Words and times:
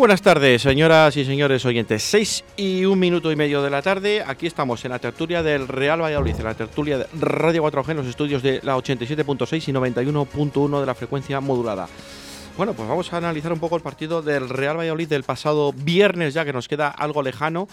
Buenas 0.00 0.22
tardes, 0.22 0.62
señoras 0.62 1.14
y 1.18 1.26
señores 1.26 1.66
oyentes. 1.66 2.02
Seis 2.02 2.42
y 2.56 2.86
un 2.86 2.98
minuto 2.98 3.30
y 3.30 3.36
medio 3.36 3.60
de 3.60 3.68
la 3.68 3.82
tarde. 3.82 4.24
Aquí 4.26 4.46
estamos 4.46 4.82
en 4.86 4.92
la 4.92 4.98
tertulia 4.98 5.42
del 5.42 5.68
Real 5.68 6.00
Valladolid, 6.00 6.36
en 6.36 6.44
la 6.44 6.54
tertulia 6.54 6.96
de 6.96 7.06
Radio 7.20 7.62
4G, 7.64 7.90
en 7.90 7.96
los 7.98 8.06
estudios 8.06 8.42
de 8.42 8.60
la 8.62 8.78
87.6 8.78 9.68
y 9.68 9.72
91.1 9.74 10.80
de 10.80 10.86
la 10.86 10.94
frecuencia 10.94 11.42
modulada. 11.42 11.86
Bueno, 12.56 12.72
pues 12.72 12.88
vamos 12.88 13.12
a 13.12 13.18
analizar 13.18 13.52
un 13.52 13.60
poco 13.60 13.76
el 13.76 13.82
partido 13.82 14.22
del 14.22 14.48
Real 14.48 14.78
Valladolid 14.78 15.06
del 15.06 15.22
pasado 15.22 15.74
viernes, 15.74 16.32
ya 16.32 16.46
que 16.46 16.54
nos 16.54 16.66
queda 16.66 16.88
algo 16.88 17.22
lejano. 17.22 17.68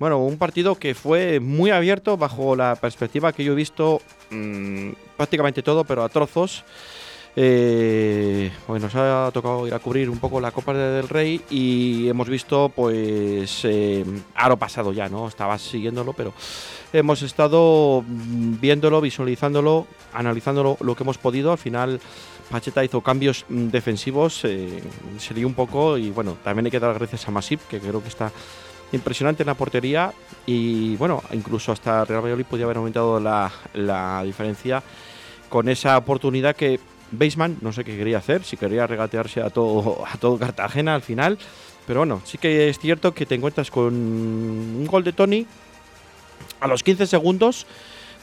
Bueno, 0.00 0.18
un 0.18 0.38
partido 0.38 0.74
que 0.74 0.96
fue 0.96 1.38
muy 1.38 1.70
abierto 1.70 2.16
bajo 2.16 2.56
la 2.56 2.74
perspectiva 2.74 3.32
que 3.32 3.44
yo 3.44 3.52
he 3.52 3.56
visto 3.56 4.02
mmm, 4.30 4.90
prácticamente 5.16 5.62
todo, 5.62 5.84
pero 5.84 6.02
a 6.02 6.08
trozos. 6.08 6.64
Eh, 7.36 8.50
nos 8.68 8.94
ha 8.94 9.30
tocado 9.32 9.66
ir 9.66 9.74
a 9.74 9.78
cubrir 9.78 10.10
un 10.10 10.18
poco 10.18 10.40
la 10.40 10.50
Copa 10.50 10.74
del 10.74 11.08
Rey 11.08 11.40
y 11.48 12.08
hemos 12.08 12.28
visto, 12.28 12.70
pues, 12.74 13.64
eh, 13.64 14.04
aro 14.34 14.56
pasado 14.56 14.92
ya, 14.92 15.08
¿no? 15.08 15.28
Estaba 15.28 15.58
siguiéndolo, 15.58 16.12
pero 16.12 16.32
hemos 16.92 17.22
estado 17.22 18.04
viéndolo, 18.06 19.00
visualizándolo, 19.00 19.86
analizándolo 20.12 20.76
lo 20.80 20.94
que 20.94 21.04
hemos 21.04 21.18
podido. 21.18 21.52
Al 21.52 21.58
final, 21.58 22.00
Pacheta 22.50 22.84
hizo 22.84 23.00
cambios 23.00 23.44
defensivos, 23.48 24.44
eh, 24.44 24.82
se 25.18 25.34
dio 25.34 25.46
un 25.46 25.54
poco 25.54 25.96
y, 25.96 26.10
bueno, 26.10 26.36
también 26.42 26.66
hay 26.66 26.70
que 26.72 26.80
dar 26.80 26.94
gracias 26.94 27.28
a 27.28 27.30
Masip, 27.30 27.60
que 27.68 27.78
creo 27.78 28.02
que 28.02 28.08
está 28.08 28.32
impresionante 28.92 29.44
en 29.44 29.46
la 29.46 29.54
portería 29.54 30.12
y, 30.46 30.96
bueno, 30.96 31.22
incluso 31.30 31.70
hasta 31.70 32.04
Real 32.04 32.22
Valladolid 32.22 32.46
podía 32.46 32.64
haber 32.64 32.78
aumentado 32.78 33.20
la, 33.20 33.52
la 33.74 34.24
diferencia 34.24 34.82
con 35.48 35.68
esa 35.68 35.96
oportunidad 35.98 36.56
que 36.56 36.80
Baseman, 37.10 37.58
no 37.60 37.72
sé 37.72 37.84
qué 37.84 37.96
quería 37.96 38.18
hacer, 38.18 38.44
si 38.44 38.56
quería 38.56 38.86
regatearse 38.86 39.40
a 39.42 39.50
todo, 39.50 40.04
a 40.06 40.16
todo 40.16 40.38
Cartagena 40.38 40.94
al 40.94 41.02
final. 41.02 41.38
Pero 41.86 42.00
bueno, 42.00 42.22
sí 42.24 42.38
que 42.38 42.68
es 42.68 42.78
cierto 42.78 43.12
que 43.12 43.26
te 43.26 43.34
encuentras 43.34 43.70
con 43.70 43.94
un 43.94 44.86
gol 44.86 45.02
de 45.02 45.12
Tony 45.12 45.46
a 46.60 46.66
los 46.68 46.82
15 46.82 47.06
segundos 47.06 47.66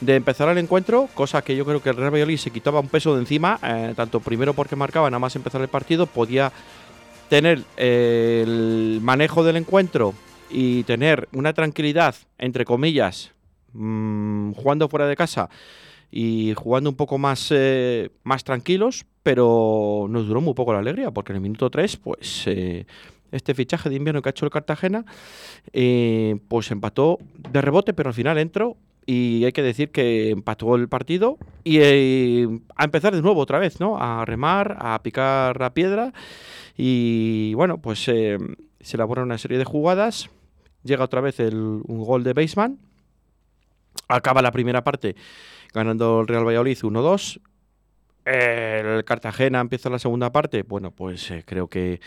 de 0.00 0.14
empezar 0.14 0.48
el 0.48 0.58
encuentro, 0.58 1.08
cosa 1.14 1.42
que 1.42 1.56
yo 1.56 1.64
creo 1.64 1.82
que 1.82 1.90
el 1.90 1.96
Real 1.96 2.12
Valladolid 2.12 2.38
se 2.38 2.50
quitaba 2.50 2.80
un 2.80 2.88
peso 2.88 3.14
de 3.14 3.20
encima, 3.20 3.58
eh, 3.62 3.94
tanto 3.96 4.20
primero 4.20 4.54
porque 4.54 4.76
marcaba 4.76 5.10
nada 5.10 5.18
más 5.18 5.34
empezar 5.34 5.60
el 5.60 5.68
partido, 5.68 6.06
podía 6.06 6.52
tener 7.28 7.62
eh, 7.76 8.44
el 8.46 9.00
manejo 9.02 9.42
del 9.42 9.56
encuentro 9.56 10.14
y 10.50 10.84
tener 10.84 11.28
una 11.32 11.52
tranquilidad, 11.52 12.14
entre 12.38 12.64
comillas, 12.64 13.32
mmm, 13.72 14.52
jugando 14.52 14.88
fuera 14.88 15.06
de 15.06 15.16
casa 15.16 15.50
y 16.10 16.54
jugando 16.54 16.90
un 16.90 16.96
poco 16.96 17.18
más, 17.18 17.48
eh, 17.50 18.10
más 18.22 18.44
tranquilos, 18.44 19.04
pero 19.22 20.06
nos 20.08 20.26
duró 20.26 20.40
muy 20.40 20.54
poco 20.54 20.72
la 20.72 20.78
alegría, 20.78 21.10
porque 21.10 21.32
en 21.32 21.36
el 21.36 21.42
minuto 21.42 21.70
3, 21.70 21.96
pues 21.98 22.44
eh, 22.46 22.86
este 23.30 23.54
fichaje 23.54 23.90
de 23.90 23.96
invierno 23.96 24.22
que 24.22 24.28
ha 24.28 24.30
hecho 24.30 24.46
el 24.46 24.50
Cartagena, 24.50 25.04
eh, 25.72 26.38
pues 26.48 26.70
empató 26.70 27.18
de 27.50 27.60
rebote, 27.60 27.92
pero 27.92 28.08
al 28.08 28.14
final 28.14 28.38
entró 28.38 28.76
y 29.04 29.44
hay 29.44 29.52
que 29.52 29.62
decir 29.62 29.90
que 29.90 30.30
empató 30.30 30.76
el 30.76 30.88
partido 30.88 31.38
y 31.64 31.80
a 32.76 32.84
empezar 32.84 33.14
de 33.14 33.22
nuevo 33.22 33.40
otra 33.40 33.58
vez, 33.58 33.80
¿no? 33.80 33.98
A 33.98 34.24
remar, 34.26 34.76
a 34.80 35.02
picar 35.02 35.58
la 35.60 35.72
piedra 35.72 36.12
y 36.76 37.54
bueno, 37.54 37.78
pues 37.78 38.00
se 38.00 38.38
elabora 38.92 39.22
una 39.22 39.38
serie 39.38 39.56
de 39.56 39.64
jugadas, 39.64 40.28
llega 40.84 41.04
otra 41.04 41.22
vez 41.22 41.40
el, 41.40 41.54
un 41.56 42.04
gol 42.04 42.22
de 42.22 42.34
Baseman, 42.34 42.78
acaba 44.08 44.42
la 44.42 44.52
primera 44.52 44.84
parte 44.84 45.16
ganando 45.72 46.20
el 46.20 46.28
Real 46.28 46.46
Valladolid 46.46 46.78
1-2. 46.78 47.40
El 48.24 49.04
Cartagena 49.04 49.60
empieza 49.60 49.88
la 49.88 49.98
segunda 49.98 50.30
parte. 50.30 50.62
Bueno, 50.62 50.90
pues 50.90 51.30
eh, 51.30 51.44
creo 51.46 51.68
que 51.68 52.00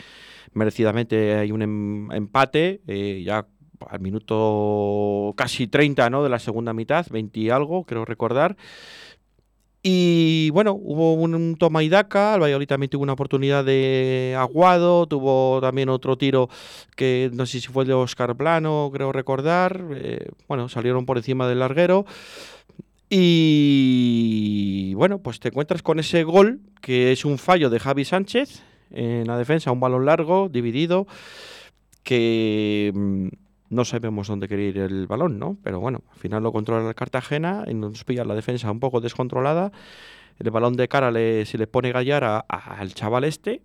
merecidamente 0.52 1.34
hay 1.34 1.50
un 1.50 1.62
em 1.62 2.12
empate. 2.12 2.80
Eh, 2.86 3.22
ya 3.24 3.46
al 3.88 4.00
minuto 4.00 5.34
casi 5.36 5.66
30 5.66 6.08
¿no? 6.10 6.22
de 6.22 6.28
la 6.28 6.38
segunda 6.38 6.72
mitad, 6.72 7.06
20 7.10 7.40
y 7.40 7.50
algo, 7.50 7.84
creo 7.84 8.04
recordar. 8.04 8.56
Y 9.84 10.50
bueno, 10.50 10.74
hubo 10.80 11.14
un, 11.14 11.56
toma 11.56 11.82
y 11.82 11.88
daca, 11.88 12.34
el 12.34 12.40
Valladolid 12.40 12.68
también 12.68 12.88
tuvo 12.88 13.02
una 13.02 13.14
oportunidad 13.14 13.64
de 13.64 14.36
aguado, 14.38 15.08
tuvo 15.08 15.60
también 15.60 15.88
otro 15.88 16.16
tiro 16.16 16.48
que 16.94 17.30
no 17.32 17.46
sé 17.46 17.60
si 17.60 17.66
fue 17.66 17.82
el 17.82 17.88
de 17.88 17.94
Oscar 17.94 18.36
Plano, 18.36 18.90
creo 18.92 19.10
recordar. 19.10 19.84
Eh, 19.96 20.28
bueno, 20.46 20.68
salieron 20.68 21.04
por 21.04 21.16
encima 21.16 21.48
del 21.48 21.58
larguero. 21.58 22.06
Y 23.14 24.94
bueno, 24.94 25.18
pues 25.18 25.38
te 25.38 25.48
encuentras 25.48 25.82
con 25.82 25.98
ese 25.98 26.24
gol 26.24 26.60
que 26.80 27.12
es 27.12 27.26
un 27.26 27.36
fallo 27.36 27.68
de 27.68 27.78
Javi 27.78 28.06
Sánchez 28.06 28.62
en 28.90 29.26
la 29.26 29.36
defensa, 29.36 29.70
un 29.70 29.80
balón 29.80 30.06
largo, 30.06 30.48
dividido, 30.48 31.06
que 32.04 32.90
mmm, 32.94 33.28
no 33.68 33.84
sabemos 33.84 34.28
dónde 34.28 34.48
quería 34.48 34.68
ir 34.68 34.78
el 34.78 35.06
balón, 35.06 35.38
¿no? 35.38 35.58
Pero 35.62 35.78
bueno, 35.78 36.00
al 36.10 36.16
final 36.16 36.42
lo 36.42 36.52
controla 36.52 36.88
el 36.88 36.94
Cartagena 36.94 37.64
y 37.68 37.74
nos 37.74 38.02
pilla 38.04 38.24
la 38.24 38.34
defensa 38.34 38.70
un 38.70 38.80
poco 38.80 39.02
descontrolada. 39.02 39.72
El 40.38 40.50
balón 40.50 40.76
de 40.76 40.88
cara 40.88 41.10
le, 41.10 41.44
se 41.44 41.58
le 41.58 41.66
pone 41.66 41.92
gallar 41.92 42.24
al 42.48 42.94
chaval 42.94 43.24
este, 43.24 43.60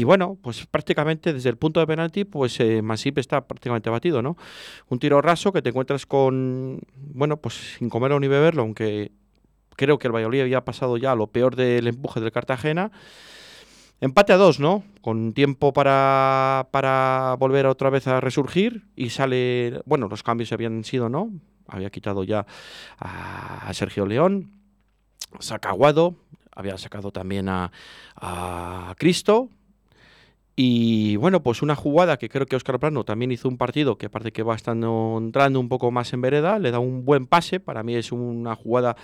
y 0.00 0.04
bueno, 0.04 0.38
pues 0.40 0.64
prácticamente 0.64 1.34
desde 1.34 1.50
el 1.50 1.58
punto 1.58 1.78
de 1.78 1.86
penalti, 1.86 2.24
pues 2.24 2.58
eh, 2.58 2.80
Masip 2.80 3.18
está 3.18 3.46
prácticamente 3.46 3.90
batido, 3.90 4.22
¿no? 4.22 4.38
Un 4.88 4.98
tiro 4.98 5.20
raso 5.20 5.52
que 5.52 5.60
te 5.60 5.68
encuentras 5.68 6.06
con, 6.06 6.80
bueno, 6.96 7.36
pues 7.36 7.76
sin 7.76 7.90
comerlo 7.90 8.18
ni 8.18 8.26
beberlo, 8.26 8.62
aunque 8.62 9.12
creo 9.76 9.98
que 9.98 10.06
el 10.06 10.14
Valladolid 10.14 10.40
había 10.40 10.64
pasado 10.64 10.96
ya 10.96 11.14
lo 11.14 11.26
peor 11.26 11.54
del 11.54 11.86
empuje 11.86 12.18
del 12.18 12.32
Cartagena. 12.32 12.92
Empate 14.00 14.32
a 14.32 14.38
dos, 14.38 14.58
¿no? 14.58 14.84
Con 15.02 15.34
tiempo 15.34 15.74
para, 15.74 16.68
para 16.70 17.36
volver 17.38 17.66
otra 17.66 17.90
vez 17.90 18.06
a 18.06 18.22
resurgir 18.22 18.86
y 18.96 19.10
sale, 19.10 19.82
bueno, 19.84 20.08
los 20.08 20.22
cambios 20.22 20.50
habían 20.52 20.82
sido, 20.82 21.10
¿no? 21.10 21.30
Había 21.68 21.90
quitado 21.90 22.24
ya 22.24 22.46
a, 22.98 23.70
Sergio 23.74 24.06
León, 24.06 24.50
saca 25.40 25.68
Aguado, 25.68 26.14
había 26.56 26.78
sacado 26.78 27.10
también 27.10 27.50
a, 27.50 27.70
a 28.16 28.94
Cristo, 28.96 29.50
y 30.62 31.16
bueno, 31.16 31.42
pues 31.42 31.62
una 31.62 31.74
jugada 31.74 32.18
que 32.18 32.28
creo 32.28 32.44
que 32.44 32.54
Óscar 32.54 32.78
Plano 32.78 33.02
también 33.02 33.32
hizo 33.32 33.48
un 33.48 33.56
partido 33.56 33.96
que 33.96 34.04
aparte 34.04 34.30
que 34.30 34.42
va 34.42 34.54
estando 34.54 35.16
entrando 35.18 35.58
un 35.58 35.70
poco 35.70 35.90
más 35.90 36.12
en 36.12 36.20
vereda, 36.20 36.58
le 36.58 36.70
da 36.70 36.78
un 36.78 37.06
buen 37.06 37.26
pase, 37.26 37.60
para 37.60 37.82
mí 37.82 37.94
es 37.94 38.12
una 38.12 38.54
jugada 38.56 38.94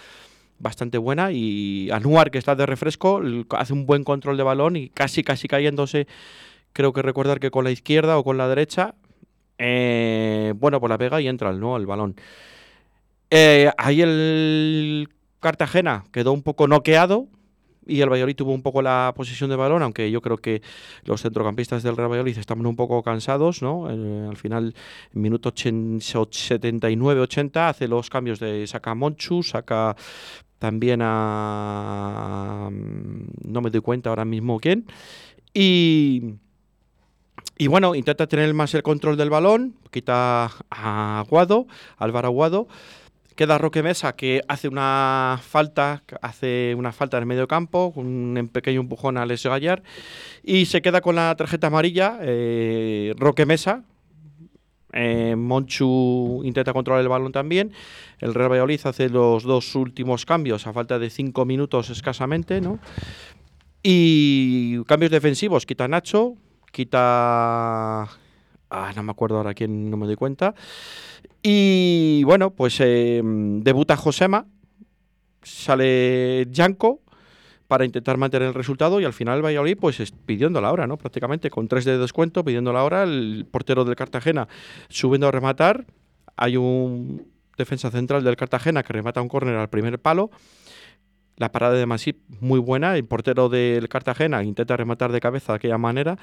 bastante 0.58 0.98
buena 0.98 1.32
y 1.32 1.90
Anuar 1.90 2.30
que 2.30 2.36
está 2.36 2.56
de 2.56 2.66
refresco 2.66 3.22
hace 3.52 3.72
un 3.72 3.86
buen 3.86 4.04
control 4.04 4.36
de 4.36 4.42
balón 4.42 4.76
y 4.76 4.90
casi 4.90 5.24
casi 5.24 5.48
cayéndose, 5.48 6.06
creo 6.74 6.92
que 6.92 7.00
recordar 7.00 7.40
que 7.40 7.50
con 7.50 7.64
la 7.64 7.70
izquierda 7.70 8.18
o 8.18 8.22
con 8.22 8.36
la 8.36 8.48
derecha, 8.48 8.94
eh, 9.56 10.52
bueno, 10.58 10.78
pues 10.78 10.90
la 10.90 10.98
pega 10.98 11.22
y 11.22 11.26
entra 11.26 11.54
¿no? 11.54 11.78
el 11.78 11.86
balón. 11.86 12.16
Eh, 13.30 13.70
ahí 13.78 14.02
el 14.02 15.08
Cartagena 15.40 16.04
quedó 16.12 16.34
un 16.34 16.42
poco 16.42 16.68
noqueado, 16.68 17.28
y 17.86 18.00
el 18.00 18.10
Valladolid 18.10 18.36
tuvo 18.36 18.52
un 18.52 18.62
poco 18.62 18.82
la 18.82 19.12
posesión 19.16 19.50
de 19.50 19.56
balón, 19.56 19.82
aunque 19.82 20.10
yo 20.10 20.20
creo 20.20 20.38
que 20.38 20.62
los 21.04 21.22
centrocampistas 21.22 21.82
del 21.82 21.96
Real 21.96 22.10
Valladolid 22.10 22.38
estaban 22.38 22.66
un 22.66 22.76
poco 22.76 23.02
cansados, 23.02 23.62
¿no? 23.62 23.90
Eh, 23.90 24.26
al 24.28 24.36
final, 24.36 24.74
en 25.14 25.22
minuto 25.22 25.52
79-80, 25.52 27.68
hace 27.68 27.88
los 27.88 28.10
cambios 28.10 28.40
de 28.40 28.66
saca 28.66 28.94
Monchu, 28.94 29.42
saca 29.42 29.96
también 30.58 31.00
a... 31.02 32.70
no 32.70 33.60
me 33.60 33.70
doy 33.70 33.80
cuenta 33.80 34.10
ahora 34.10 34.24
mismo 34.24 34.60
quién, 34.60 34.86
y... 35.54 36.34
Y 37.58 37.68
bueno, 37.68 37.94
intenta 37.94 38.26
tener 38.26 38.52
más 38.52 38.74
el 38.74 38.82
control 38.82 39.16
del 39.16 39.30
balón, 39.30 39.76
quita 39.90 40.50
a 40.68 41.20
Aguado, 41.20 41.66
Álvaro 41.96 42.28
Aguado, 42.28 42.68
Queda 43.36 43.58
Roque 43.58 43.82
Mesa 43.82 44.16
que 44.16 44.40
hace 44.48 44.66
una 44.66 45.38
falta, 45.42 46.02
hace 46.22 46.70
en 46.72 46.86
el 46.86 47.26
medio 47.26 47.46
campo, 47.46 47.92
un 47.94 48.50
pequeño 48.50 48.80
empujón 48.80 49.18
a 49.18 49.22
Alessio 49.22 49.50
Gallar 49.50 49.82
y 50.42 50.64
se 50.64 50.80
queda 50.80 51.02
con 51.02 51.16
la 51.16 51.34
tarjeta 51.36 51.66
amarilla 51.66 52.18
eh, 52.22 53.14
Roque 53.18 53.44
Mesa. 53.44 53.84
Eh, 54.94 55.34
Monchu 55.36 56.40
intenta 56.44 56.72
controlar 56.72 57.02
el 57.02 57.08
balón 57.08 57.30
también. 57.30 57.72
El 58.20 58.32
Real 58.32 58.50
Valladolid 58.50 58.80
hace 58.84 59.10
los 59.10 59.42
dos 59.42 59.74
últimos 59.74 60.24
cambios 60.24 60.66
a 60.66 60.72
falta 60.72 60.98
de 60.98 61.10
cinco 61.10 61.44
minutos 61.44 61.90
escasamente, 61.90 62.62
¿no? 62.62 62.78
Y 63.82 64.82
cambios 64.84 65.12
defensivos, 65.12 65.66
quita 65.66 65.86
Nacho, 65.86 66.36
quita... 66.72 68.08
Ah, 68.70 68.92
no 68.96 69.02
me 69.02 69.12
acuerdo 69.12 69.36
ahora 69.36 69.54
quién, 69.54 69.90
no 69.90 69.96
me 69.96 70.06
doy 70.06 70.16
cuenta. 70.16 70.54
Y 71.42 72.24
bueno, 72.24 72.50
pues 72.50 72.78
eh, 72.80 73.22
debuta 73.24 73.96
Josema, 73.96 74.46
sale 75.42 76.46
Yanko 76.50 77.00
para 77.68 77.84
intentar 77.84 78.16
mantener 78.16 78.48
el 78.48 78.54
resultado 78.54 79.00
y 79.00 79.04
al 79.04 79.12
final 79.12 79.44
Valladolid 79.44 79.78
pues 79.78 80.00
pidiendo 80.24 80.60
la 80.60 80.72
hora, 80.72 80.86
¿no? 80.86 80.96
Prácticamente 80.96 81.50
con 81.50 81.68
tres 81.68 81.84
de 81.84 81.98
descuento, 81.98 82.44
pidiendo 82.44 82.72
la 82.72 82.84
hora, 82.84 83.02
el 83.02 83.46
portero 83.50 83.84
del 83.84 83.96
Cartagena 83.96 84.48
subiendo 84.88 85.28
a 85.28 85.30
rematar, 85.30 85.86
hay 86.36 86.56
un 86.56 87.26
defensa 87.56 87.90
central 87.90 88.22
del 88.22 88.36
Cartagena 88.36 88.82
que 88.82 88.92
remata 88.92 89.22
un 89.22 89.28
córner 89.28 89.56
al 89.56 89.68
primer 89.68 89.98
palo, 89.98 90.30
la 91.36 91.52
parada 91.52 91.74
de 91.74 91.86
Masip 91.86 92.18
muy 92.40 92.60
buena, 92.60 92.96
el 92.96 93.04
portero 93.04 93.48
del 93.48 93.88
Cartagena 93.88 94.42
intenta 94.42 94.76
rematar 94.76 95.12
de 95.12 95.20
cabeza 95.20 95.52
de 95.52 95.56
aquella 95.56 95.78
manera, 95.78 96.18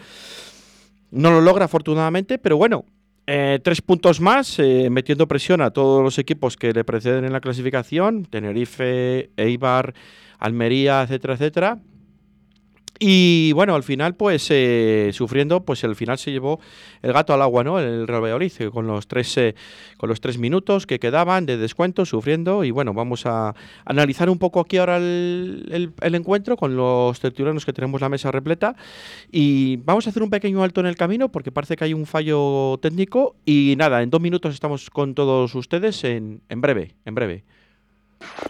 no 1.14 1.32
lo 1.32 1.42
logra 1.42 1.66
afortunadamente, 1.66 2.40
pero 2.40 2.58
bueno, 2.58 2.86
eh, 3.28 3.60
tres 3.64 3.82
puntos 3.82 4.20
más, 4.20 4.60
eh, 4.60 4.90
metiendo 4.90 5.28
presión 5.28 5.62
a 5.62 5.72
todos 5.72 6.04
los 6.04 6.18
equipos 6.18 6.58
que 6.58 6.74
le 6.74 6.84
preceden 6.84 7.24
en 7.24 7.32
la 7.32 7.40
clasificación, 7.40 8.26
Tenerife, 8.26 9.30
Eibar, 9.38 9.94
Almería, 10.40 11.04
etcétera, 11.04 11.36
etcétera. 11.36 11.80
Y 13.00 13.52
bueno, 13.54 13.74
al 13.74 13.84
final, 13.84 14.16
pues 14.16 14.48
eh, 14.52 15.10
sufriendo, 15.14 15.66
pues 15.66 15.84
al 15.84 15.96
final 15.96 16.18
se 16.20 16.32
llevó 16.32 16.60
el 17.02 17.12
gato 17.12 17.34
al 17.34 17.42
agua, 17.42 17.64
¿no? 17.64 17.80
El 17.80 18.08
Real 18.08 18.22
Valladolid, 18.22 18.52
eh, 18.60 18.70
con 18.70 18.86
los 18.86 19.08
tres, 19.08 19.36
eh, 19.38 19.56
con 19.98 20.10
los 20.10 20.22
tres 20.22 20.38
minutos 20.38 20.86
que 20.86 21.00
quedaban 21.00 21.46
de 21.48 21.58
descuento, 21.58 22.06
sufriendo. 22.06 22.64
Y 22.64 22.72
bueno, 22.72 22.94
vamos 22.94 23.26
a 23.26 23.56
analizar 23.86 24.30
un 24.30 24.38
poco 24.38 24.60
aquí 24.60 24.78
ahora 24.78 24.98
el, 24.98 25.92
encuentro 26.02 26.56
con 26.56 26.76
los 26.76 27.20
tertulianos 27.20 27.66
que 27.66 27.74
tenemos 27.74 28.00
la 28.00 28.10
mesa 28.10 28.32
repleta. 28.32 28.76
Y 29.32 29.78
vamos 29.78 30.06
a 30.06 30.12
hacer 30.12 30.22
un 30.22 30.30
pequeño 30.30 30.64
alto 30.64 30.80
en 30.80 30.88
el 30.88 30.96
camino 30.96 31.30
porque 31.30 31.52
parece 31.52 31.76
que 31.76 31.86
hay 31.86 31.94
un 31.96 32.06
fallo 32.06 32.78
técnico. 32.80 33.36
Y 33.44 33.74
nada, 33.78 34.04
en 34.04 34.12
dos 34.12 34.22
minutos 34.22 34.54
estamos 34.54 34.92
con 34.92 35.16
todos 35.16 35.56
ustedes 35.56 36.04
en, 36.04 36.42
en 36.48 36.62
breve, 36.62 36.96
en 37.06 37.16
breve. 37.16 37.44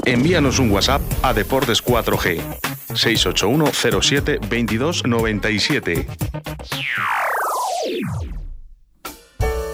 Envíanos 0.06 0.60
un 0.60 0.72
WhatsApp 0.72 1.02
a 1.22 1.34
Deportes 1.34 1.84
4G 1.84 2.42
681 2.94 3.72
07 4.02 4.40
22 4.50 5.06
97. 5.06 6.08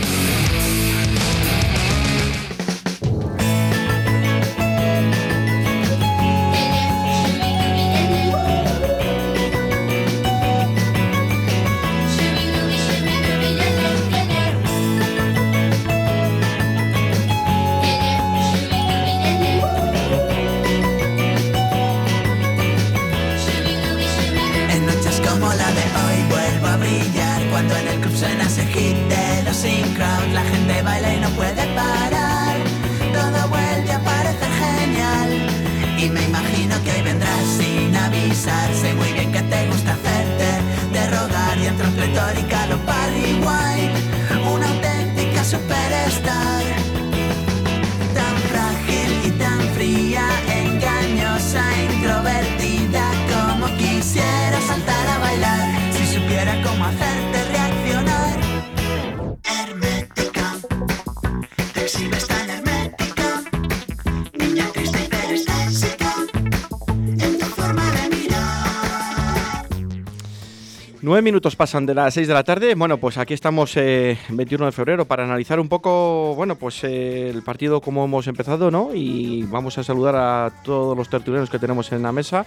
Nueve 71.12 71.24
minutos 71.24 71.58
pasan 71.58 71.86
de 71.86 71.94
las 71.94 72.14
seis 72.14 72.30
de 72.30 72.34
la 72.34 72.46
tarde. 72.46 72.74
Bueno, 72.74 72.98
pues 72.98 73.18
aquí 73.18 73.34
estamos 73.34 73.76
eh, 73.76 74.18
21 74.30 74.68
de 74.68 74.72
febrero 74.72 75.04
para 75.04 75.26
analizar 75.26 75.60
un 75.60 75.68
poco, 75.68 76.34
bueno, 76.36 76.56
pues 76.56 76.86
eh, 76.86 77.30
el 77.30 77.44
partido 77.44 77.82
como 77.82 78.06
hemos 78.06 78.28
empezado, 78.28 78.72
¿no? 78.72 78.92
Y 78.96 79.44
vamos 79.44 79.78
a 79.78 79.84
saludar 79.84 80.16
a 80.16 80.54
todos 80.64 80.96
los 80.96 81.10
tertulianos 81.10 81.50
que 81.50 81.60
tenemos 81.60 81.92
en 81.92 82.04
la 82.04 82.14
mesa. 82.14 82.46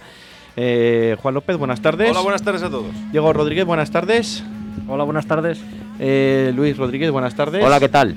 Eh, 0.55 1.15
Juan 1.21 1.35
López, 1.35 1.57
buenas 1.57 1.79
tardes. 1.79 2.09
Hola, 2.09 2.21
buenas 2.21 2.41
tardes 2.41 2.63
a 2.63 2.71
todos. 2.71 2.87
Diego 3.11 3.31
Rodríguez, 3.33 3.65
buenas 3.65 3.91
tardes. 3.91 4.43
Hola, 4.87 5.03
buenas 5.03 5.27
tardes. 5.27 5.61
Eh, 5.99 6.51
Luis 6.55 6.75
Rodríguez, 6.75 7.11
buenas 7.11 7.35
tardes. 7.35 7.63
Hola, 7.63 7.79
¿qué 7.79 7.89
tal? 7.89 8.15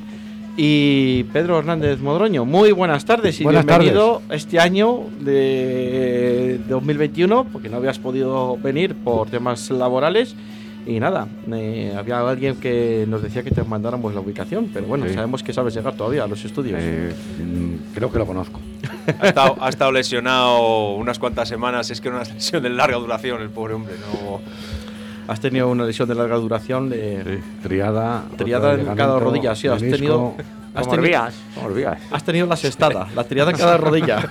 Y 0.61 1.23
Pedro 1.33 1.61
Hernández 1.61 2.00
Modroño. 2.00 2.45
Muy 2.45 2.73
buenas 2.73 3.05
tardes 3.05 3.41
y 3.41 3.47
bienvenido 3.47 4.23
este 4.29 4.59
año 4.59 5.05
de 5.21 6.59
2021, 6.69 7.45
porque 7.53 7.69
no 7.69 7.77
habías 7.77 8.00
podido 8.00 8.57
venir 8.57 8.97
por 8.97 9.31
temas 9.31 9.71
laborales. 9.71 10.35
Y 10.85 10.99
nada, 10.99 11.29
eh, 11.53 11.95
había 11.97 12.29
alguien 12.29 12.57
que 12.57 13.05
nos 13.07 13.23
decía 13.23 13.45
que 13.45 13.53
te 13.53 13.62
mandáramos 13.62 14.15
la 14.15 14.21
ubicación, 14.21 14.69
pero 14.75 14.87
bueno, 14.87 15.07
sabemos 15.15 15.45
que 15.45 15.53
sabes 15.53 15.75
llegar 15.75 15.95
todavía 15.95 16.25
a 16.25 16.27
los 16.27 16.45
estudios. 16.45 16.81
Eh, 16.83 17.12
mm, 17.38 17.95
creo 17.95 18.11
que 18.11 18.19
lo 18.19 18.27
conozco. 18.27 18.59
Ha 19.21 19.29
estado, 19.29 19.57
ha 19.61 19.69
estado 19.69 19.93
lesionado 19.93 20.95
unas 20.95 21.21
cuantas 21.21 21.49
semanas. 21.49 21.88
Es 21.91 22.00
que 22.00 22.09
era 22.09 22.19
una 22.19 22.35
lesión 22.35 22.62
de 22.65 22.71
larga 22.71 22.97
duración, 22.97 23.43
el 23.43 23.50
pobre 23.50 23.75
hombre. 23.75 23.95
No, 24.00 24.41
Has 25.28 25.40
tenido 25.40 25.68
una 25.68 25.85
lesión 25.85 26.08
de 26.08 26.14
larga 26.14 26.37
duración 26.37 26.88
de 26.88 27.23
Sí, 27.23 27.58
triada. 27.62 28.25
triada 28.37 28.75
en 28.75 28.87
cada 28.97 29.18
rodilla. 29.20 29.54
Sí, 29.54 29.68
has 29.68 29.78
tenido, 29.80 30.35
has 30.75 30.87
Como 30.87 30.97
tenido, 31.02 31.20
como 31.54 31.66
Orbías. 31.66 31.99
has 32.11 32.25
tenido 32.25 32.47
la 32.47 32.56
sextada, 32.56 33.06
la 33.14 33.25
triada 33.25 33.50
en 33.50 33.56
cada 33.58 33.76
rodilla. 33.78 34.26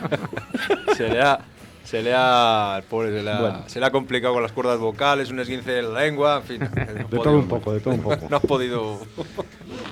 se 0.96 1.08
le 1.10 1.22
ha. 1.22 1.40
Se 1.84 2.02
le 2.04 2.14
ha, 2.14 2.76
el 2.80 2.84
pobre, 2.84 3.12
se 3.18 3.24
le 3.24 3.32
ha, 3.32 3.40
Bueno. 3.40 3.60
se 3.68 3.80
le 3.80 3.86
ha 3.86 3.92
complicado 3.92 4.34
con 4.34 4.44
las 4.44 4.52
cuerdas 4.52 4.78
vocales, 4.78 5.32
un 5.32 5.40
esguince 5.40 5.72
de 5.72 5.84
la 5.84 6.02
lengua, 6.02 6.36
en 6.38 6.44
fin. 6.44 6.60
De 6.60 7.06
podido, 7.06 7.22
todo 7.24 7.38
un 7.40 7.48
poco, 7.48 7.72
de 7.74 7.80
todo 7.80 7.94
un 7.94 8.02
poco. 8.02 8.18
No 8.30 8.36
has 8.36 8.44
podido. 8.44 9.00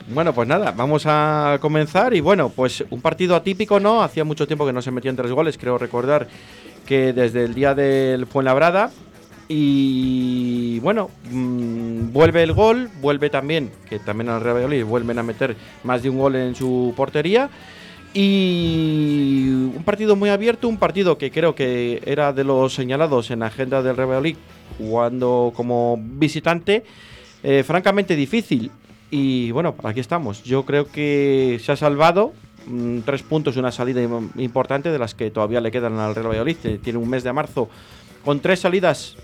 Bueno, 0.09 0.33
pues 0.33 0.45
nada, 0.45 0.71
vamos 0.75 1.03
a 1.05 1.57
comenzar 1.61 2.13
y 2.13 2.19
bueno, 2.19 2.49
pues 2.49 2.83
un 2.89 2.99
partido 2.99 3.33
atípico, 3.33 3.79
¿no? 3.79 4.01
Hacía 4.03 4.25
mucho 4.25 4.45
tiempo 4.45 4.65
que 4.65 4.73
no 4.73 4.81
se 4.81 4.91
metían 4.91 5.15
tres 5.15 5.31
goles, 5.31 5.57
creo 5.57 5.77
recordar 5.77 6.27
que 6.85 7.13
desde 7.13 7.45
el 7.45 7.53
día 7.53 7.73
del 7.73 8.25
Fuenlabrada 8.27 8.91
y 9.47 10.79
bueno, 10.79 11.09
mm, 11.31 12.11
vuelve 12.11 12.43
el 12.43 12.53
gol, 12.53 12.89
vuelve 13.01 13.29
también, 13.29 13.71
que 13.89 13.99
también 13.99 14.29
al 14.29 14.41
Real 14.41 14.55
Valladolid 14.55 14.83
vuelven 14.85 15.19
a 15.19 15.23
meter 15.23 15.55
más 15.83 16.01
de 16.03 16.09
un 16.09 16.17
gol 16.17 16.35
en 16.35 16.55
su 16.55 16.93
portería 16.95 17.49
y 18.13 19.47
un 19.75 19.83
partido 19.83 20.15
muy 20.15 20.29
abierto, 20.29 20.67
un 20.67 20.77
partido 20.77 21.17
que 21.17 21.31
creo 21.31 21.53
que 21.53 22.01
era 22.05 22.33
de 22.33 22.43
los 22.43 22.73
señalados 22.73 23.29
en 23.29 23.39
la 23.39 23.47
agenda 23.47 23.83
del 23.83 23.95
Real 23.97 24.07
Valladolid 24.09 24.37
jugando 24.77 25.51
como 25.55 25.99
visitante, 26.01 26.83
eh, 27.43 27.63
francamente 27.63 28.15
difícil. 28.15 28.71
Y 29.11 29.51
bueno, 29.51 29.75
aquí 29.83 29.99
estamos. 29.99 30.43
Yo 30.43 30.63
creo 30.65 30.87
que 30.87 31.59
se 31.61 31.71
ha 31.71 31.75
salvado 31.75 32.33
mm, 32.67 32.99
tres 32.99 33.21
puntos 33.21 33.57
una 33.57 33.71
salida 33.71 34.01
im- 34.01 34.29
importante 34.37 34.91
de 34.91 34.97
las 34.97 35.13
que 35.13 35.29
todavía 35.29 35.61
le 35.61 35.69
quedan 35.71 35.99
al 35.99 36.15
Real 36.15 36.29
Valladolid. 36.29 36.57
Tiene 36.81 36.97
un 36.99 37.09
mes 37.09 37.23
de 37.23 37.31
marzo 37.31 37.69
con 38.23 38.39
tres 38.39 38.61
salidas, 38.61 39.15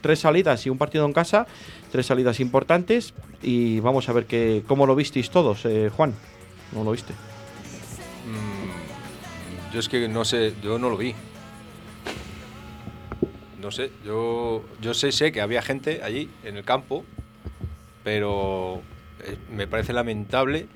tres 0.00 0.20
salidas 0.20 0.64
y 0.66 0.70
un 0.70 0.78
partido 0.78 1.04
en 1.06 1.12
casa, 1.12 1.46
tres 1.90 2.06
salidas 2.06 2.40
importantes. 2.40 3.14
Y 3.42 3.80
vamos 3.80 4.08
a 4.08 4.12
ver 4.12 4.26
que, 4.26 4.62
cómo 4.66 4.86
lo 4.86 4.94
visteis 4.94 5.30
todos, 5.30 5.64
eh, 5.64 5.90
Juan. 5.94 6.14
¿Cómo 6.70 6.84
lo 6.84 6.92
viste? 6.92 7.12
Mm, 7.12 9.72
yo 9.72 9.80
es 9.80 9.88
que 9.88 10.08
no 10.08 10.24
sé, 10.24 10.54
yo 10.62 10.78
no 10.78 10.90
lo 10.90 10.96
vi. 10.96 11.14
No 13.60 13.70
sé, 13.70 13.90
yo, 14.04 14.64
yo 14.80 14.94
sé, 14.94 15.12
sé 15.12 15.32
que 15.32 15.40
había 15.40 15.62
gente 15.62 16.02
allí 16.04 16.28
en 16.44 16.56
el 16.56 16.64
campo, 16.64 17.04
pero 18.04 18.82
eh, 19.24 19.36
me 19.52 19.66
parece 19.66 19.92
lamentable 19.92 20.66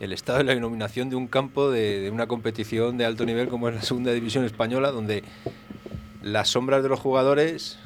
el 0.00 0.12
estado 0.12 0.38
de 0.38 0.44
la 0.44 0.54
iluminación 0.54 1.10
de 1.10 1.16
un 1.16 1.26
campo 1.26 1.70
de, 1.70 2.00
de 2.00 2.10
una 2.10 2.26
competición 2.26 2.98
de 2.98 3.04
alto 3.04 3.24
nivel 3.24 3.48
como 3.48 3.68
es 3.68 3.74
la 3.74 3.82
segunda 3.82 4.12
división 4.12 4.44
española, 4.44 4.90
donde 4.90 5.24
las 6.22 6.48
sombras 6.48 6.82
de 6.82 6.88
los 6.88 7.00
jugadores 7.00 7.78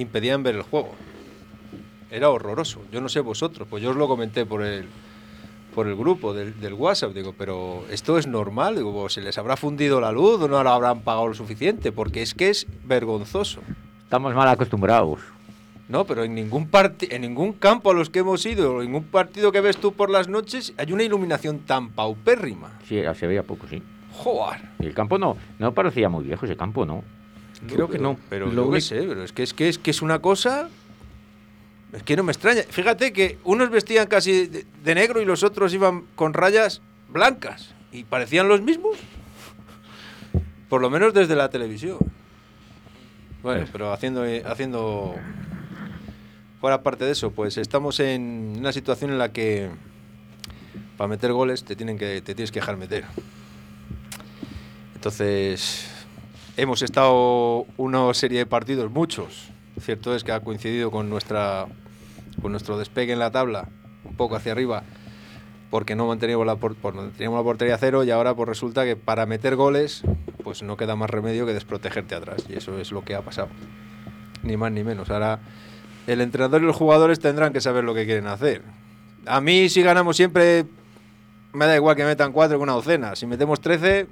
impedían 0.00 0.42
ver 0.42 0.56
el 0.56 0.62
juego. 0.62 0.94
Era 2.10 2.30
horroroso. 2.30 2.80
Yo 2.90 3.00
no 3.00 3.08
sé 3.08 3.20
vosotros, 3.20 3.68
pues 3.68 3.82
yo 3.82 3.90
os 3.90 3.96
lo 3.96 4.08
comenté 4.08 4.44
por 4.44 4.62
el, 4.62 4.86
por 5.74 5.86
el 5.86 5.96
grupo 5.96 6.34
del, 6.34 6.58
del 6.60 6.74
WhatsApp, 6.74 7.12
digo, 7.12 7.34
pero 7.36 7.84
esto 7.90 8.18
es 8.18 8.26
normal, 8.26 8.76
digo, 8.76 8.92
pues, 8.92 9.14
¿se 9.14 9.20
les 9.20 9.38
habrá 9.38 9.56
fundido 9.56 10.00
la 10.00 10.12
luz 10.12 10.40
o 10.40 10.48
no 10.48 10.62
lo 10.62 10.70
habrán 10.70 11.00
pagado 11.00 11.28
lo 11.28 11.34
suficiente? 11.34 11.92
Porque 11.92 12.22
es 12.22 12.34
que 12.34 12.50
es 12.50 12.66
vergonzoso. 12.84 13.60
Estamos 14.02 14.34
mal 14.34 14.48
acostumbrados. 14.48 15.20
No, 15.88 16.04
pero 16.04 16.22
en 16.22 16.36
ningún 16.36 16.68
en 17.00 17.22
ningún 17.22 17.52
campo 17.52 17.90
a 17.90 17.94
los 17.94 18.10
que 18.10 18.20
hemos 18.20 18.46
ido, 18.46 18.80
en 18.80 18.86
ningún 18.86 19.04
partido 19.04 19.50
que 19.50 19.60
ves 19.60 19.76
tú 19.76 19.92
por 19.92 20.08
las 20.08 20.28
noches, 20.28 20.72
hay 20.78 20.92
una 20.92 21.02
iluminación 21.02 21.60
tan 21.60 21.90
paupérrima. 21.90 22.78
Sí, 22.88 23.02
se 23.18 23.26
veía 23.26 23.42
poco, 23.42 23.66
sí. 23.68 23.82
Joder. 24.12 24.60
Y 24.78 24.86
el 24.86 24.94
campo 24.94 25.18
no, 25.18 25.36
no 25.58 25.74
parecía 25.74 26.08
muy 26.08 26.24
viejo, 26.24 26.46
ese 26.46 26.56
campo 26.56 26.86
no. 26.86 27.02
Creo 27.68 27.88
que 27.88 27.98
no. 27.98 28.18
Pero 28.28 28.46
Lo 28.46 28.70
que 28.70 28.80
sé, 28.80 29.02
pero 29.02 29.22
es 29.22 29.32
que 29.32 29.42
es 29.42 29.54
que 29.54 29.68
es 29.68 29.78
que 29.78 29.90
es 29.90 30.02
una 30.02 30.20
cosa. 30.20 30.68
Es 31.92 32.02
que 32.02 32.16
no 32.16 32.22
me 32.22 32.32
extraña. 32.32 32.62
Fíjate 32.68 33.12
que 33.12 33.38
unos 33.44 33.70
vestían 33.70 34.06
casi 34.06 34.46
de, 34.46 34.64
de 34.84 34.94
negro 34.94 35.20
y 35.20 35.24
los 35.24 35.42
otros 35.42 35.74
iban 35.74 36.04
con 36.14 36.34
rayas 36.34 36.80
blancas. 37.08 37.74
Y 37.92 38.04
parecían 38.04 38.48
los 38.48 38.62
mismos. 38.62 38.96
Por 40.68 40.80
lo 40.80 40.88
menos 40.88 41.12
desde 41.12 41.34
la 41.34 41.50
televisión. 41.50 41.98
Bueno, 43.42 43.66
pero 43.72 43.92
haciendo, 43.92 44.24
eh, 44.24 44.42
haciendo. 44.46 45.14
Fuera 46.60 46.82
parte 46.82 47.06
de 47.06 47.12
eso, 47.12 47.30
pues 47.30 47.56
estamos 47.56 47.98
en 48.00 48.54
una 48.58 48.70
situación 48.72 49.10
en 49.10 49.18
la 49.18 49.32
que 49.32 49.70
para 50.98 51.08
meter 51.08 51.32
goles 51.32 51.64
te 51.64 51.74
tienen 51.74 51.96
que 51.96 52.20
te 52.20 52.34
tienes 52.34 52.52
que 52.52 52.60
dejar 52.60 52.76
meter. 52.76 53.04
Entonces, 54.94 55.90
hemos 56.56 56.82
estado 56.82 57.66
una 57.76 58.12
serie 58.14 58.38
de 58.38 58.46
partidos, 58.46 58.90
muchos. 58.90 59.50
Cierto 59.80 60.14
es 60.14 60.24
que 60.24 60.32
ha 60.32 60.40
coincidido 60.40 60.90
con 60.90 61.08
nuestra 61.08 61.66
con 62.42 62.52
nuestro 62.52 62.78
despegue 62.78 63.12
en 63.12 63.18
la 63.18 63.30
tabla, 63.30 63.68
un 64.04 64.16
poco 64.16 64.34
hacia 64.36 64.52
arriba, 64.52 64.82
porque 65.70 65.94
no 65.94 66.06
manteníamos 66.06 66.46
la, 66.46 66.56
por- 66.56 66.74
por- 66.74 66.94
teníamos 67.12 67.38
la 67.38 67.44
portería 67.44 67.76
cero 67.78 68.02
y 68.04 68.10
ahora 68.10 68.34
pues 68.34 68.48
resulta 68.48 68.84
que 68.84 68.96
para 68.96 69.26
meter 69.26 69.56
goles 69.56 70.02
pues 70.42 70.62
no 70.62 70.76
queda 70.76 70.96
más 70.96 71.10
remedio 71.10 71.44
que 71.44 71.52
desprotegerte 71.52 72.14
atrás 72.14 72.44
y 72.48 72.54
eso 72.56 72.78
es 72.78 72.92
lo 72.92 73.04
que 73.04 73.14
ha 73.14 73.20
pasado. 73.22 73.48
Ni 74.42 74.56
más 74.56 74.72
ni 74.72 74.84
menos. 74.84 75.10
Ahora 75.10 75.40
el 76.06 76.20
entrenador 76.22 76.62
y 76.62 76.66
los 76.66 76.76
jugadores 76.76 77.20
tendrán 77.20 77.52
que 77.52 77.60
saber 77.60 77.84
lo 77.84 77.94
que 77.94 78.06
quieren 78.06 78.26
hacer. 78.26 78.62
A 79.26 79.40
mí 79.42 79.68
si 79.68 79.82
ganamos 79.82 80.16
siempre 80.16 80.64
me 81.52 81.66
da 81.66 81.76
igual 81.76 81.94
que 81.96 82.04
metan 82.04 82.32
cuatro 82.32 82.56
que 82.58 82.62
una 82.62 82.72
docena. 82.72 83.16
Si 83.16 83.26
metemos 83.26 83.60
trece, 83.60 84.06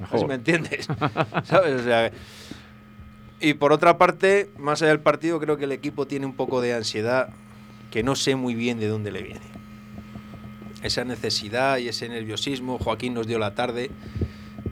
Mejor. 0.00 0.26
me 0.28 0.34
entiendes. 0.34 0.86
¿Sabes? 1.44 1.80
O 1.80 1.84
sea, 1.84 2.10
y 3.40 3.54
por 3.54 3.72
otra 3.72 3.96
parte, 3.98 4.50
más 4.58 4.82
allá 4.82 4.90
del 4.90 5.00
partido, 5.00 5.38
creo 5.40 5.56
que 5.56 5.64
el 5.64 5.72
equipo 5.72 6.06
tiene 6.06 6.26
un 6.26 6.34
poco 6.34 6.60
de 6.60 6.74
ansiedad 6.74 7.30
que 7.90 8.02
no 8.02 8.14
sé 8.16 8.34
muy 8.36 8.54
bien 8.54 8.78
de 8.80 8.88
dónde 8.88 9.12
le 9.12 9.22
viene. 9.22 9.40
Esa 10.82 11.04
necesidad 11.04 11.78
y 11.78 11.88
ese 11.88 12.08
nerviosismo, 12.08 12.78
Joaquín 12.78 13.14
nos 13.14 13.26
dio 13.26 13.38
la 13.38 13.54
tarde, 13.54 13.90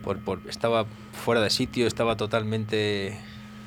por, 0.05 0.19
por- 0.21 0.41
estaba 0.49 0.87
fuera 1.13 1.41
de 1.41 1.51
sitio, 1.51 1.87
estaba 1.87 2.17
totalmente 2.17 3.19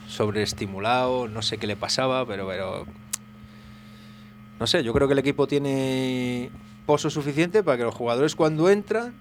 sobreestimulado, 0.08 1.28
no 1.28 1.42
sé 1.42 1.58
qué 1.58 1.68
le 1.68 1.76
pasaba, 1.76 2.26
pero, 2.26 2.48
pero 2.48 2.86
no 4.60 4.68
sé, 4.68 4.84
yo 4.84 4.94
creo 4.94 5.08
que 5.08 5.14
el 5.14 5.20
equipo 5.20 5.48
tiene 5.48 6.50
pozo 6.86 7.10
suficiente 7.10 7.64
para 7.64 7.78
que 7.78 7.84
los 7.84 7.94
jugadores 7.96 8.36
cuando 8.36 8.70
entran 8.70 9.14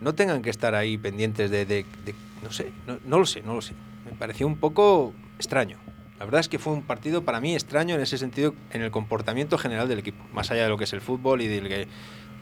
no 0.00 0.14
tengan 0.14 0.42
que 0.42 0.50
estar 0.50 0.74
ahí 0.74 0.98
pendientes 0.98 1.50
de, 1.50 1.64
de- 1.66 1.84
de- 2.04 2.14
no 2.42 2.50
sé, 2.52 2.72
no, 2.86 2.98
no 3.06 3.18
lo 3.18 3.26
sé, 3.26 3.42
no 3.42 3.54
lo 3.54 3.62
sé. 3.62 3.74
Me 4.04 4.12
pareció 4.12 4.46
un 4.46 4.56
poco 4.56 5.12
extraño. 5.38 5.78
La 6.18 6.24
verdad 6.26 6.40
es 6.40 6.48
que 6.48 6.58
fue 6.58 6.72
un 6.72 6.82
partido 6.82 7.22
para 7.24 7.40
mí 7.40 7.54
extraño 7.54 7.94
en 7.94 8.00
ese 8.00 8.18
sentido, 8.18 8.54
en 8.70 8.82
el 8.82 8.90
comportamiento 8.90 9.58
general 9.58 9.88
del 9.88 9.98
equipo, 9.98 10.22
más 10.32 10.50
allá 10.50 10.64
de 10.64 10.68
lo 10.68 10.78
que 10.78 10.84
es 10.84 10.92
el 10.92 11.00
fútbol 11.00 11.42
y 11.42 11.48
del 11.48 11.68
que 11.68 11.88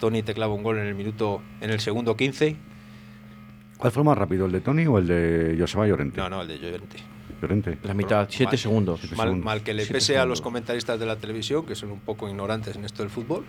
Tony 0.00 0.22
te 0.22 0.34
clava 0.34 0.52
un 0.54 0.62
gol 0.62 0.78
en 0.78 0.86
el 0.86 0.94
minuto, 0.94 1.40
en 1.60 1.70
el 1.70 1.80
segundo 1.80 2.16
15. 2.16 2.56
¿Cuál 3.78 3.92
fue 3.92 4.04
más 4.04 4.16
rápido, 4.18 4.46
el 4.46 4.52
de 4.52 4.60
Tony 4.60 4.86
o 4.86 4.98
el 4.98 5.06
de 5.06 5.56
Joseba 5.58 5.86
Llorente? 5.86 6.16
No, 6.20 6.28
no, 6.28 6.42
el 6.42 6.48
de 6.48 6.58
Llorente. 6.58 6.98
Llorente. 7.40 7.78
La 7.82 7.94
mitad, 7.94 8.26
siete 8.30 8.52
Mal. 8.52 8.58
segundos. 8.58 9.00
Siete 9.00 9.16
Mal, 9.16 9.26
segundos. 9.28 9.44
mal 9.44 9.62
que 9.62 9.74
le 9.74 9.86
pese 9.86 10.18
a 10.18 10.24
los 10.26 10.40
comentaristas 10.40 11.00
de 11.00 11.06
la 11.06 11.16
televisión, 11.16 11.64
que 11.66 11.74
son 11.74 11.90
un 11.90 11.98
poco 12.00 12.28
ignorantes 12.28 12.76
en 12.76 12.84
esto 12.84 13.02
del 13.02 13.10
fútbol, 13.10 13.44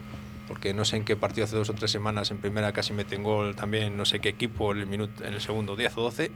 porque 0.48 0.74
no 0.74 0.86
sé 0.86 0.98
en 0.98 1.06
qué 1.06 1.16
partido 1.16 1.46
hace 1.46 1.56
dos 1.56 1.70
o 1.70 1.74
tres 1.74 1.92
semanas 1.92 2.32
en 2.32 2.38
primera 2.38 2.74
casi 2.74 2.94
meten 2.94 3.24
gol 3.24 3.56
también 3.56 3.96
no 3.96 4.06
sé 4.06 4.20
qué 4.20 4.30
equipo 4.30 4.72
en 4.74 4.80
el, 4.80 4.88
minuto, 4.88 5.24
en 5.24 5.34
el 5.34 5.42
segundo 5.42 5.76
10 5.76 5.98
o 5.98 6.02
12. 6.02 6.32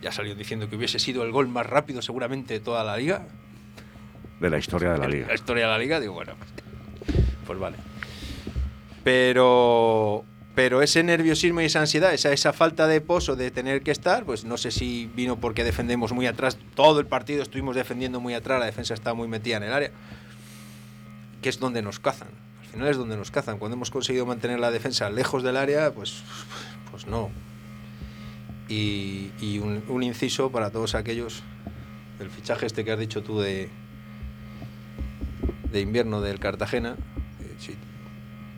Ya 0.00 0.12
salió 0.12 0.34
diciendo 0.34 0.68
que 0.68 0.76
hubiese 0.76 0.98
sido 0.98 1.22
el 1.22 1.30
gol 1.30 1.48
más 1.48 1.66
rápido 1.66 2.02
seguramente 2.02 2.54
de 2.54 2.60
toda 2.60 2.82
la 2.82 2.96
liga. 2.96 3.26
De 4.40 4.50
la 4.50 4.58
historia 4.58 4.92
de 4.92 4.98
la 4.98 5.06
liga. 5.06 5.28
La 5.28 5.34
historia 5.34 5.64
de 5.66 5.70
la 5.70 5.78
liga, 5.78 6.00
digo, 6.00 6.14
bueno, 6.14 6.32
pues 7.46 7.58
vale. 7.58 7.76
Pero, 9.04 10.24
pero 10.56 10.82
ese 10.82 11.04
nerviosismo 11.04 11.60
y 11.60 11.66
esa 11.66 11.80
ansiedad, 11.80 12.12
esa, 12.12 12.32
esa 12.32 12.52
falta 12.52 12.88
de 12.88 13.00
pozo 13.00 13.36
de 13.36 13.52
tener 13.52 13.82
que 13.82 13.92
estar, 13.92 14.24
pues 14.24 14.44
no 14.44 14.56
sé 14.56 14.72
si 14.72 15.08
vino 15.14 15.38
porque 15.38 15.62
defendemos 15.62 16.12
muy 16.12 16.26
atrás. 16.26 16.58
Todo 16.74 16.98
el 16.98 17.06
partido 17.06 17.42
estuvimos 17.42 17.76
defendiendo 17.76 18.18
muy 18.18 18.34
atrás, 18.34 18.58
la 18.58 18.66
defensa 18.66 18.94
estaba 18.94 19.14
muy 19.14 19.28
metida 19.28 19.58
en 19.58 19.62
el 19.62 19.72
área, 19.72 19.90
que 21.40 21.48
es 21.48 21.60
donde 21.60 21.82
nos 21.82 22.00
cazan. 22.00 22.41
Al 22.72 22.78
final 22.78 22.88
es 22.88 22.96
donde 22.96 23.18
nos 23.18 23.30
cazan. 23.30 23.58
Cuando 23.58 23.76
hemos 23.76 23.90
conseguido 23.90 24.24
mantener 24.24 24.58
la 24.58 24.70
defensa 24.70 25.10
lejos 25.10 25.42
del 25.42 25.58
área, 25.58 25.92
pues, 25.92 26.22
pues 26.90 27.06
no. 27.06 27.30
Y, 28.66 29.30
y 29.42 29.58
un, 29.58 29.84
un 29.88 30.02
inciso 30.02 30.50
para 30.50 30.70
todos 30.70 30.94
aquellos, 30.94 31.42
el 32.18 32.30
fichaje 32.30 32.64
este 32.64 32.82
que 32.82 32.92
has 32.92 32.98
dicho 32.98 33.22
tú 33.22 33.40
de, 33.40 33.68
de 35.70 35.80
invierno 35.80 36.22
del 36.22 36.38
Cartagena, 36.38 36.96
si 37.58 37.76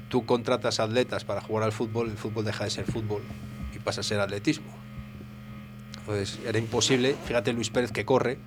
tú 0.08 0.24
contratas 0.24 0.78
atletas 0.78 1.24
para 1.24 1.40
jugar 1.40 1.64
al 1.64 1.72
fútbol, 1.72 2.10
el 2.10 2.16
fútbol 2.16 2.44
deja 2.44 2.62
de 2.62 2.70
ser 2.70 2.84
fútbol 2.84 3.22
y 3.74 3.80
pasa 3.80 4.02
a 4.02 4.04
ser 4.04 4.20
atletismo. 4.20 4.72
Pues 6.06 6.38
era 6.46 6.58
imposible, 6.58 7.16
fíjate 7.24 7.52
Luis 7.52 7.70
Pérez 7.70 7.90
que 7.90 8.04
corre, 8.04 8.38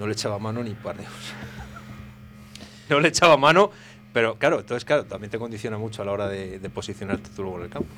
no 0.00 0.06
le 0.08 0.14
echaba 0.14 0.40
mano 0.40 0.64
ni 0.64 0.74
par 0.74 0.96
de 0.96 1.04
No 2.88 2.98
le 2.98 3.08
echaba 3.08 3.36
mano, 3.36 3.70
pero 4.12 4.36
claro, 4.36 4.60
entonces 4.60 4.84
claro, 4.84 5.04
también 5.04 5.30
te 5.30 5.38
condiciona 5.38 5.78
mucho 5.78 6.02
a 6.02 6.04
la 6.04 6.12
hora 6.12 6.28
de, 6.28 6.58
de 6.58 6.70
posicionarte 6.70 7.30
tú 7.34 7.42
luego 7.42 7.58
en 7.58 7.64
el 7.64 7.70
campo. 7.70 7.88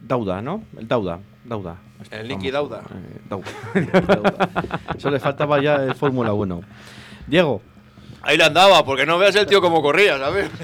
Dauda, 0.00 0.40
¿no? 0.40 0.62
El 0.76 0.88
Dauda. 0.88 1.18
Dauda. 1.44 1.76
El 2.10 2.28
Niki. 2.28 2.50
Dauda. 2.50 2.82
Eh, 2.82 3.20
Dauda. 3.28 3.46
Dauda. 4.06 4.80
Eso 4.96 5.10
le 5.10 5.20
faltaba 5.20 5.60
ya 5.60 5.76
el 5.76 5.94
Fórmula 5.94 6.32
1. 6.32 6.60
Diego, 7.26 7.60
Ahí 8.22 8.36
le 8.36 8.44
andaba, 8.44 8.84
porque 8.84 9.06
no 9.06 9.18
veas 9.18 9.34
el 9.36 9.46
tío 9.46 9.60
cómo 9.60 9.82
corría, 9.82 10.18
¿sabes? 10.18 10.50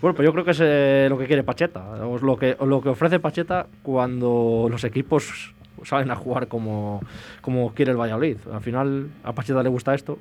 Bueno, 0.00 0.16
pues 0.16 0.26
yo 0.26 0.32
creo 0.32 0.44
que 0.44 0.50
es 0.50 0.60
eh, 0.60 1.06
lo 1.08 1.16
que 1.16 1.26
quiere 1.26 1.42
Pacheta. 1.42 1.80
O 2.04 2.18
lo 2.18 2.36
que, 2.36 2.54
o 2.58 2.66
lo 2.66 2.82
que 2.82 2.90
ofrece 2.90 3.20
Pacheta 3.20 3.68
cuando 3.82 4.66
los 4.70 4.84
equipos 4.84 5.54
salen 5.82 6.10
a 6.10 6.16
jugar 6.16 6.46
como, 6.46 7.00
como 7.40 7.72
quiere 7.72 7.92
el 7.92 7.96
Valladolid. 7.96 8.36
Al 8.52 8.60
final 8.60 9.08
a 9.22 9.32
Pacheta 9.32 9.62
le 9.62 9.70
gusta 9.70 9.94
esto 9.94 10.18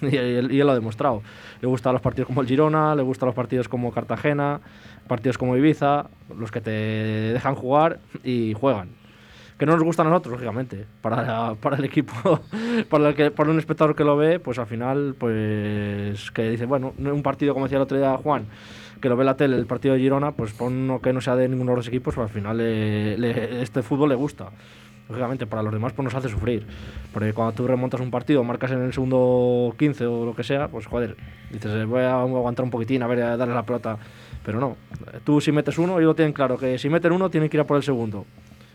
y 0.02 0.16
él, 0.16 0.52
y 0.52 0.60
él 0.60 0.66
lo 0.66 0.72
ha 0.72 0.76
demostrado. 0.76 1.22
Le 1.60 1.68
gustan 1.68 1.92
los 1.92 2.02
partidos 2.02 2.26
como 2.26 2.40
el 2.42 2.46
Girona, 2.48 2.94
le 2.94 3.02
gustan 3.02 3.26
los 3.26 3.34
partidos 3.34 3.68
como 3.68 3.92
Cartagena, 3.92 4.60
partidos 5.08 5.38
como 5.38 5.56
Ibiza, 5.56 6.06
los 6.38 6.50
que 6.50 6.60
te 6.60 6.70
dejan 6.70 7.54
jugar 7.54 7.98
y 8.24 8.54
juegan. 8.54 8.88
Que 9.58 9.64
no 9.64 9.72
nos 9.72 9.82
gustan 9.84 10.06
a 10.06 10.10
nosotros, 10.10 10.32
lógicamente. 10.34 10.84
Para, 11.00 11.54
para 11.54 11.76
el 11.76 11.84
equipo, 11.84 12.12
para, 12.90 13.08
el 13.08 13.14
que, 13.14 13.30
para 13.30 13.50
un 13.50 13.58
espectador 13.58 13.94
que 13.96 14.04
lo 14.04 14.16
ve, 14.16 14.38
pues 14.38 14.58
al 14.58 14.66
final, 14.66 15.14
pues 15.18 16.30
que 16.32 16.50
dice, 16.50 16.66
bueno, 16.66 16.92
un 16.98 17.22
partido 17.22 17.54
como 17.54 17.64
decía 17.64 17.78
el 17.78 17.82
otro 17.82 17.96
día 17.96 18.16
Juan, 18.18 18.44
que 19.00 19.08
lo 19.08 19.16
ve 19.16 19.24
la 19.24 19.36
tele, 19.36 19.56
el 19.56 19.66
partido 19.66 19.94
de 19.94 20.00
Girona, 20.00 20.32
pues 20.32 20.52
que 20.54 21.12
no 21.12 21.20
sea 21.22 21.36
de 21.36 21.48
ninguno 21.48 21.70
de 21.72 21.76
los 21.76 21.88
equipos, 21.88 22.14
pues 22.14 22.26
al 22.28 22.32
final 22.34 22.58
le- 22.58 23.62
este 23.62 23.82
fútbol 23.82 24.10
le 24.10 24.14
gusta. 24.14 24.50
Lógicamente, 25.08 25.46
para 25.46 25.62
los 25.62 25.72
demás 25.72 25.92
pues 25.92 26.04
nos 26.04 26.14
hace 26.14 26.28
sufrir. 26.28 26.66
Porque 27.12 27.32
cuando 27.32 27.52
tú 27.54 27.66
remontas 27.66 28.00
un 28.00 28.10
partido, 28.10 28.42
marcas 28.42 28.72
en 28.72 28.82
el 28.82 28.92
segundo 28.92 29.74
15 29.78 30.06
o 30.06 30.24
lo 30.26 30.34
que 30.34 30.42
sea, 30.42 30.68
pues 30.68 30.86
joder, 30.86 31.16
dices, 31.50 31.72
eh, 31.72 31.84
voy 31.84 32.02
a 32.02 32.20
aguantar 32.20 32.64
un 32.64 32.70
poquitín, 32.70 33.02
a 33.02 33.06
ver, 33.06 33.22
a 33.22 33.36
darle 33.36 33.54
la 33.54 33.64
pelota. 33.64 33.98
Pero 34.44 34.60
no, 34.60 34.76
tú 35.24 35.40
si 35.40 35.52
metes 35.52 35.78
uno, 35.78 35.98
ellos 35.98 36.08
lo 36.08 36.14
tienen 36.14 36.32
claro, 36.32 36.56
que 36.56 36.78
si 36.78 36.88
meten 36.88 37.12
uno, 37.12 37.30
tienen 37.30 37.48
que 37.48 37.56
ir 37.56 37.60
a 37.60 37.64
por 37.64 37.76
el 37.76 37.82
segundo. 37.82 38.26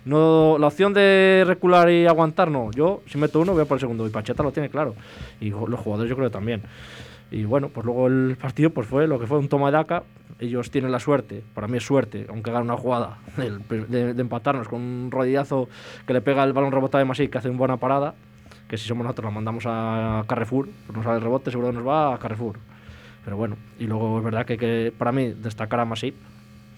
No, 0.03 0.57
la 0.57 0.67
opción 0.67 0.93
de 0.93 1.43
recular 1.45 1.89
y 1.91 2.07
aguantar, 2.07 2.49
no. 2.49 2.71
Yo, 2.71 3.03
si 3.05 3.17
meto 3.17 3.39
uno, 3.39 3.53
voy 3.53 3.61
a 3.61 3.65
por 3.65 3.75
el 3.75 3.81
segundo. 3.81 4.07
Y 4.07 4.09
Pacheta 4.09 4.41
lo 4.41 4.51
tiene 4.51 4.69
claro. 4.69 4.95
Y 5.39 5.51
los 5.51 5.79
jugadores 5.79 6.09
yo 6.09 6.15
creo 6.15 6.29
que 6.29 6.33
también. 6.33 6.63
Y 7.31 7.45
bueno, 7.45 7.69
pues 7.69 7.85
luego 7.85 8.07
el 8.07 8.37
partido 8.39 8.71
pues 8.71 8.85
fue 8.87 9.07
lo 9.07 9.17
que 9.17 9.25
fue 9.25 9.39
un 9.39 9.47
toma 9.47 9.67
de 9.67 9.77
daca. 9.77 10.03
Ellos 10.37 10.69
tienen 10.69 10.91
la 10.91 10.99
suerte, 10.99 11.43
para 11.53 11.67
mí 11.67 11.77
es 11.77 11.83
suerte, 11.85 12.25
aunque 12.29 12.49
hagan 12.49 12.63
una 12.63 12.75
jugada, 12.75 13.19
de, 13.37 14.09
empatarnos 14.09 14.67
con 14.67 14.81
un 14.81 15.11
rodillazo 15.11 15.69
que 16.05 16.13
le 16.13 16.21
pega 16.21 16.43
el 16.43 16.51
balón 16.51 16.71
rebotado 16.71 16.99
de 16.99 17.05
Masí, 17.05 17.29
que 17.29 17.37
hace 17.37 17.49
una 17.49 17.57
buena 17.57 17.77
parada. 17.77 18.15
Que 18.67 18.77
si 18.77 18.87
somos 18.87 19.03
nosotros 19.03 19.25
la 19.25 19.31
mandamos 19.31 19.65
a 19.67 20.23
Carrefour, 20.27 20.69
pues 20.85 20.95
nos 20.95 21.05
sale 21.05 21.17
el 21.17 21.23
rebote, 21.23 21.51
seguro 21.51 21.71
nos 21.71 21.85
va 21.85 22.15
a 22.15 22.19
Carrefour. 22.19 22.57
Pero 23.23 23.37
bueno, 23.37 23.57
y 23.79 23.85
luego 23.85 24.19
es 24.19 24.23
verdad 24.23 24.45
que, 24.45 24.57
que 24.57 24.93
para 24.97 25.11
mí 25.11 25.33
destacar 25.33 25.79
a 25.79 25.85
Masip 25.85 26.15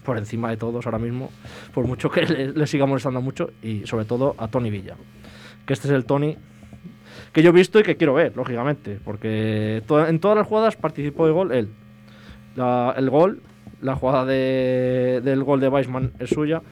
por 0.04 0.18
encima 0.18 0.50
de 0.50 0.56
todos 0.56 0.86
ahora 0.86 0.98
mismo, 0.98 1.30
por 1.72 1.86
mucho 1.86 2.10
que 2.10 2.22
le, 2.26 2.52
le 2.52 2.66
siga 2.66 2.86
molestando 2.86 3.20
mucho, 3.20 3.50
y 3.62 3.86
sobre 3.86 4.04
todo 4.04 4.34
a 4.38 4.48
Tony 4.48 4.70
Villa. 4.70 4.96
Que 5.66 5.72
este 5.72 5.88
es 5.88 5.94
el 5.94 6.04
Tony 6.04 6.36
que 7.32 7.42
yo 7.42 7.50
he 7.50 7.52
visto 7.52 7.78
y 7.80 7.82
que 7.82 7.96
quiero 7.96 8.14
ver, 8.14 8.36
lógicamente, 8.36 8.98
porque 9.04 9.82
to- 9.86 10.06
en 10.06 10.18
todas 10.20 10.36
las 10.38 10.46
jugadas 10.46 10.76
participó 10.76 11.26
de 11.26 11.32
gol 11.32 11.52
él. 11.52 11.68
La- 12.56 12.94
el 12.96 13.10
gol, 13.10 13.40
la 13.80 13.96
jugada 13.96 14.24
de- 14.24 15.20
del 15.24 15.42
gol 15.44 15.60
de 15.60 15.68
Weisman 15.68 16.12
es 16.18 16.30
suya, 16.30 16.62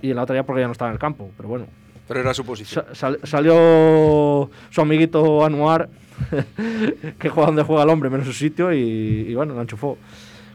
y 0.00 0.12
la 0.14 0.22
otra 0.22 0.36
ya 0.36 0.42
porque 0.44 0.60
ya 0.62 0.66
no 0.66 0.72
estaba 0.72 0.90
en 0.90 0.94
el 0.94 0.98
campo, 1.00 1.30
pero 1.36 1.48
bueno. 1.48 1.66
Pero 2.08 2.20
era 2.20 2.34
su 2.34 2.44
posición. 2.44 2.84
Sa- 2.92 2.94
sal- 2.94 3.20
salió 3.22 4.50
su 4.70 4.80
amiguito 4.80 5.44
Anuar, 5.44 5.88
que 7.18 7.28
juega 7.28 7.46
donde 7.46 7.62
juega 7.62 7.82
el 7.84 7.88
hombre, 7.90 8.10
menos 8.10 8.26
su 8.26 8.32
sitio, 8.32 8.72
y, 8.72 8.78
y 9.28 9.34
bueno, 9.34 9.54
lo 9.54 9.60
enchufó. 9.60 9.98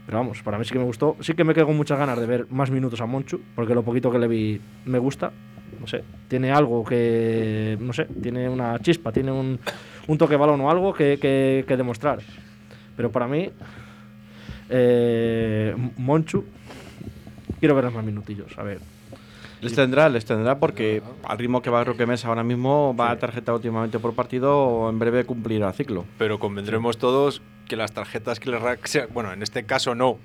Pero 0.06 0.18
vamos, 0.18 0.42
para 0.42 0.58
mí 0.58 0.64
sí 0.64 0.72
que 0.72 0.78
me 0.78 0.84
gustó. 0.86 1.16
Sí 1.20 1.34
que 1.34 1.44
me 1.44 1.52
quedo 1.52 1.66
con 1.66 1.76
muchas 1.76 1.98
ganas 1.98 2.18
de 2.18 2.24
ver 2.26 2.46
más 2.50 2.70
minutos 2.70 3.00
a 3.02 3.06
Monchu, 3.06 3.40
porque 3.54 3.74
lo 3.74 3.82
poquito 3.82 4.10
que 4.10 4.18
le 4.18 4.26
vi 4.26 4.60
me 4.86 4.98
gusta. 4.98 5.32
No 5.80 5.86
sé, 5.86 6.02
tiene 6.28 6.50
algo 6.50 6.84
que, 6.84 7.76
no 7.80 7.92
sé, 7.92 8.04
tiene 8.20 8.48
una 8.48 8.78
chispa, 8.80 9.12
tiene 9.12 9.30
un, 9.32 9.58
un 10.08 10.18
toque 10.18 10.36
balón 10.36 10.60
o 10.60 10.70
algo 10.70 10.92
que, 10.92 11.18
que- 11.20 11.64
que 11.66 11.76
demostrar. 11.76 12.18
Pero 12.96 13.12
para 13.12 13.28
mí, 13.28 13.50
eh, 14.70 15.74
Monchu, 15.96 16.44
quiero 17.60 17.74
ver 17.74 17.90
más 17.90 18.04
minutillos, 18.04 18.56
a 18.58 18.62
ver. 18.62 18.80
les 19.60 19.74
tendrá, 19.74 20.08
les 20.08 20.24
tendrá 20.24 20.58
porque 20.58 21.02
al 21.24 21.38
ritmo 21.38 21.62
que 21.62 21.70
va 21.70 21.82
Roque 21.84 22.06
Mesa 22.06 22.28
ahora 22.28 22.44
mismo 22.44 22.94
va 22.94 23.10
a 23.10 23.18
tarjeta 23.18 23.54
últimamente 23.54 23.98
por 23.98 24.14
partido, 24.14 24.88
en 24.90 24.98
breve 24.98 25.24
cumplirá 25.24 25.72
ciclo. 25.72 26.04
Pero 26.18 26.38
convendremos 26.38 26.98
todos 26.98 27.40
que 27.66 27.76
las 27.76 27.92
tarjetas 27.92 28.40
que 28.40 28.50
le 28.50 28.58
bueno, 29.12 29.32
en 29.32 29.42
este 29.42 29.64
caso 29.64 29.94
no, 29.94 30.18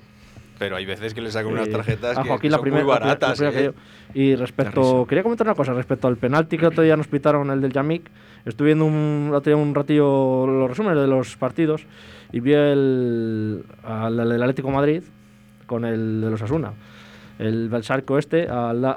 pero 0.58 0.76
hay 0.76 0.84
veces 0.86 1.14
que 1.14 1.20
le 1.20 1.30
sacan 1.30 1.52
unas 1.52 1.68
tarjetas 1.68 2.16
a 2.18 2.22
que, 2.22 2.38
que 2.38 2.50
la 2.50 2.56
son 2.56 2.62
primera, 2.62 2.84
muy 2.84 2.92
la 2.92 2.98
pri- 3.00 3.04
la 3.08 3.14
baratas. 3.14 3.38
primera 3.38 3.56
que 3.58 3.64
¿eh? 3.64 3.72
yo. 3.74 4.20
Y 4.20 4.34
respecto, 4.36 5.06
quería 5.08 5.22
comentar 5.22 5.46
una 5.46 5.54
cosa 5.54 5.72
respecto 5.72 6.06
al 6.08 6.16
penalti 6.16 6.56
que 6.56 6.66
otro 6.66 6.82
día 6.82 6.96
nos 6.96 7.08
pitaron 7.08 7.50
el 7.50 7.60
del 7.60 7.72
Yamik. 7.72 8.08
Estuve 8.44 8.66
viendo 8.68 8.84
un, 8.84 9.30
otro 9.34 9.52
día 9.54 9.56
un 9.62 9.74
ratillo 9.74 10.46
los 10.46 10.68
resúmenes 10.68 11.00
de 11.00 11.06
los 11.08 11.36
partidos 11.36 11.86
y 12.32 12.40
vi 12.40 12.52
el, 12.52 13.64
al 13.82 14.16
del 14.16 14.42
Atlético 14.42 14.68
de 14.68 14.74
Madrid 14.74 15.02
con 15.66 15.84
el 15.84 16.20
de 16.20 16.30
los 16.30 16.40
Asuna. 16.42 16.72
El 17.38 17.68
Belsarco 17.68 18.16
este, 18.18 18.46
a, 18.48 18.72
la- 18.72 18.94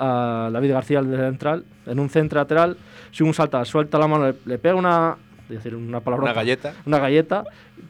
a 0.48 0.52
David 0.52 0.72
García, 0.74 1.00
el 1.00 1.10
de 1.10 1.17
central, 1.17 1.65
en 1.88 2.00
un 2.00 2.10
centro 2.10 2.39
lateral, 2.39 2.78
si 3.12 3.24
un 3.24 3.34
salta, 3.34 3.65
suelta 3.65 3.98
la 3.98 4.08
mano, 4.08 4.28
le, 4.28 4.36
le 4.46 4.58
pega 4.60 4.76
una, 4.76 5.15
decir 5.50 5.76
una 5.76 6.02
palabra 6.02 6.26
Una 6.26 6.34
galleta. 6.34 6.74
una 6.86 7.00
galleta, 7.00 7.43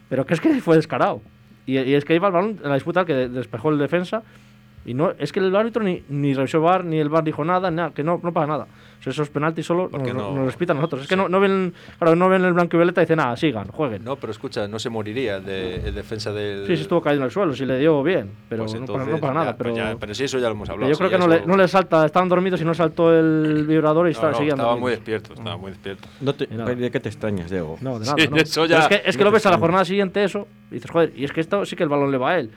pero 0.08 0.26
que 0.26 0.36
es 0.36 0.40
que 0.40 0.62
fue 0.62 0.78
descarado. 0.78 1.22
Y, 1.68 1.78
y 1.78 1.94
es 1.94 2.04
que 2.06 2.16
iba 2.16 2.28
el 2.28 2.34
balón 2.34 2.60
en 2.64 2.70
la 2.70 2.74
disputa 2.76 3.06
que 3.06 3.14
de- 3.14 3.30
despejó 3.30 3.70
el 3.70 3.78
defensa. 3.78 4.24
Y 4.86 4.94
no, 4.96 5.12
es 5.20 5.32
que 5.32 5.40
el 5.42 5.56
árbitro 5.56 5.84
ni, 5.84 6.02
ni 6.10 6.34
revisó 6.34 6.62
VAR, 6.62 6.86
ni 6.86 6.98
el 6.98 7.10
VAR 7.10 7.24
dijo 7.24 7.44
nada, 7.46 7.70
nada 7.70 7.92
que 7.94 8.04
no, 8.04 8.20
no 8.24 8.32
pasa 8.32 8.48
nada. 8.48 8.68
O 9.00 9.04
sea, 9.04 9.12
esos 9.12 9.30
penaltis 9.30 9.66
solo 9.66 9.90
nos, 9.92 10.02
no- 10.14 10.32
nos 10.34 10.46
los 10.46 10.56
pitan 10.58 10.76
a 10.78 10.80
nosotros. 10.82 11.04
Es 11.04 11.08
que 11.08 11.16
no, 11.16 11.30
no 11.30 11.40
ven, 11.40 11.74
claro, 12.00 12.16
no 12.16 12.28
ven 12.30 12.44
el 12.44 12.54
blanco 12.54 12.76
y 12.76 12.80
violeta 12.80 13.02
y 13.02 13.06
dicen 13.06 13.18
nada, 13.18 13.38
sigan, 13.38 13.68
jueguen. 13.68 14.04
No, 14.04 14.16
pero 14.16 14.32
escucha, 14.32 14.68
no 14.68 14.80
se 14.80 14.90
moriría 14.90 15.38
el, 15.38 15.46
de, 15.46 15.76
el 15.88 15.96
defensa 15.96 16.34
del. 16.34 16.66
Sí, 16.68 16.76
sí 16.76 16.82
estuvo 16.82 17.02
caído 17.02 17.22
en 17.22 17.26
el 17.26 17.32
suelo, 17.32 17.54
sí 17.54 17.66
le 17.66 17.78
dio 17.80 18.02
bien, 18.04 18.32
pero 18.50 18.64
Pues 18.64 18.74
no, 18.74 18.80
pasa- 18.82 18.92
entonces, 18.94 19.14
no 19.14 19.20
pasa 19.22 19.34
nada. 19.34 19.46
ya, 19.52 19.58
pero, 19.58 19.70
pues 19.72 19.84
ya- 19.86 19.96
pero 20.00 20.14
sí, 20.16 20.24
eso 20.24 20.40
ya 20.40 20.48
lo 20.48 20.52
hemos 20.54 20.68
pero 20.68 20.74
hablado. 20.74 20.90
yo 20.90 20.96
sí, 20.96 20.98
creo 21.00 21.10
que 21.12 21.18
no 21.18 21.34
eso- 21.34 21.42
le, 21.46 21.48
no 21.48 21.58
le 21.58 21.68
salta, 21.68 22.06
estaban 22.06 22.28
dormidos 22.28 22.60
y 22.62 22.66
no 22.66 22.74
saltó 22.74 23.14
el 23.18 23.66
vibrador 23.68 24.10
y 24.10 24.14
no, 24.14 24.20
seguían 24.34 24.58
estaba 24.58 24.76
muy 24.76 24.92
despierto, 24.92 25.34
estaba 25.34 25.58
muy 25.58 25.72
despierto. 25.72 26.08
No 26.20 26.34
te-. 26.34 26.48
¿De 26.48 26.92
qué 26.92 27.00
te 27.00 27.10
extrañas, 27.10 27.50
Diego? 27.52 27.78
No, 27.82 28.00
de 28.00 28.06
nada. 28.06 28.16
Sí, 28.18 28.28
no. 28.30 28.36
eso 28.38 28.62
Pero 28.64 28.66
ya- 28.68 28.80
es 28.80 28.88
que, 28.88 29.02
es 29.10 29.16
que 29.18 29.24
lo 29.24 29.32
ves 29.32 29.46
a 29.46 29.52
la 29.52 29.58
jornada 29.60 29.86
siguiente 29.86 30.24
eso 30.24 30.48
y 30.72 30.76
dices, 30.76 30.90
joder, 30.92 31.14
y 31.16 31.24
es 31.24 31.32
que 31.32 31.42
esto 31.42 31.66
sí 31.66 31.76
que 31.76 31.84
el 31.84 31.90
balón 31.90 32.12
le 32.12 32.18
va 32.18 32.32
a 32.32 32.40
él. 32.40 32.50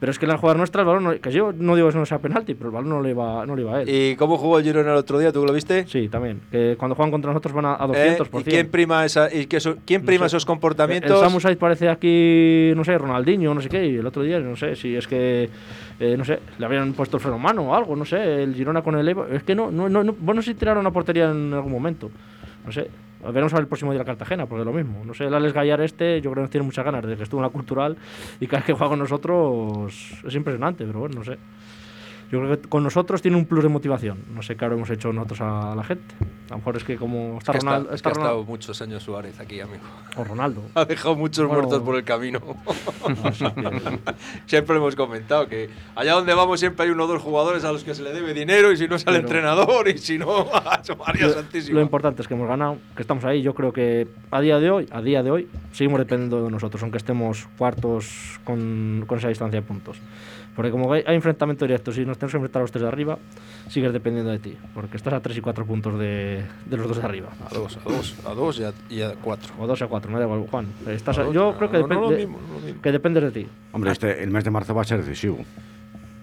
Pero 0.00 0.10
es 0.10 0.18
que 0.18 0.26
en 0.26 0.32
la 0.32 0.38
jugada 0.38 0.58
nuestra 0.58 0.82
el 0.82 0.86
balón, 0.86 1.04
no- 1.04 1.18
que 1.20 1.30
yo 1.32 1.52
no 1.56 1.76
digo 1.76 1.88
que 1.90 1.96
no 1.96 2.04
sea 2.04 2.18
penalti, 2.18 2.54
pero 2.54 2.68
el 2.68 2.74
balón 2.74 2.90
no 2.90 3.00
le 3.00 3.10
iba, 3.10 3.46
no 3.46 3.54
le 3.56 3.62
iba 3.62 3.76
a 3.76 3.82
él. 3.82 3.88
¿Y 3.88 4.16
cómo 4.16 4.36
jugó 4.36 4.58
el 4.58 4.64
Girona 4.64 4.90
el 4.90 4.96
otro 4.98 5.18
día? 5.18 5.32
¿Tú 5.32 5.46
lo 5.46 5.52
viste? 5.52 5.86
Sí, 5.86 6.08
también. 6.08 6.40
Que 6.50 6.74
cuando 6.76 6.94
juegan 6.94 7.10
contra 7.10 7.30
nosotros 7.30 7.54
van 7.54 7.64
a, 7.66 7.74
a 7.76 7.86
¿Eh? 7.94 8.18
200%. 8.18 8.40
¿Y 8.40 8.44
quién 8.44 8.70
prima, 8.70 9.04
esa, 9.04 9.32
y 9.32 9.46
que 9.46 9.56
eso- 9.58 9.76
quién 9.86 10.04
prima 10.04 10.24
No 10.24 10.28
sé. 10.28 10.36
esos 10.36 10.42
El 10.42 10.46
comportamientos? 10.48 11.20
Samu 11.20 11.40
Said 11.40 11.56
parece 11.58 11.88
aquí, 11.88 12.72
no 12.76 12.84
sé, 12.84 12.98
Ronaldinho, 12.98 13.54
no 13.54 13.60
sé 13.62 13.68
qué, 13.70 13.86
y 13.86 13.96
el 13.96 14.06
otro 14.06 14.22
día, 14.24 14.40
no 14.40 14.56
sé, 14.56 14.76
si 14.76 14.94
es 14.96 15.06
que, 15.06 15.48
eh, 16.00 16.16
no 16.18 16.24
sé, 16.24 16.40
le 16.58 16.66
habían 16.66 16.92
puesto 16.92 17.16
el 17.16 17.22
freno 17.22 17.38
mano 17.38 17.62
o 17.70 17.74
algo, 17.74 17.96
no 17.96 18.04
sé, 18.04 18.42
el 18.42 18.54
Girona 18.54 18.82
con 18.82 18.96
el 18.96 19.08
Eibar. 19.08 19.32
Es 19.32 19.42
que 19.44 19.54
no, 19.54 19.70
no, 19.70 19.88
no, 19.88 20.04
no 20.04 20.14
bueno, 20.18 20.42
si 20.42 20.54
tiraron 20.54 20.86
a 20.86 20.90
portería 20.90 21.30
en 21.30 21.54
algún 21.54 21.72
momento, 21.72 22.10
no 22.66 22.72
sé. 22.72 22.90
Veremos 23.32 23.52
a 23.52 23.56
ver 23.56 23.62
el 23.62 23.68
próximo 23.68 23.92
día 23.92 24.02
a 24.02 24.04
Cartagena, 24.04 24.46
porque 24.46 24.62
es 24.62 24.66
lo 24.66 24.72
mismo. 24.72 25.04
No 25.04 25.14
sé, 25.14 25.24
el 25.24 25.34
Alex 25.34 25.54
Gallar 25.54 25.80
este, 25.80 26.20
yo 26.20 26.30
creo 26.30 26.34
que 26.34 26.40
nos 26.42 26.50
tiene 26.50 26.66
muchas 26.66 26.84
ganas 26.84 27.04
de 27.06 27.16
que 27.16 27.22
estuvo 27.22 27.40
en 27.40 27.44
la 27.44 27.50
cultural 27.50 27.96
y 28.40 28.46
cada 28.46 28.58
vez 28.58 28.66
que 28.66 28.72
juega 28.72 28.90
con 28.90 28.98
nosotros 28.98 30.22
es 30.24 30.34
impresionante, 30.34 30.84
pero 30.84 31.00
bueno, 31.00 31.16
no 31.16 31.24
sé. 31.24 31.38
Yo 32.34 32.40
creo 32.40 32.60
que 32.60 32.68
con 32.68 32.82
nosotros 32.82 33.22
tiene 33.22 33.36
un 33.36 33.44
plus 33.46 33.62
de 33.62 33.68
motivación. 33.68 34.18
No 34.34 34.42
sé 34.42 34.56
qué 34.56 34.64
hemos 34.64 34.90
hecho 34.90 35.12
nosotros 35.12 35.40
a 35.40 35.72
la 35.76 35.84
gente. 35.84 36.16
A 36.48 36.54
lo 36.54 36.56
mejor 36.56 36.76
es 36.76 36.82
que 36.82 36.96
como 36.96 37.34
Es 37.34 37.38
está 37.38 37.52
que, 37.52 37.58
está- 37.58 37.70
Ronaldo, 37.70 37.94
es 37.94 38.02
que 38.02 38.08
ha 38.08 38.12
estado 38.12 38.42
muchos 38.42 38.82
años 38.82 39.02
Suárez 39.04 39.38
aquí, 39.38 39.60
amigo. 39.60 39.84
o 40.16 40.24
Ronaldo. 40.24 40.62
Ha 40.74 40.84
dejado 40.84 41.14
muchos 41.14 41.46
Bueno. 41.46 41.62
muertos 41.62 41.80
por 41.84 41.94
el 41.94 42.02
camino. 42.02 42.40
Que- 42.40 43.98
siempre 44.46 44.76
hemos 44.76 44.96
comentado 44.96 45.46
que 45.46 45.70
allá 45.94 46.14
donde 46.14 46.34
vamos 46.34 46.58
siempre 46.58 46.84
hay 46.86 46.90
uno 46.90 47.04
o 47.04 47.06
dos 47.06 47.22
jugadores 47.22 47.64
a 47.64 47.70
los 47.70 47.84
que 47.84 47.94
se 47.94 48.02
le 48.02 48.12
debe 48.12 48.34
dinero 48.34 48.72
y 48.72 48.76
si 48.76 48.88
no 48.88 48.96
es 48.96 49.06
al 49.06 49.14
entrenador 49.14 49.86
y 49.88 49.98
si 49.98 50.18
no 50.18 50.40
a 50.52 50.82
María 51.06 51.28
Santísima. 51.30 51.76
lo 51.76 51.82
importante 51.82 52.20
es 52.22 52.26
que 52.26 52.34
hemos 52.34 52.48
ganado, 52.48 52.78
que 52.96 53.02
estamos 53.02 53.24
ahí. 53.24 53.42
Yo 53.42 53.54
creo 53.54 53.72
que 53.72 54.08
a 54.32 54.40
día 54.40 54.58
de 54.58 54.70
hoy, 54.72 54.88
a 54.90 55.00
día 55.02 55.22
de 55.22 55.30
hoy, 55.30 55.48
seguimos 55.70 56.00
dependiendo 56.00 56.42
de 56.44 56.50
nosotros, 56.50 56.82
aunque 56.82 56.98
estemos 56.98 57.46
cuartos 57.56 58.40
con, 58.42 59.04
con 59.06 59.18
esa 59.18 59.28
distancia 59.28 59.60
de 59.60 59.64
puntos. 59.66 59.98
Porque 60.54 60.70
como 60.70 60.92
hay, 60.92 61.02
hay 61.06 61.16
enfrentamientos 61.16 61.66
directos 61.66 61.98
y 61.98 62.04
nos 62.06 62.16
tenemos 62.16 62.30
que 62.32 62.36
enfrentar 62.36 62.60
a 62.60 62.62
los 62.64 62.70
tres 62.70 62.82
de 62.82 62.88
arriba, 62.88 63.18
sigues 63.68 63.92
dependiendo 63.92 64.30
de 64.30 64.38
ti. 64.38 64.56
Porque 64.72 64.96
estás 64.96 65.12
a 65.14 65.20
tres 65.20 65.36
y 65.36 65.40
cuatro 65.40 65.66
puntos 65.66 65.98
de, 65.98 66.44
de 66.66 66.76
los 66.76 66.86
dos 66.86 66.98
de 66.98 67.02
arriba. 67.04 67.30
A 67.50 67.52
dos, 67.52 67.76
a 67.76 67.80
dos, 67.88 68.14
a 68.24 68.34
dos 68.34 68.60
y 68.60 68.64
a, 68.64 68.72
y 68.88 69.02
a 69.02 69.14
cuatro. 69.16 69.52
O 69.58 69.66
dos 69.66 69.82
a 69.82 69.88
cuatro, 69.88 70.12
me 70.12 70.18
da 70.18 70.24
igual, 70.26 70.46
Juan. 70.48 70.66
Estás 70.86 71.18
A 71.18 71.22
a- 71.22 71.24
dos, 71.24 71.34
yo 71.34 71.50
no, 71.52 71.58
creo 71.58 71.70
que, 71.72 71.78
no, 71.78 71.86
no 71.88 71.94
lo 72.02 72.10
depende- 72.10 72.26
mismo, 72.26 72.38
no 72.48 72.54
lo 72.60 72.66
mismo. 72.66 72.82
que 72.82 72.92
dependes 72.92 73.22
de 73.24 73.30
ti. 73.32 73.46
Hombre, 73.72 73.90
este, 73.90 74.22
el 74.22 74.30
mes 74.30 74.44
de 74.44 74.50
marzo 74.50 74.74
va 74.74 74.82
a 74.82 74.84
ser 74.84 75.02
decisivo. 75.04 75.38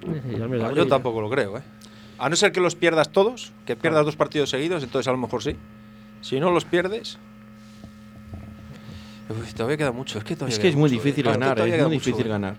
Ah, 0.07 0.71
yo 0.73 0.87
tampoco 0.87 1.21
lo 1.21 1.29
creo, 1.29 1.57
¿eh? 1.57 1.61
A 2.17 2.29
no 2.29 2.35
ser 2.35 2.51
que 2.51 2.61
los 2.61 2.75
pierdas 2.75 3.09
todos, 3.11 3.51
que 3.65 3.75
pierdas 3.75 4.05
dos 4.05 4.15
partidos 4.15 4.49
seguidos, 4.49 4.81
entonces 4.83 5.07
a 5.07 5.11
lo 5.11 5.17
mejor 5.17 5.43
sí. 5.43 5.55
Si 6.21 6.39
no 6.39 6.51
los 6.51 6.65
pierdes. 6.65 7.17
Uy, 9.29 9.53
todavía 9.53 9.77
queda 9.77 9.91
mucho. 9.91 10.17
Es 10.19 10.23
que, 10.23 10.35
todavía 10.35 10.53
Es 10.53 10.59
que 10.59 10.63
queda 10.63 10.69
es 10.71 10.75
muy 10.75 10.89
mucho, 10.91 11.03
difícil 11.03 11.25
¿eh? 11.25 11.31
ganar, 11.31 11.55
Todavía 11.55 11.75
es 11.75 11.79
queda 11.79 11.87
muy 11.87 11.97
mucho, 11.97 12.05
difícil 12.05 12.25
¿eh? 12.27 12.29
ganar. 12.29 12.55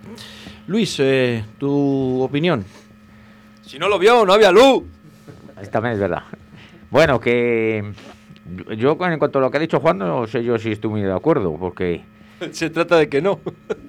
Luis, 0.67 0.97
eh, 1.01 1.45
tu 1.59 2.23
opinión. 2.23 2.65
Si 3.63 3.79
no 3.79 3.89
lo 3.89 3.99
vio, 3.99 4.25
no 4.25 4.33
había 4.33 4.51
luz. 4.53 4.85
también 5.71 5.95
es 5.95 6.01
verdad. 6.01 6.23
Bueno, 6.91 7.21
que 7.21 7.93
yo 8.77 8.99
en 9.01 9.19
cuanto 9.19 9.39
a 9.39 9.43
lo 9.43 9.51
que 9.51 9.57
ha 9.57 9.61
dicho 9.61 9.81
Juan, 9.81 9.99
no 9.99 10.27
sé 10.27 10.45
yo 10.45 10.59
si 10.59 10.73
estoy 10.73 10.91
muy 10.91 11.03
de 11.03 11.13
acuerdo, 11.13 11.57
porque 11.59 12.03
Se 12.51 12.71
trata 12.71 12.97
de 12.97 13.09
que 13.09 13.23
no. 13.23 13.41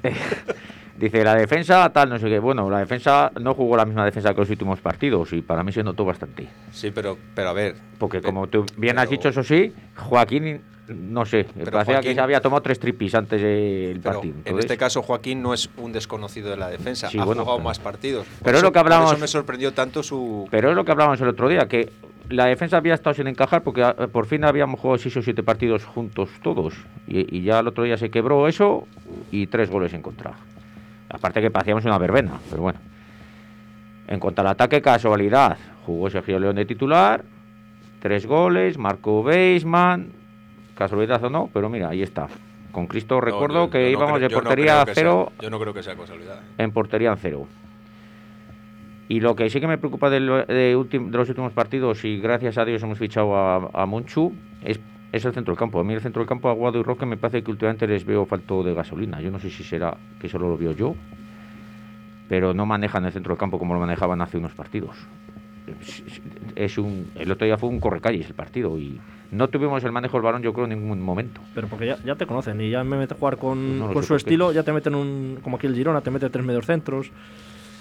dice 0.98 1.24
la 1.24 1.36
defensa 1.36 1.90
tal, 1.92 2.10
no 2.10 2.20
sé 2.20 2.30
qué. 2.30 2.40
Bueno, 2.40 2.70
la 2.70 2.80
defensa 2.80 3.32
no 3.40 3.54
jugó 3.54 3.78
la 3.78 3.86
misma 3.86 4.06
defensa 4.06 4.34
que 4.34 4.42
los 4.42 4.50
últimos 4.50 4.80
partidos 4.80 5.34
y 5.34 5.42
para 5.42 5.64
mí 5.64 5.72
se 5.72 5.84
notó 5.84 6.06
bastante. 6.06 6.48
Sí, 6.72 6.92
pero, 6.92 7.18
pero 7.34 7.50
a 7.50 7.54
ver. 7.54 7.76
Porque 7.98 8.22
como 8.22 8.48
tú 8.48 8.66
bien 8.78 9.00
has 9.00 9.10
dicho, 9.10 9.30
eso 9.30 9.44
sí, 9.44 9.74
Joaquín, 9.96 10.62
no 10.88 11.26
sé, 11.26 11.46
Pero 11.56 11.72
parecía 11.72 11.96
que 12.02 12.08
Joaquín- 12.10 12.15
se 12.15 12.22
había 12.22 12.41
tomado 12.41 12.62
tres 12.62 12.80
tripis 12.80 13.15
antes 13.15 13.41
del 13.41 14.00
Pero 14.02 14.15
partido. 14.15 14.36
en 14.46 14.60
este 14.60 14.78
caso 14.78 15.02
Joaquín 15.02 15.41
no 15.41 15.54
es 15.54 15.69
un 15.78 15.91
desconocido 15.93 16.50
de 16.50 16.58
la 16.58 16.69
defensa, 16.69 17.10
Sí, 17.10 17.17
ha 17.19 17.24
bueno, 17.26 17.43
jugado 17.43 17.60
pero- 17.60 17.69
más 17.69 17.80
partidos. 17.80 18.26
Por 18.28 18.38
pero 18.43 18.58
es 18.58 18.63
eso- 18.63 18.67
lo 18.67 18.74
que 18.74 18.80
Por 18.82 18.91
eso 18.91 19.17
me 19.17 19.28
sorprendió 19.28 19.74
tanto 19.74 20.04
su... 20.04 20.48
Pero 20.52 20.69
es 20.72 20.76
lo 20.76 20.84
que 20.84 20.91
hablábamos 20.91 21.22
el 21.22 21.30
otro 21.30 21.48
día, 21.48 21.67
que 21.67 21.89
la 22.30 22.46
defensa 22.48 22.78
había 22.78 22.93
estado 22.96 23.13
sin 23.13 23.28
encajar 23.28 23.63
porque 23.63 23.84
ah, 23.84 23.96
por 24.12 24.26
fin 24.26 24.43
habíamos 24.43 24.80
jugado 24.80 24.98
seis 24.98 25.15
o 25.17 25.22
siete 25.22 25.41
partidos 25.43 25.86
juntos 25.86 26.30
todos. 26.41 26.74
Y, 27.08 27.38
y 27.38 27.43
ya 27.43 27.60
el 27.60 27.67
otro 27.67 27.84
día 27.84 27.98
se 27.98 28.10
quebró 28.10 28.48
eso 28.48 28.88
y 29.32 29.48
tres 29.48 29.69
goles 29.69 29.93
en 29.93 30.02
contra. 30.02 30.34
Aparte 31.10 31.41
que 31.41 31.52
parecíamos 31.52 31.86
una 31.86 31.98
verbena, 31.98 32.39
pero 32.50 32.62
bueno. 32.63 32.80
En 34.08 34.19
cuanto 34.19 34.41
al 34.41 34.48
ataque, 34.48 34.82
casualidad. 34.82 35.58
Jugó 35.86 36.10
Sergio 36.10 36.39
León 36.39 36.56
de 36.56 36.65
titular, 36.65 37.24
tres 38.02 38.26
goles, 38.26 38.78
marcó 38.78 39.24
Beisman. 39.24 40.12
Casualidad 40.76 41.24
o 41.24 41.30
no, 41.30 41.50
pero 41.54 41.70
mira, 41.70 41.90
ahí 41.90 42.02
está. 42.02 42.28
Con 42.72 42.88
Cristo 42.88 43.22
recuerdo 43.22 43.66
yo- 43.66 43.70
que 43.70 43.80
yo 43.92 43.98
no 43.98 44.04
íbamos 44.04 44.18
creo- 44.18 44.30
de 44.30 44.34
portería 44.36 44.82
a 44.82 44.86
cero 44.86 45.32
sea- 45.38 45.44
yo 45.44 45.50
no 45.52 45.60
creo 45.60 45.74
que 45.74 45.84
sea 45.84 45.96
casualidad. 45.96 46.40
en 46.58 46.72
portería 46.72 47.12
en 47.12 47.18
cero. 47.18 47.48
Y 49.10 49.20
lo 49.20 49.36
que 49.36 49.50
sí 49.50 49.60
que 49.60 49.68
me 49.68 49.78
preocupa 49.78 50.10
de, 50.10 50.20
ultim- 50.76 51.10
de 51.12 51.18
los 51.18 51.30
últimos 51.30 51.52
partidos, 51.54 52.04
y 52.06 52.20
gracias 52.20 52.58
a 52.58 52.66
Dios 52.66 52.82
hemos 52.82 52.98
fichado 52.98 53.36
a, 53.36 53.70
a 53.74 53.86
Monchu, 53.86 54.34
es, 54.64 54.80
es 55.12 55.26
el 55.26 55.34
centro 55.34 55.52
del 55.54 55.60
campo. 55.60 55.80
A 55.80 55.84
mí 55.84 55.94
el 55.94 56.02
centro 56.02 56.22
del 56.22 56.28
campo, 56.28 56.50
Aguado 56.50 56.80
y 56.80 56.84
Roque, 56.84 57.06
me 57.06 57.18
parece 57.18 57.44
que 57.44 57.52
últimamente 57.52 57.86
les 57.86 58.06
veo 58.06 58.26
falto 58.26 58.64
de 58.64 58.74
gasolina. 58.74 59.22
Yo 59.22 59.30
no 59.30 59.40
sé 59.40 59.50
si 59.52 59.64
será 59.64 59.96
que 60.20 60.30
solo 60.30 60.48
lo 60.50 60.58
veo 60.58 60.72
yo, 60.72 60.96
pero 62.30 62.54
no 62.54 62.66
manejan 62.66 63.06
el 63.06 63.12
centro 63.12 63.34
del 63.34 63.40
campo 63.40 63.60
como 63.60 63.74
lo 63.76 63.80
manejaban 63.82 64.22
hace 64.22 64.38
unos 64.38 64.54
partidos. 64.54 64.96
Es- 65.82 66.22
Es 66.56 66.78
un, 66.78 67.12
el 67.16 67.32
otro 67.32 67.46
día 67.46 67.58
fue 67.58 67.70
un 67.70 67.80
correcalles 67.80 68.28
el 68.28 68.34
partido 68.36 68.78
y 68.80 69.00
no 69.34 69.48
tuvimos 69.50 69.84
el 69.84 69.91
manejo 69.91 70.17
del 70.17 70.24
balón 70.24 70.41
yo 70.41 70.54
creo 70.54 70.65
en 70.65 70.80
ningún 70.80 71.02
momento. 71.02 71.41
Pero 71.56 71.67
porque 71.67 71.88
ya, 71.88 71.98
ya 72.06 72.15
te 72.15 72.26
conocen 72.26 72.62
y 72.62 72.69
ya 72.69 72.84
me 72.84 72.98
mete 72.98 73.13
a 73.13 73.17
jugar 73.17 73.38
con, 73.38 73.58
Pues 73.60 73.80
no 73.80 73.93
con 73.93 74.04
su 74.04 74.13
qué. 74.13 74.17
estilo, 74.17 74.52
ya 74.52 74.63
te 74.63 74.72
meten 74.74 74.96
un. 74.96 75.39
Como 75.43 75.58
aquí 75.58 75.67
el 75.67 75.76
Girona, 75.76 76.02
te 76.02 76.12
mete 76.12 76.30
tres 76.30 76.46
medios 76.46 76.65
centros. 76.65 77.12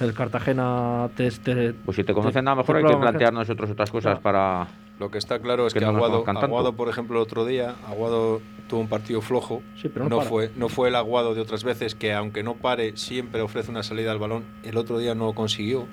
El 0.01 0.15
Cartagena 0.15 1.11
te. 1.17 1.31
te- 1.31 1.75
Pues 1.75 1.97
si 1.97 2.03
te 2.05 2.13
conocen 2.15 2.49
a 2.49 2.53
lo 2.53 2.57
mejor 2.57 2.77
hay 2.79 2.85
que 2.85 2.97
plantear 2.97 3.33
nosotros 3.33 3.71
otras 3.71 3.91
cosas 3.91 4.19
Claro. 4.19 4.23
para... 4.23 4.67
Lo 4.99 5.11
que 5.11 5.19
está 5.19 5.39
claro 5.41 5.67
es 5.67 5.75
Que 5.75 5.81
que, 5.81 5.87
no 5.87 5.93
Aguado, 6.05 6.73
por 6.75 6.89
ejemplo, 6.89 7.17
el 7.19 7.23
otro 7.23 7.45
día, 7.45 7.75
Aguado 7.89 8.41
tuvo 8.69 8.81
un 8.81 8.89
partido 8.89 9.21
flojo. 9.21 9.61
Sí, 9.81 9.89
pero 9.89 10.09
no 10.09 10.17
no, 10.17 10.23
fue, 10.23 10.51
no 10.57 10.69
fue 10.69 10.89
el 10.89 10.95
Aguado 10.97 11.35
de 11.35 11.41
otras 11.41 11.65
veces 11.65 11.95
que, 11.95 12.13
aunque 12.13 12.43
no 12.43 12.55
pare, 12.55 12.97
siempre 12.97 13.41
ofrece 13.43 13.71
una 13.71 13.83
salida 13.83 14.13
al 14.13 14.19
balón. 14.19 14.45
El 14.63 14.77
otro 14.77 14.99
día 14.99 15.15
no 15.15 15.27
lo 15.27 15.33
consiguió. 15.35 15.87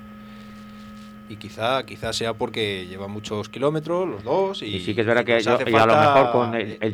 Y 1.30 1.36
quizá, 1.36 1.84
quizá 1.86 2.12
sea 2.12 2.34
porque 2.34 2.86
lleva 2.88 3.06
muchos 3.06 3.48
kilómetros, 3.48 4.08
los 4.08 4.24
dos. 4.24 4.62
Y, 4.62 4.76
Y 4.76 4.80
sí 4.80 4.94
que 4.96 5.02
es 5.02 5.06
verdad 5.06 5.24
que 5.24 5.40
yo- 5.40 5.58
y 5.64 5.74
a 5.76 5.86
lo 5.86 5.96
mejor 5.96 6.32
con 6.32 6.54
el, 6.56 6.76
el 6.80 6.92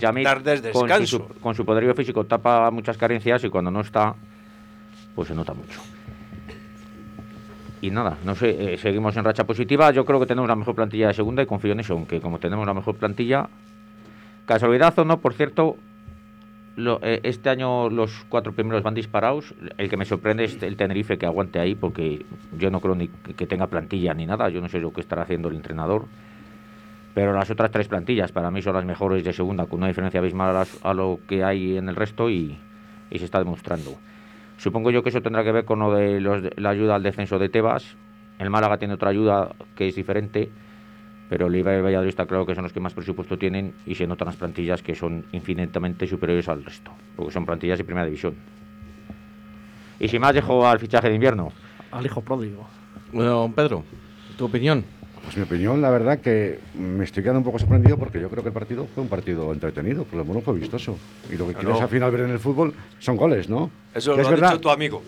con, 0.72 0.88
su, 1.06 1.18
con 1.40 1.54
su 1.54 1.64
poderío 1.64 1.94
físico 1.94 2.24
tapa 2.24 2.70
muchas 2.70 2.98
carencias 2.98 3.42
y 3.44 3.48
cuando 3.48 3.70
no 3.70 3.80
está, 3.80 4.14
pues 5.14 5.28
se 5.28 5.34
nota 5.34 5.54
mucho. 5.54 5.80
Y 7.80 7.90
nada, 7.90 8.18
no 8.24 8.34
sé, 8.34 8.74
eh, 8.74 8.76
seguimos 8.78 9.16
en 9.16 9.24
racha 9.24 9.44
positiva. 9.44 9.90
Yo 9.90 10.04
creo 10.04 10.20
que 10.20 10.26
tenemos 10.26 10.48
la 10.48 10.56
mejor 10.56 10.74
plantilla 10.74 11.08
de 11.08 11.14
segunda 11.14 11.42
y 11.42 11.46
confío 11.46 11.72
en 11.72 11.80
eso, 11.80 11.94
aunque 11.94 12.20
como 12.20 12.38
tenemos 12.38 12.66
la 12.66 12.74
mejor 12.74 12.96
plantilla, 12.96 13.48
casualidad 14.44 14.98
o 14.98 15.04
no, 15.06 15.18
por 15.18 15.32
cierto, 15.32 15.76
lo- 16.76 17.00
eh, 17.02 17.20
este 17.24 17.48
año 17.50 17.90
los 17.90 18.24
cuatro 18.28 18.52
primeros 18.52 18.82
van 18.82 18.94
disparados. 18.94 19.54
El 19.78 19.88
que 19.88 19.96
me 19.96 20.04
sorprende 20.04 20.44
es 20.44 20.62
el 20.62 20.76
Tenerife 20.76 21.18
que 21.18 21.26
aguante 21.26 21.58
ahí, 21.58 21.74
porque 21.74 22.24
yo 22.56 22.70
no 22.70 22.80
creo 22.80 22.94
ni 22.94 23.08
que 23.08 23.46
tenga 23.46 23.66
plantilla 23.66 24.14
ni 24.14 24.26
nada. 24.26 24.48
Yo 24.50 24.60
no 24.60 24.68
sé 24.68 24.78
lo 24.78 24.92
que 24.92 25.00
estará 25.00 25.22
haciendo 25.22 25.48
el 25.48 25.56
entrenador. 25.56 26.04
Pero 27.14 27.32
las 27.32 27.50
otras 27.50 27.70
tres 27.70 27.88
plantillas 27.88 28.30
para 28.30 28.50
mí 28.50 28.60
son 28.60 28.74
las 28.74 28.84
mejores 28.84 29.24
de 29.24 29.32
segunda, 29.32 29.64
con 29.66 29.78
una 29.78 29.88
diferencia 29.88 30.20
abismal 30.20 30.50
a, 30.50 30.58
las- 30.60 30.78
a 30.84 30.92
lo 30.92 31.18
que 31.26 31.42
hay 31.44 31.78
en 31.78 31.88
el 31.88 31.96
resto 31.96 32.28
y, 32.28 32.58
y 33.10 33.18
se 33.18 33.24
está 33.24 33.38
demostrando. 33.38 33.96
Supongo 34.58 34.90
yo 34.90 35.02
que 35.02 35.08
eso 35.08 35.22
tendrá 35.22 35.42
que 35.42 35.52
ver 35.52 35.64
con 35.64 35.78
lo 35.78 35.94
de 35.94 36.20
los- 36.20 36.42
la 36.58 36.70
ayuda 36.70 36.94
al 36.94 37.02
descenso 37.02 37.38
de 37.38 37.48
Tebas. 37.48 37.96
El 38.38 38.50
Málaga 38.50 38.76
tiene 38.76 38.94
otra 38.94 39.08
ayuda 39.10 39.48
que 39.76 39.88
es 39.88 39.94
diferente, 39.94 40.50
pero 41.28 41.46
el 41.46 41.56
Iba 41.56 41.72
y 41.72 41.76
el 41.76 41.82
Valladolid 41.82 42.08
está 42.08 42.26
claro 42.26 42.46
que 42.46 42.54
son 42.54 42.64
los 42.64 42.72
que 42.72 42.80
más 42.80 42.94
presupuesto 42.94 43.36
tienen 43.38 43.74
y 43.86 43.94
se 43.94 44.06
notan 44.06 44.26
las 44.26 44.36
plantillas 44.36 44.82
que 44.82 44.94
son 44.94 45.24
infinitamente 45.32 46.06
superiores 46.06 46.48
al 46.48 46.64
resto, 46.64 46.90
porque 47.16 47.32
son 47.32 47.44
plantillas 47.46 47.78
de 47.78 47.84
primera 47.84 48.06
división. 48.06 48.34
Y 49.98 50.08
sin 50.08 50.20
más 50.20 50.34
dejo 50.34 50.66
al 50.66 50.78
fichaje 50.78 51.08
de 51.08 51.14
invierno. 51.14 51.52
Al 51.90 52.04
hijo 52.04 52.20
pródigo. 52.20 52.66
Bueno, 53.12 53.50
Pedro, 53.54 53.82
tu 54.36 54.44
opinión. 54.44 54.84
Pues 55.24 55.36
mi 55.36 55.42
opinión, 55.42 55.82
la 55.82 55.90
verdad 55.90 56.20
que 56.20 56.60
me 56.78 57.02
estoy 57.02 57.22
quedando 57.24 57.40
un 57.40 57.44
poco 57.44 57.58
sorprendido 57.58 57.98
porque 57.98 58.20
yo 58.20 58.28
creo 58.28 58.44
que 58.44 58.50
el 58.50 58.54
partido 58.54 58.86
fue 58.94 59.02
un 59.02 59.08
partido 59.08 59.52
entretenido, 59.52 60.04
por 60.04 60.18
lo 60.18 60.24
menos 60.24 60.44
fue 60.44 60.54
vistoso. 60.54 60.96
Y 61.32 61.36
lo 61.36 61.48
que 61.48 61.54
quieres 61.54 61.80
al 61.80 61.88
final 61.88 62.12
ver 62.12 62.20
en 62.20 62.30
el 62.30 62.38
fútbol 62.38 62.72
son 63.00 63.16
goles, 63.16 63.48
¿no? 63.48 63.70
Eso 63.92 64.14
lo 64.14 64.22
es 64.22 64.28
ha 64.28 64.30
verdad. 64.30 64.50
dicho 64.50 64.60
tu 64.60 64.70
amigo. 64.70 65.02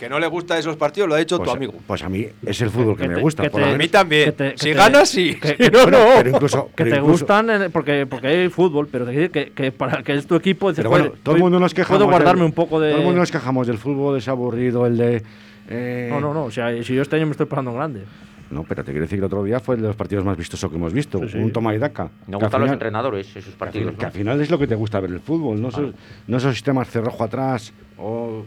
Que 0.00 0.08
no 0.08 0.18
le 0.18 0.26
gusta 0.28 0.58
esos 0.58 0.76
partidos, 0.76 1.10
lo 1.10 1.14
ha 1.14 1.18
dicho 1.18 1.36
Pues, 1.36 1.50
tu 1.50 1.54
amigo. 1.54 1.74
pues 1.86 2.02
a 2.02 2.08
mí 2.08 2.26
es 2.46 2.60
el 2.62 2.70
fútbol 2.70 2.96
que, 2.96 3.02
Que 3.02 3.08
me 3.10 3.14
te- 3.16 3.20
gusta. 3.20 3.42
que 3.42 3.50
por 3.50 3.60
te- 3.60 3.66
lo 3.68 3.74
A 3.74 3.76
mí 3.76 3.86
también. 3.88 4.24
que 4.24 4.32
te- 4.32 4.50
que 4.52 4.58
si 4.58 4.64
te- 4.70 4.72
ganas, 4.74 5.08
sí. 5.10 5.34
que- 5.34 5.56
Si 5.62 5.70
no, 5.70 5.84
no. 5.84 5.98
Pero 6.16 6.30
incluso, 6.30 6.66
Que 6.68 6.72
pero 6.84 6.90
te 6.90 6.96
incluso- 6.96 7.12
gustan 7.26 7.70
porque, 7.70 8.06
porque 8.06 8.26
hay 8.28 8.48
fútbol, 8.48 8.88
pero 8.90 9.04
te 9.04 9.30
que, 9.30 9.50
que 9.50 9.72
para 9.72 10.02
que 10.02 10.14
es 10.14 10.26
tu 10.26 10.36
equipo. 10.36 10.70
Dices, 10.70 10.78
Pero 10.78 10.88
bueno, 10.88 11.04
"Joder, 11.08 11.20
todo 11.22 11.34
el 11.36 11.42
mundo 11.42 11.60
nos 11.60 11.74
quejamos. 11.74 11.98
Puedo 11.98 12.10
guardarme 12.10 12.40
del- 12.40 12.46
un 12.46 12.52
poco 12.52 12.80
de. 12.80 12.88
Todo 12.92 13.00
el 13.00 13.04
mundo 13.04 13.20
nos 13.20 13.30
quejamos 13.30 13.66
del 13.66 13.76
fútbol, 13.76 14.16
es 14.16 14.26
aburrido, 14.26 14.86
el 14.86 14.96
de. 14.96 15.22
eh, 15.68 16.08
No, 16.10 16.18
no, 16.18 16.32
no. 16.32 16.44
O 16.44 16.50
sea, 16.50 16.70
si 16.82 16.94
yo 16.94 17.02
este 17.02 17.16
año 17.16 17.26
me 17.26 17.32
estoy 17.32 17.44
pasando 17.46 17.72
en 17.72 17.76
grande. 17.76 18.04
No, 18.50 18.64
pero 18.64 18.82
te 18.82 18.90
quiero 18.90 19.02
decir 19.04 19.16
que 19.18 19.20
el 19.20 19.24
otro 19.26 19.44
día 19.44 19.60
fue 19.60 19.76
el 19.76 19.82
de 19.82 19.86
los 19.88 19.96
partidos 19.96 20.24
más 20.24 20.36
vistosos 20.36 20.68
que 20.70 20.76
hemos 20.76 20.92
visto. 20.94 21.18
Sí, 21.20 21.28
sí. 21.28 21.38
Un 21.38 21.52
toma 21.52 21.72
y 21.74 21.78
daca. 21.78 22.04
Me 22.04 22.10
Que 22.10 22.14
al 22.36 22.40
gustan 22.40 22.42
los 22.42 22.50
final- 22.68 22.72
entrenadores, 22.72 23.26
esos 23.28 23.44
que 23.44 23.50
al 23.52 23.56
partidos. 23.58 23.94
Que 23.94 24.00
¿no? 24.00 24.06
al 24.06 24.12
final 24.12 24.40
es 24.40 24.50
lo 24.50 24.58
que 24.58 24.66
te 24.66 24.74
gusta 24.74 24.98
ver 24.98 25.10
el 25.10 25.20
fútbol, 25.20 25.60
no, 25.60 25.68
esos, 25.68 25.92
no 26.26 26.36
esos 26.38 26.54
sistemas 26.54 26.88
cerrojo 26.90 27.22
atrás 27.22 27.72
o 27.96 28.44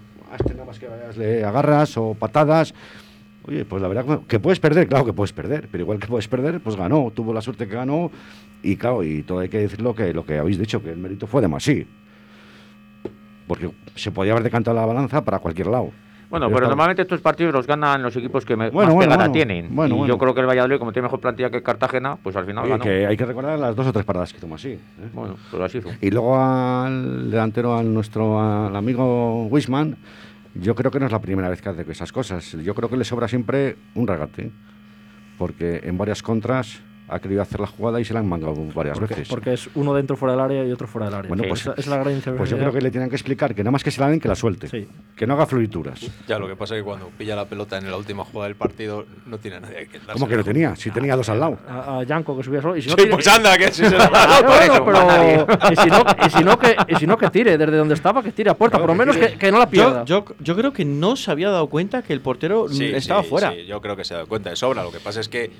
nada 0.54 0.66
más 0.66 0.80
que 0.80 0.88
le 1.18 1.44
agarras 1.44 1.98
o 1.98 2.14
patadas. 2.14 2.74
Oye, 3.46 3.66
pues 3.66 3.82
la 3.82 3.90
verdad 3.90 4.22
que 4.28 4.40
puedes 4.40 4.60
perder, 4.60 4.88
claro 4.88 5.06
que 5.06 5.14
puedes 5.14 5.34
perder, 5.34 5.68
pero 5.70 5.84
igual 5.84 6.00
que 6.00 6.08
puedes 6.08 6.28
perder, 6.28 6.62
pues 6.62 6.76
ganó, 6.78 7.12
tuvo 7.14 7.34
la 7.34 7.42
suerte 7.42 7.68
que 7.68 7.76
ganó 7.76 8.10
y 8.62 8.78
claro, 8.78 9.04
y 9.04 9.24
todo 9.24 9.40
hay 9.40 9.50
que 9.50 9.60
decirlo 9.60 9.94
que 9.94 10.14
lo 10.14 10.26
que 10.26 10.38
habéis 10.38 10.58
dicho, 10.58 10.82
que 10.82 10.92
el 10.92 10.98
mérito 10.98 11.28
fue 11.28 11.42
de 11.42 11.50
Masí. 11.50 11.86
Porque 13.48 13.70
se 13.96 14.12
podía 14.12 14.32
haber 14.32 14.44
decantado 14.44 14.78
la 14.78 14.86
balanza 14.86 15.26
para 15.26 15.40
cualquier 15.40 15.68
lado. 15.68 15.92
Bueno, 16.34 16.50
Pero 16.50 16.68
normalmente 16.68 17.04
estos 17.04 17.22
partidos 17.22 17.54
los 17.54 17.68
ganan 17.68 18.02
los 18.02 18.16
equipos 18.16 18.44
que 18.44 18.56
me- 18.56 18.72
Bueno, 18.72 18.88
más 18.88 18.96
bueno, 18.96 19.10
pegada 19.12 19.30
bueno. 19.30 19.34
tienen. 19.34 19.76
Bueno, 19.76 19.94
y 19.94 19.98
bueno. 20.00 20.14
yo 20.16 20.18
creo 20.18 20.34
que 20.34 20.40
el 20.42 20.48
Valladolid, 20.48 20.80
como 20.80 20.92
tiene 20.92 21.04
mejor 21.06 21.20
plantilla 21.20 21.52
que 21.52 21.62
Cartagena, 21.62 22.16
pues 22.16 22.36
al 22.36 22.48
final 22.48 22.64
Oye, 22.64 22.72
ganó. 22.72 22.84
que 22.84 23.06
hay 23.06 23.16
que 23.16 23.24
recordar 23.28 23.60
las 23.60 23.76
dos 23.76 23.86
o 23.86 23.94
tres 23.94 24.04
paradas 24.04 24.34
que 24.34 24.40
tomó 24.40 24.56
así. 24.56 24.70
¿eh? 24.70 24.80
Bueno, 25.14 25.36
pues 25.52 25.62
así 25.62 25.78
hizo. 25.78 25.90
Y 26.02 26.10
luego 26.10 26.36
al 26.42 27.30
delantero, 27.30 27.78
al 27.78 27.94
nuestro 27.94 28.42
al 28.42 28.76
amigo 28.76 29.46
Wisman, 29.46 29.96
yo 30.56 30.74
creo 30.74 30.90
que 30.90 31.00
no 31.00 31.06
es 31.06 31.12
la 31.12 31.22
primera 31.22 31.50
vez 31.50 31.62
que 31.62 31.70
hace 31.70 31.86
esas 31.92 32.12
cosas. 32.12 32.52
Yo 32.54 32.74
creo 32.74 32.90
que 32.90 32.98
le 32.98 33.04
sobra 33.06 33.28
siempre 33.28 33.76
un 33.94 34.08
regate. 34.08 34.50
Porque 35.38 35.82
en 35.84 36.00
varias 36.00 36.24
contras 36.24 36.82
ha 37.10 37.20
querido 37.20 37.42
hacer 37.42 37.60
la 37.60 37.68
jugada 37.68 38.00
y 38.00 38.06
se 38.06 38.14
la 38.14 38.22
han 38.22 38.28
mangado 38.28 38.56
varias 38.74 38.98
Porque, 38.98 39.14
veces. 39.16 39.28
porque 39.30 39.54
es 39.54 39.70
uno 39.76 39.94
dentro 39.94 40.16
fuera 40.16 40.34
del 40.34 40.42
área 40.42 40.66
y 40.66 40.72
otro 40.72 40.88
fuera 40.88 41.08
del 41.08 41.16
área. 41.16 41.28
Bueno, 41.30 41.44
pues- 41.48 41.70
es 41.78 41.88
la 41.88 41.98
gran 41.98 42.20
Pues 42.38 42.50
yo 42.50 42.58
creo 42.58 42.72
que 42.72 42.82
le 42.82 42.92
tienen 42.92 43.10
que 43.10 43.16
explicar 43.16 43.54
que 43.54 43.62
nada 43.64 43.72
más 43.72 43.84
que 43.84 43.92
se 43.92 44.00
la 44.02 44.10
den, 44.10 44.20
que 44.20 44.28
la 44.28 44.36
suelte. 44.36 44.68
Sí. 44.70 44.88
Que 45.16 45.28
no 45.28 45.34
haga 45.34 45.46
florituras. 45.46 46.00
Ya, 46.28 46.40
lo 46.40 46.48
que 46.48 46.56
pasa 46.56 46.76
es 46.76 46.80
que 46.82 46.86
cuando 46.86 47.10
pilla 47.10 47.36
la 47.36 47.46
pelota 47.46 47.78
en 47.78 47.90
la 47.92 47.98
última 47.98 48.24
jugada 48.24 48.48
del 48.48 48.56
partido, 48.56 49.06
no 49.26 49.38
tiene 49.38 49.58
a 49.58 49.60
nadie 49.60 49.88
que 49.88 50.00
¿Cómo 50.14 50.28
que 50.28 50.38
lo 50.38 50.44
tenía? 50.44 50.76
Si 50.76 50.92
tenía 50.92 51.16
dos 51.16 51.28
al 51.30 51.40
lado. 51.40 51.58
A, 51.68 52.00
a 52.00 52.04
Yanko 52.04 52.38
que 52.38 52.44
subía 52.44 52.62
solo. 52.62 52.78
Y 52.78 52.82
si 52.82 52.90
no 52.90 52.96
Sí, 52.96 53.04
tire- 53.04 53.12
pues 53.12 53.28
anda, 53.28 53.58
que 53.58 53.72
si 53.72 53.84
se 53.86 53.98
la 53.98 54.42
bueno, 54.46 54.86
pero- 54.86 55.72
y, 55.72 55.76
si 55.76 55.88
no, 55.90 56.04
y, 56.26 56.30
si 56.30 56.44
no 56.44 56.58
que, 56.58 56.76
y 56.88 56.96
si 56.96 57.08
no 57.08 57.18
que 57.18 57.30
tire 57.30 57.58
desde 57.58 57.78
donde 57.78 57.94
estaba, 57.96 58.24
que 58.24 58.32
tire 58.32 58.50
a 58.50 58.54
puerta. 58.58 58.78
por 58.80 58.88
lo 58.88 58.96
menos 58.96 59.18
que, 59.18 59.34
que 59.38 59.52
no 59.52 59.60
la 59.60 59.70
pierda. 59.70 60.06
Yo, 60.06 60.26
yo, 60.26 60.36
yo 60.40 60.56
creo 60.56 60.72
que 60.74 60.86
no 60.86 61.16
se 61.16 61.32
había 61.32 61.50
dado 61.50 61.68
cuenta 61.68 62.02
que 62.02 62.14
el 62.14 62.22
portero 62.22 62.68
Sí, 62.70 62.86
estaba 62.86 63.24
sí, 63.24 63.30
fuera. 63.30 63.52
sí, 63.52 63.66
yo 63.66 63.82
creo 63.82 63.96
que 63.96 64.04
se 64.06 64.14
da 64.14 64.26
cuenta 64.26 64.50
de 64.50 64.56
sobra. 64.56 64.84
Lo 64.84 64.92
que 64.92 65.00
pasa 65.00 65.20
es 65.20 65.28
que 65.30 65.52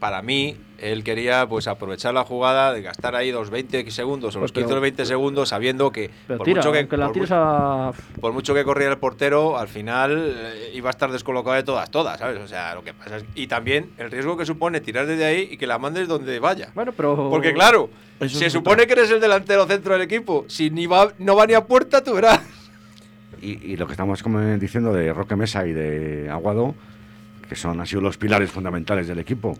para 0.00 0.22
mí 0.22 0.56
él 0.78 1.04
quería 1.04 1.46
pues 1.46 1.68
aprovechar 1.68 2.14
la 2.14 2.24
jugada 2.24 2.72
de 2.72 2.80
gastar 2.80 3.14
ahí 3.14 3.30
los 3.30 3.50
20 3.50 3.90
segundos 3.90 4.34
o 4.34 4.40
los 4.40 4.50
Pues, 4.50 4.64
15 4.64 4.68
pero- 4.68 4.78
o 4.78 4.80
20 4.80 5.04
segundos 5.04 5.48
sabiendo 5.50 5.92
que 5.92 6.10
por, 6.26 6.42
tira, 6.42 6.62
mucho 6.62 6.72
que, 6.72 6.84
por 6.86 7.12
tires 7.12 7.28
mu- 7.30 7.36
a. 7.36 7.92
por 8.20 8.32
mucho 8.32 8.54
que 8.54 8.64
corriera 8.64 8.92
el 8.94 8.98
portero, 8.98 9.58
al 9.58 9.68
final 9.68 10.34
eh, 10.36 10.70
iba 10.74 10.88
a 10.88 10.92
estar 10.92 11.12
descolocado 11.12 11.54
de 11.54 11.62
todas, 11.64 11.90
todas, 11.90 12.18
¿sabes? 12.18 12.40
O 12.40 12.48
sea, 12.48 12.74
lo 12.74 12.82
que 12.82 12.94
pasa 12.94 13.18
es 13.18 13.24
y 13.34 13.46
también 13.46 13.90
el 13.98 14.10
riesgo 14.10 14.36
que 14.38 14.46
supone 14.46 14.80
tirar 14.80 15.06
desde 15.06 15.24
ahí 15.26 15.48
y 15.52 15.58
que 15.58 15.66
la 15.66 15.78
mandes 15.78 16.08
donde 16.08 16.38
vaya. 16.40 16.70
Bueno, 16.74 16.92
pero. 16.96 17.28
Porque 17.28 17.52
claro, 17.52 17.90
Eso 18.18 18.38
se 18.38 18.48
supone 18.48 18.86
que 18.86 18.94
eres 18.94 19.10
el 19.10 19.20
delantero 19.20 19.66
centro 19.66 19.92
del 19.92 20.02
equipo. 20.02 20.46
Si 20.48 20.70
ni 20.70 20.86
va, 20.86 21.12
no 21.18 21.36
va 21.36 21.44
ni 21.46 21.52
a 21.52 21.66
puerta, 21.66 22.02
tú 22.02 22.14
verás. 22.14 22.40
Y, 23.42 23.72
y 23.72 23.76
lo 23.76 23.86
que 23.86 23.92
estamos 23.92 24.22
como 24.22 24.40
diciendo 24.56 24.92
de 24.94 25.12
Roque 25.12 25.36
Mesa 25.36 25.66
y 25.66 25.72
de 25.72 26.28
Aguado, 26.30 26.74
que 27.48 27.54
son 27.56 27.78
han 27.80 27.86
sido 27.86 28.00
los 28.02 28.16
pilares 28.18 28.50
fundamentales 28.50 29.08
del 29.08 29.18
equipo. 29.18 29.58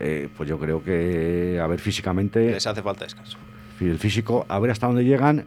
Eh, 0.00 0.28
pues 0.36 0.48
yo 0.48 0.58
creo 0.58 0.82
que, 0.82 1.60
a 1.62 1.66
ver, 1.66 1.78
físicamente, 1.78 2.50
Les 2.52 2.66
hace 2.66 2.82
falta 2.82 3.04
descanso. 3.04 3.36
el 3.80 3.98
físico, 3.98 4.44
a 4.48 4.58
ver 4.58 4.70
hasta 4.72 4.86
dónde 4.86 5.04
llegan 5.04 5.44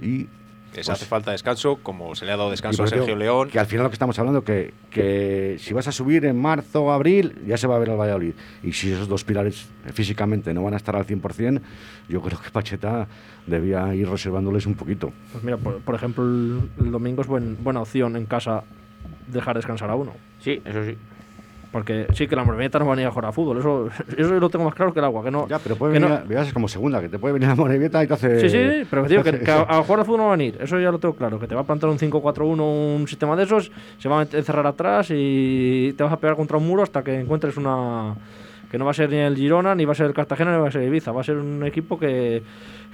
y 0.00 0.26
Les 0.74 0.84
Pues- 0.86 0.90
hace 0.90 1.06
falta 1.06 1.30
descanso, 1.32 1.78
como 1.82 2.14
se 2.14 2.26
le 2.26 2.32
ha 2.32 2.36
dado 2.36 2.50
descanso 2.50 2.82
a 2.84 2.86
Sergio 2.86 3.16
León. 3.16 3.48
Que 3.48 3.58
al 3.58 3.64
final 3.66 3.84
lo 3.84 3.88
que 3.90 3.94
estamos 3.94 4.18
hablando, 4.18 4.44
que, 4.44 4.74
que 4.90 5.56
si 5.58 5.72
vas 5.72 5.88
a 5.88 5.92
subir 5.92 6.26
en 6.26 6.38
marzo 6.38 6.82
o 6.84 6.92
abril, 6.92 7.38
ya 7.46 7.56
se 7.56 7.66
va 7.66 7.76
a 7.76 7.78
ver 7.78 7.88
el 7.88 7.96
Valladolid. 7.96 8.34
Y 8.62 8.72
si 8.74 8.92
esos 8.92 9.08
dos 9.08 9.24
pilares 9.24 9.66
físicamente 9.94 10.52
no 10.52 10.62
van 10.62 10.74
a 10.74 10.76
estar 10.76 10.94
al 10.94 11.06
100%, 11.06 11.62
yo 12.10 12.20
creo 12.20 12.38
que 12.38 12.50
Pacheta 12.50 13.08
debía 13.46 13.94
ir 13.94 14.08
reservándoles 14.10 14.66
un 14.66 14.74
poquito. 14.74 15.10
Pues 15.32 15.42
mira, 15.42 15.56
por, 15.56 15.80
por 15.80 15.94
ejemplo, 15.94 16.22
el, 16.24 16.68
el 16.78 16.90
domingo 16.92 17.22
es 17.22 17.28
buen- 17.28 17.56
buena 17.64 17.80
opción 17.80 18.14
en 18.16 18.26
casa 18.26 18.62
dejar 19.26 19.56
descansar 19.56 19.88
a 19.88 19.94
uno. 19.94 20.12
Sí, 20.40 20.60
eso 20.66 20.84
sí. 20.84 20.96
Porque 21.70 22.06
sí 22.14 22.26
que 22.26 22.34
la 22.34 22.44
Morevieta 22.44 22.78
no 22.78 22.86
va 22.86 22.94
a 22.94 23.00
ir 23.00 23.06
a 23.06 23.10
jugar 23.10 23.26
a 23.26 23.32
fútbol. 23.32 23.58
Eso, 23.58 23.88
eso 24.16 24.28
yo 24.30 24.40
lo 24.40 24.48
tengo 24.48 24.64
más 24.64 24.74
claro 24.74 24.92
que 24.92 25.00
el 25.00 25.04
agua. 25.04 25.22
Que 25.22 25.30
no, 25.30 25.46
Ya, 25.48 25.58
pero 25.58 25.76
puede 25.76 26.00
no- 26.00 26.06
venir, 26.08 26.22
a- 26.22 26.26
verás, 26.26 26.52
como 26.52 26.66
segunda, 26.66 27.00
que 27.00 27.08
te 27.10 27.18
puede 27.18 27.34
venir 27.34 27.48
la 27.48 27.54
Morevieta 27.54 28.02
y 28.02 28.06
te 28.06 28.14
hace... 28.14 28.40
Sí, 28.40 28.48
sí, 28.48 28.86
pero 28.88 29.04
digo 29.04 29.22
que, 29.22 29.38
que 29.44 29.50
a, 29.50 29.60
a 29.68 29.82
jugar 29.82 30.00
al 30.00 30.06
fútbol 30.06 30.18
no 30.20 30.26
va 30.28 30.32
a 30.34 30.36
venir. 30.36 30.56
Eso 30.60 30.78
ya 30.80 30.90
lo 30.90 30.98
tengo 30.98 31.14
claro. 31.14 31.38
Que 31.38 31.46
te 31.46 31.54
va 31.54 31.60
a 31.60 31.64
plantar 31.64 31.90
un 31.90 31.98
5-4-1, 31.98 32.96
un 33.00 33.06
sistema 33.06 33.36
de 33.36 33.44
esos, 33.44 33.70
se 33.98 34.08
va 34.08 34.20
a 34.20 34.22
encerrar 34.22 34.66
atrás 34.66 35.08
y 35.10 35.92
te 35.96 36.02
vas 36.04 36.12
a 36.12 36.18
pegar 36.18 36.36
contra 36.36 36.56
un 36.56 36.66
muro 36.66 36.82
hasta 36.82 37.02
que 37.04 37.20
encuentres 37.20 37.56
una. 37.58 38.14
Que 38.70 38.76
no 38.76 38.84
va 38.84 38.90
a 38.90 38.94
ser 38.94 39.08
ni 39.08 39.16
el 39.16 39.34
Girona, 39.34 39.74
ni 39.74 39.86
va 39.86 39.92
a 39.92 39.94
ser 39.94 40.06
el 40.06 40.12
Cartagena, 40.12 40.54
ni 40.54 40.60
va 40.60 40.68
a 40.68 40.70
ser 40.70 40.82
Ibiza. 40.82 41.10
Va 41.12 41.22
a 41.22 41.24
ser 41.24 41.36
un 41.38 41.64
equipo 41.64 41.98
que, 41.98 42.42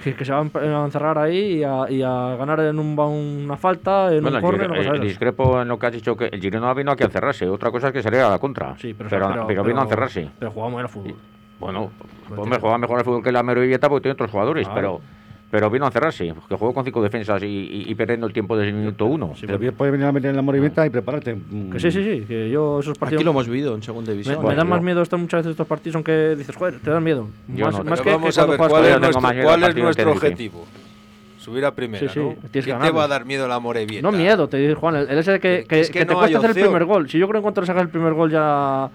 que, 0.02 0.14
que 0.14 0.24
se 0.24 0.33
va 0.33 0.40
a 0.40 0.85
encerrar 0.85 1.18
ahí 1.18 1.59
y 1.59 1.64
a, 1.64 1.90
y 1.90 2.02
a 2.02 2.37
ganar 2.37 2.61
en 2.61 2.78
un, 2.78 2.98
una 2.98 3.57
falta, 3.57 4.12
en 4.14 4.22
Bueno, 4.22 4.38
un 4.46 4.61
el 4.61 4.72
eh, 4.74 4.80
esas. 4.80 5.00
discrepo 5.00 5.61
en 5.62 5.68
lo 5.68 5.78
que 5.78 5.87
has 5.87 5.92
dicho, 5.92 6.16
que 6.16 6.26
el 6.26 6.40
Girona 6.40 6.74
vino 6.74 6.90
aquí 6.92 7.02
a 7.02 7.07
encerrarse. 7.07 7.48
Otra 7.48 7.70
cosa 7.70 7.88
es 7.88 7.92
que 7.92 8.02
saliera 8.02 8.26
a 8.26 8.30
la 8.30 8.38
contra. 8.38 8.76
Sí, 8.78 8.94
pero, 8.94 9.09
pero, 9.11 9.46
pero 9.46 9.64
vino 9.64 9.80
a 9.80 9.85
encerrarse. 9.85 10.30
Pero 10.38 10.50
jugamos 10.50 10.80
al 10.80 10.88
fútbol. 10.88 11.14
Bueno, 11.61 11.90
pues 12.28 12.48
me 12.48 12.59
juega 12.59 12.78
mejor 12.78 12.98
al 12.98 13.04
fútbol 13.04 13.22
que 13.22 13.33
la 13.33 13.42
Merovieta 13.42 13.88
porque 13.88 14.02
tiene 14.02 14.12
otros 14.14 14.30
jugadores, 14.30 14.66
Claro. 14.68 15.00
pero, 15.00 15.23
pero 15.50 15.70
vino 15.70 15.85
a 15.85 15.88
encerrarse. 15.88 16.33
Que 16.48 16.54
jugó 16.57 16.74
con 16.74 16.85
cinco 16.85 17.02
defensas 17.02 17.42
y, 17.42 17.46
y- 17.46 17.85
y 17.90 17.94
perdiendo 17.94 18.26
el 18.26 18.33
tiempo 18.33 18.57
desde 18.57 18.70
el 18.70 18.76
minuto 18.76 19.07
uno. 19.07 19.33
Pero 19.40 19.59
bien 19.59 19.74
puede 19.74 19.92
venir 19.92 20.07
a 20.07 20.12
meter 20.12 20.30
en 20.30 20.37
la 20.37 20.42
Morevieta 20.42 20.85
y 20.87 20.90
prepararte. 20.90 21.35
mm, 21.35 21.70
Que 21.70 21.78
sí, 21.80 21.90
sí, 21.92 22.02
sí. 22.02 22.24
Que 22.26 22.50
yo 22.50 22.80
esos 22.80 22.98
partidos. 22.98 23.20
Aquí 23.20 23.24
lo 23.24 23.30
hemos 23.30 23.46
vivido 23.48 23.74
en 23.74 23.83
segunda 23.83 24.09
Me, 24.09 24.12
división. 24.14 24.37
me 24.38 24.42
Bueno, 24.42 24.59
dan 24.59 24.68
más 24.68 24.80
yo- 24.80 24.85
miedo 24.85 25.02
estos 25.02 25.20
muchas 25.20 25.38
veces 25.38 25.50
estos 25.52 25.66
partidos, 25.66 25.94
aunque 25.96 26.35
dices, 26.37 26.57
joder, 26.57 26.80
te 26.80 26.90
dan 26.90 27.04
miedo. 27.04 27.28
Yo 27.48 27.66
más 27.66 27.74
no, 27.78 27.85
más 27.85 28.00
Pero 28.00 28.02
que, 28.02 28.11
vamos 28.11 28.35
que 28.35 28.40
a 28.40 28.44
ver 28.46 28.59
cuál 28.59 28.85
es 28.87 28.98
nuestro, 29.00 29.20
más 29.20 29.33
miedo 29.35 29.46
cuál 29.48 29.62
es 29.64 29.76
nuestro 29.76 30.12
objetivo. 30.12 30.66
Subir 31.38 31.64
a 31.66 31.74
primera, 31.74 32.09
Sí, 32.09 32.14
sí, 32.14 32.18
¿no? 32.20 32.28
tienes 32.50 32.64
que 32.64 32.72
¿Quién 32.72 32.78
te 32.80 32.90
va 32.90 33.04
a 33.04 33.09
dar 33.09 33.26
miedo 33.26 33.46
la 33.46 33.59
Morevieta? 33.61 34.02
No 34.11 34.16
miedo, 34.16 34.48
te 34.48 34.57
dice 34.57 34.74
Juan, 34.74 34.96
el, 34.96 35.11
el 35.11 35.18
ese 35.18 35.38
que, 35.38 35.66
que, 35.68 35.80
Es 35.80 35.88
que 35.90 35.98
que 36.00 36.07
te 36.07 36.12
no 36.14 36.18
cuesta 36.18 36.38
hay 36.38 36.44
hacer 36.46 36.57
el 36.59 36.64
primer 36.64 36.85
gol. 36.87 37.09
Si 37.11 37.18
yo 37.18 37.26
creo 37.28 37.33
que 37.35 37.38
en 37.38 37.42
cuanto 37.42 37.61
le 37.61 37.66
sacas 37.66 37.83
el 37.83 37.90
primer 37.90 38.14
gol 38.14 38.30
ya, 38.30 38.88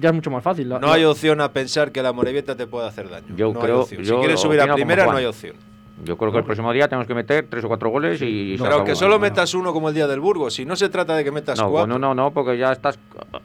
ya 0.00 0.10
es 0.10 0.14
mucho 0.14 0.30
más 0.30 0.42
fácil. 0.42 0.68
La- 0.68 0.78
No 0.78 0.88
la- 0.88 0.94
hay 0.94 1.04
opción 1.04 1.40
a 1.40 1.52
pensar 1.52 1.92
que 1.92 2.02
la 2.02 2.12
Morevieta 2.12 2.56
te 2.56 2.66
pueda 2.66 2.88
hacer 2.88 3.08
daño. 3.08 3.26
Yo 3.36 3.52
no 3.52 3.58
hay 3.60 3.64
creo- 3.66 3.80
opción. 3.82 4.04
Si 4.04 4.08
yo 4.10 4.18
quieres 4.20 4.40
subir 4.40 4.60
a 4.60 4.74
primera, 4.74 5.06
no 5.06 5.16
hay 5.16 5.24
opción. 5.24 5.56
Yo 6.04 6.16
creo 6.18 6.30
que 6.30 6.38
el 6.38 6.44
próximo 6.44 6.72
día 6.72 6.88
tenemos 6.88 7.06
que 7.06 7.14
meter 7.14 7.46
tres 7.48 7.64
o 7.64 7.68
cuatro 7.68 7.88
goles 7.88 8.20
y. 8.20 8.56
se 8.58 8.62
Pero 8.62 8.76
aunque 8.76 8.94
solo 8.94 9.18
metas 9.18 9.54
uno 9.54 9.72
como 9.72 9.88
el 9.88 9.94
día 9.94 10.06
del 10.06 10.20
Burgos, 10.20 10.52
si 10.54 10.66
no 10.66 10.76
se 10.76 10.88
trata 10.90 11.16
de 11.16 11.24
que 11.24 11.30
metas 11.32 11.58
No, 11.58 11.70
cuatro. 11.70 11.92
con 11.94 11.96
uno 12.04 12.14
no, 12.14 12.32
porque 12.32 12.58
ya 12.58 12.70
estás 12.72 12.98
uh, 13.14 13.36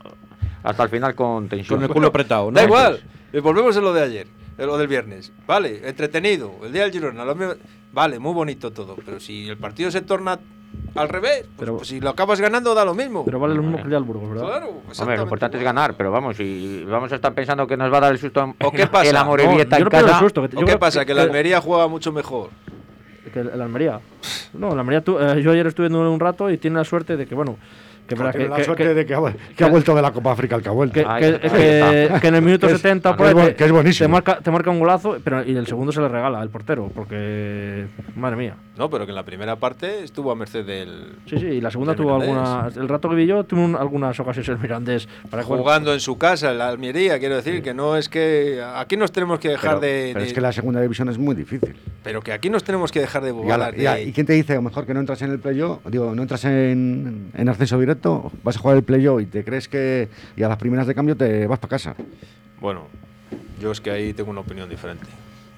hasta 0.64 0.84
el 0.84 0.90
final 0.90 1.16
con 1.16 1.48
tensión. 1.48 1.80
Con 1.80 1.84
el 1.86 1.90
culo 1.94 2.08
apretado, 2.08 2.52
¿no? 2.52 2.60
Da 2.60 2.64
igual. 2.66 3.02
Eh, 3.32 3.40
Volvemos 3.40 3.76
a 3.78 3.82
lo 3.82 3.94
de 3.94 4.02
ayer, 4.04 4.28
a 4.60 4.64
lo 4.64 4.78
del 4.78 4.88
viernes. 4.90 5.32
Vale, 5.48 5.88
entretenido. 5.88 6.52
El 6.64 6.74
día 6.74 6.84
del 6.84 6.92
Girona, 6.92 7.24
lo 7.24 7.36
mismo- 7.36 7.54
vale, 7.94 8.20
muy 8.20 8.34
bonito 8.34 8.72
todo. 8.72 8.98
Pero 9.06 9.22
si 9.22 9.48
el 9.48 9.58
partido 9.58 9.90
se 9.90 10.02
torna 10.02 10.38
al 10.96 11.08
revés, 11.10 11.42
pues, 11.44 11.50
Pero- 11.60 11.78
pues 11.78 11.88
si 11.88 12.00
lo 12.02 12.10
acabas 12.10 12.42
ganando, 12.42 12.74
da 12.76 12.84
lo 12.86 12.94
mismo. 12.94 13.24
Pero 13.26 13.40
vale 13.40 13.56
lo 13.56 13.62
mismo 13.64 13.78
que 13.88 13.96
el 13.96 14.04
Burgos, 14.04 14.30
¿verdad? 14.30 14.46
claro, 14.46 14.82
Hombre, 15.00 15.18
lo 15.18 15.24
importante 15.24 15.58
es 15.58 15.64
ganar, 15.64 15.96
pero 15.96 16.12
vamos, 16.12 16.40
y 16.40 16.84
vamos 16.84 17.12
a 17.12 17.16
estar 17.16 17.34
pensando 17.34 17.66
que 17.68 17.78
nos 17.78 17.92
va 17.92 17.98
a 17.98 18.02
dar 18.02 18.12
el 18.12 18.18
susto 18.20 18.42
en, 18.44 18.56
¿O 18.66 18.72
qué 18.72 18.88
pasa? 18.88 19.10
el 19.10 19.16
Amorebieta 19.16 19.78
No, 19.80 19.88
en 19.88 19.96
el 19.96 20.06
casa. 20.06 20.20
susto, 20.20 20.48
que- 20.50 20.58
¿O 20.58 20.66
qué 20.66 20.78
pasa? 20.78 21.06
Que 21.06 21.14
la 21.14 21.22
Almería 21.24 21.62
juega 21.62 21.88
mucho 21.88 22.12
mejor. 22.12 22.50
Que 23.34 23.40
el, 23.40 23.50
el 23.50 23.62
Almería. 23.62 24.00
No, 24.54 24.74
el 24.74 24.80
Almería, 24.80 25.02
tú- 25.02 25.18
eh, 25.20 25.42
yo 25.42 25.52
ayer 25.52 25.66
estuve 25.68 25.88
viendo 25.88 26.12
un 26.12 26.20
rato 26.20 26.50
y 26.50 26.58
tiene 26.58 26.78
la 26.78 26.84
suerte 26.84 27.16
de 27.16 27.26
que, 27.26 27.36
bueno, 27.36 27.58
que, 28.08 28.16
tiene 28.16 28.32
que, 28.32 28.48
la 28.50 28.56
que- 28.58 28.64
suerte 28.64 28.84
que- 28.84 28.94
de 28.94 29.06
que 29.06 29.14
ha, 29.14 29.20
que 29.56 29.64
ha 29.64 29.68
vuelto 29.68 29.96
de 29.96 30.02
la 30.02 30.12
Copa 30.12 30.32
África 30.34 30.56
el 30.56 30.62
que 30.62 30.70
ha 30.70 30.72
vuelto. 30.74 30.94
que, 30.94 31.04
que- 31.04 31.40
que- 31.50 32.20
que 32.22 32.28
en 32.28 32.36
el 32.36 32.42
minuto 32.42 32.68
Que 32.68 32.74
es- 32.74 32.82
70 32.82 33.12
que 33.12 33.18
por 33.18 33.28
es 33.28 33.34
ahí 33.36 33.42
bu- 33.42 33.46
te- 33.48 33.56
que 33.56 33.66
es 33.66 33.72
buenísimo. 33.72 34.08
Te 34.08 34.12
marca, 34.12 34.40
te 34.40 34.52
marca 34.52 34.70
un 34.70 34.80
golazo, 34.80 35.18
pero 35.24 35.44
y 35.44 35.56
el 35.56 35.66
segundo 35.68 35.92
se 35.92 36.02
le 36.02 36.08
regala 36.10 36.42
el 36.42 36.50
portero, 36.50 36.92
porque 36.94 37.86
madre 38.16 38.36
mía. 38.36 38.56
No, 38.78 38.90
pero 38.90 39.06
que 39.06 39.12
en 39.12 39.16
la 39.16 39.24
primera 39.26 39.58
parte 39.58 40.04
estuvo 40.04 40.32
a 40.32 40.36
merced 40.36 40.66
del. 40.66 41.14
Sí, 41.28 41.38
sí, 41.38 41.46
y 41.46 41.62
la 41.62 41.70
segunda 41.70 41.94
tuvo 41.96 42.16
algunas. 42.16 42.76
El 42.78 42.88
rato 42.90 43.10
que 43.10 43.16
vi 43.16 43.28
yo 43.28 43.44
tuvo 43.44 43.64
un- 43.64 43.76
algunas 43.76 44.20
ocasiones 44.20 44.50
el 44.50 44.58
Mirandés 44.58 45.08
para. 45.30 45.44
Jugando 45.44 45.94
en 45.94 46.00
su 46.00 46.18
casa, 46.18 46.52
en 46.52 46.58
la 46.58 46.68
Almería, 46.70 47.20
quiero 47.20 47.36
decir, 47.36 47.62
que 47.62 47.74
no 47.74 47.96
es 47.98 48.10
que. 48.10 48.62
Aquí 48.76 48.98
nos 48.98 49.12
tenemos 49.12 49.40
que 49.40 49.50
dejar 49.50 49.80
pero, 49.80 49.82
de. 49.82 50.10
pero 50.14 50.22
de- 50.22 50.28
es 50.28 50.34
que 50.34 50.42
la 50.42 50.52
segunda 50.52 50.82
división 50.82 51.10
es 51.10 51.18
muy 51.18 51.36
difícil. 51.36 51.76
pero 52.04 52.22
que 52.22 52.32
aquí 52.34 52.50
nos 52.50 52.64
tenemos 52.64 52.92
que 52.92 53.00
dejar 53.02 53.22
de 53.24 53.32
bobadas. 53.32 53.74
y 53.76 53.82
de- 53.82 54.04
¿y 54.06 54.12
quién 54.14 54.26
te 54.26 54.34
dice, 54.34 54.54
a 54.54 54.56
lo 54.56 54.62
mejor, 54.64 54.86
que 54.86 54.94
no 54.94 55.00
entras 55.02 55.22
en 55.22 55.32
el 55.32 55.40
playoff? 55.40 55.80
Digo, 55.86 56.16
no 56.16 56.22
entras 56.24 56.44
en, 56.46 57.30
en 57.36 57.50
ascenso 57.50 57.78
directo, 57.92 58.32
vas 58.44 58.56
a 58.56 58.60
jugar 58.60 58.78
el 58.78 58.84
playoff 58.84 59.22
y 59.22 59.26
te 59.26 59.44
crees 59.44 59.68
que. 59.68 60.10
Y 60.36 60.44
a 60.44 60.48
las 60.48 60.58
primeras 60.58 60.88
de 60.88 60.96
cambio 60.96 61.16
te 61.16 61.48
vas 61.48 61.60
para 61.60 61.70
casa. 61.70 61.96
Bueno, 62.60 62.88
yo 63.60 63.72
es 63.72 63.82
que 63.82 63.92
ahí 63.92 64.14
tengo 64.14 64.32
una 64.32 64.42
opinión 64.42 64.70
diferente. 64.70 65.06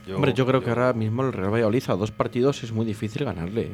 Yo- 0.08 0.16
Hombre, 0.16 0.34
yo 0.34 0.46
creo 0.46 0.62
que 0.62 0.70
ahora 0.70 0.92
mismo 0.94 1.24
el 1.24 1.32
Real 1.32 1.54
Valladolid 1.54 1.84
a 1.88 1.94
dos 1.96 2.12
partidos 2.12 2.62
es 2.64 2.72
muy 2.74 2.86
difícil 2.86 3.24
ganarle. 3.24 3.62
¿eh? 3.62 3.70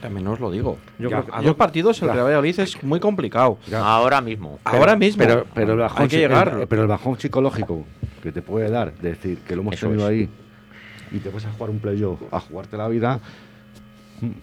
También 0.00 0.26
os 0.28 0.40
lo 0.40 0.50
digo. 0.50 0.78
Yo 0.98 1.10
Ya, 1.10 1.22
creo 1.22 1.26
que- 1.26 1.38
A 1.38 1.42
dos 1.42 1.56
partidos 1.56 2.00
el 2.00 2.08
Ya. 2.08 2.14
Real 2.14 2.26
Valladolid 2.26 2.60
es 2.60 2.82
muy 2.82 3.00
complicado. 3.00 3.58
Ahora 3.74 4.20
mismo. 4.22 4.58
Ahora 4.64 4.96
mismo. 4.96 5.22
Pero, 5.24 5.44
pero 5.54 5.72
el 5.74 5.78
bajón, 5.80 6.02
hay 6.02 6.08
que 6.08 6.16
llegar. 6.18 6.56
el- 6.60 6.66
pero 6.68 6.82
el 6.82 6.88
bajón 6.88 7.18
psicológico 7.20 7.84
que 8.22 8.32
te 8.32 8.40
puede 8.40 8.70
dar, 8.70 8.94
de 8.94 9.10
decir 9.10 9.38
que 9.46 9.54
lo 9.56 9.60
hemos 9.62 9.74
Eso 9.74 9.88
tenido 9.88 10.08
es. 10.08 10.12
ahí 10.12 10.28
y 11.12 11.18
te 11.18 11.28
vas 11.30 11.44
a 11.44 11.52
jugar 11.52 11.70
un 11.70 11.78
playoff, 11.80 12.20
a 12.32 12.40
jugarte 12.40 12.76
la 12.78 12.88
vida. 12.88 13.20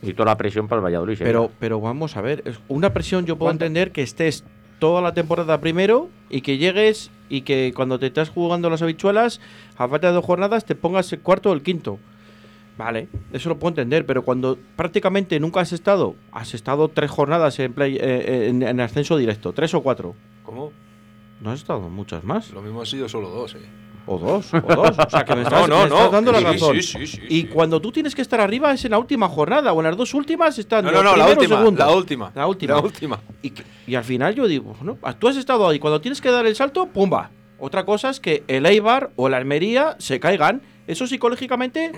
Y 0.02 0.14
toda 0.14 0.28
la 0.32 0.38
presión 0.38 0.68
para 0.68 0.80
el 0.80 0.86
Valladolid. 0.86 1.18
Pero, 1.20 1.52
pero 1.60 1.80
vamos 1.82 2.16
a 2.18 2.22
ver, 2.22 2.44
una 2.68 2.94
presión 2.94 3.26
yo 3.26 3.36
puedo 3.38 3.50
¿Cuánto? 3.50 3.66
entender 3.66 3.92
que 3.92 4.02
estés 4.02 4.44
toda 4.80 5.02
la 5.02 5.14
temporada 5.14 5.60
primero 5.62 6.10
y 6.30 6.42
que 6.42 6.58
llegues 6.58 7.12
y 7.30 7.42
que 7.42 7.74
cuando 7.76 7.98
te 8.00 8.08
estás 8.08 8.30
jugando 8.30 8.70
las 8.70 8.82
habichuelas, 8.82 9.42
a 9.78 9.88
falta 9.88 10.08
de 10.08 10.14
dos 10.14 10.26
jornadas, 10.26 10.66
te 10.66 10.76
pongas 10.76 11.12
el 11.14 11.20
cuarto 11.22 11.50
o 11.50 11.54
el 11.54 11.62
quinto. 11.64 11.98
Vale, 12.78 13.08
eso 13.32 13.48
lo 13.50 13.58
puedo 13.58 13.70
entender, 13.72 14.06
pero 14.06 14.24
cuando 14.24 14.58
prácticamente 14.76 15.40
nunca 15.40 15.62
has 15.62 15.72
estado, 15.72 16.16
has 16.34 16.54
estado 16.54 16.90
tres 16.90 17.10
jornadas 17.10 17.58
en, 17.60 17.74
play- 17.74 17.98
eh, 18.00 18.48
en, 18.50 18.62
en 18.64 18.80
ascenso 18.82 19.16
directo, 19.16 19.54
tres 19.54 19.74
o 19.74 19.82
cuatro. 19.82 20.14
¿Cómo? 20.44 20.72
No 21.42 21.52
has 21.52 21.60
estado 21.62 21.80
muchas 21.90 22.24
más. 22.26 22.52
Lo 22.52 22.62
mismo 22.62 22.82
han 22.82 22.86
sido 22.86 23.08
solo 23.08 23.30
dos, 23.30 23.56
¿eh? 23.56 23.60
O 24.08 24.20
dos, 24.20 24.54
o 24.54 24.60
dos. 24.62 24.92
O 25.00 25.10
sea, 25.10 25.26
que 25.26 25.36
me 25.36 25.42
estás, 25.42 25.68
no, 25.68 25.78
me 25.78 25.84
estás 25.86 26.00
no. 26.06 26.10
dando 26.12 26.32
la 26.32 26.38
Sí, 26.40 26.46
razón. 26.46 26.76
sí, 26.76 26.82
sí, 26.84 27.08
sí, 27.08 27.22
y 27.28 27.44
cuando 27.46 27.80
tú 27.82 27.92
tienes 27.92 28.14
que 28.14 28.22
estar 28.22 28.40
arriba 28.40 28.72
es 28.72 28.86
en 28.86 28.92
la 28.92 29.00
última 29.00 29.28
jornada, 29.28 29.74
o 29.74 29.80
en 29.80 29.86
las 29.88 29.98
dos 29.98 30.14
últimas 30.14 30.58
están 30.60 30.86
No, 30.86 30.92
no, 30.92 31.02
no, 31.04 31.16
la 31.16 31.28
última, 31.28 31.56
la 31.60 31.66
última. 31.96 32.32
La 32.36 32.46
última. 32.48 32.74
La 32.76 32.80
última. 32.82 33.20
Y, 33.42 33.50
que- 33.50 33.64
y 33.88 33.96
al 33.96 34.04
final 34.04 34.36
yo 34.36 34.48
digo, 34.48 34.76
no, 34.82 34.98
tú 35.18 35.28
has 35.28 35.38
estado 35.38 35.68
ahí, 35.68 35.80
cuando 35.80 36.02
tienes 36.02 36.22
que 36.22 36.30
dar 36.30 36.46
el 36.46 36.56
salto, 36.56 36.86
¡pumba! 36.88 37.32
Otra 37.58 37.86
cosa 37.86 38.10
es 38.10 38.20
que 38.20 38.44
el 38.48 38.66
Eibar 38.66 39.12
o 39.16 39.28
la 39.30 39.38
Almería 39.38 39.96
se 39.98 40.20
caigan. 40.20 40.62
Eso 40.88 41.08
psicológicamente, 41.08 41.92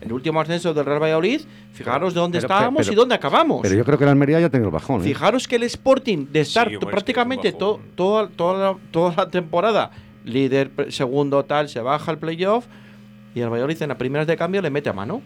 el 0.00 0.12
último 0.12 0.40
ascenso 0.40 0.72
del 0.72 0.86
Real 0.86 1.02
Valladolid, 1.02 1.42
fijaros 1.74 2.14
de 2.14 2.20
dónde 2.20 2.38
Pero- 2.40 2.46
estábamos 2.54 2.80
pero- 2.86 2.92
y 2.92 2.96
dónde 2.96 3.14
acabamos. 3.14 3.60
Pero 3.62 3.74
yo 3.74 3.84
creo 3.84 3.98
que 3.98 4.04
el 4.04 4.10
Almería 4.10 4.40
ya 4.40 4.48
tiene 4.48 4.64
el 4.64 4.72
bajón. 4.72 5.02
¿eh? 5.02 5.04
Fijaros 5.04 5.46
que 5.46 5.56
el 5.56 5.64
Sporting 5.64 6.28
de 6.30 6.40
estar 6.40 6.68
Sí, 6.68 6.74
es 6.74 6.80
que 6.80 6.86
prácticamente 6.86 7.48
es 7.48 7.54
un 7.54 7.60
to- 7.60 7.80
toda, 7.94 8.28
toda, 8.28 8.72
la, 8.72 8.78
toda 8.90 9.14
la 9.16 9.28
temporada, 9.28 9.90
líder, 10.24 10.70
segundo, 10.88 11.44
tal, 11.44 11.68
se 11.68 11.80
baja 11.80 12.10
al 12.10 12.18
playoff 12.18 12.66
y 13.34 13.40
el 13.40 13.48
Valladolid 13.50 13.80
en 13.82 13.88
las 13.88 13.98
primeras 13.98 14.26
de 14.26 14.36
cambio 14.36 14.60
le 14.62 14.70
mete 14.70 14.88
a 14.90 14.92
mano. 14.92 15.22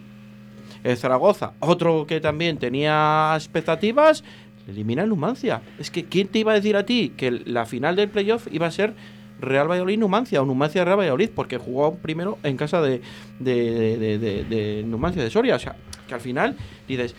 El 0.83 0.95
Zaragoza, 0.97 1.53
otro 1.59 2.05
que 2.07 2.21
también 2.21 2.57
tenía 2.57 3.31
expectativas, 3.35 4.23
elimina 4.67 5.03
el 5.03 5.09
Numancia. 5.09 5.61
Es 5.79 5.89
que, 5.91 6.05
¿quién 6.05 6.27
te 6.27 6.39
iba 6.39 6.51
a 6.51 6.55
decir 6.55 6.75
a 6.77 6.85
ti 6.85 7.13
que 7.17 7.31
la 7.31 7.65
final 7.65 7.95
del 7.95 8.09
playoff 8.09 8.47
iba 8.51 8.67
a 8.67 8.71
ser 8.71 8.93
Real 9.39 9.69
Valladolid-Numancia 9.69 10.41
o 10.41 10.45
Numancia-Real 10.45 10.99
Valladolid? 10.99 11.29
Porque 11.35 11.57
jugó 11.57 11.95
primero 11.95 12.37
en 12.43 12.57
casa 12.57 12.81
de, 12.81 13.01
de, 13.39 13.97
de- 13.97 14.17
de- 14.19 14.43
de 14.43 14.83
Numancia 14.85 15.21
de 15.23 15.29
Soria. 15.29 15.55
O 15.55 15.59
sea, 15.59 15.75
que 16.07 16.13
al 16.13 16.21
final 16.21 16.55
dices, 16.87 17.15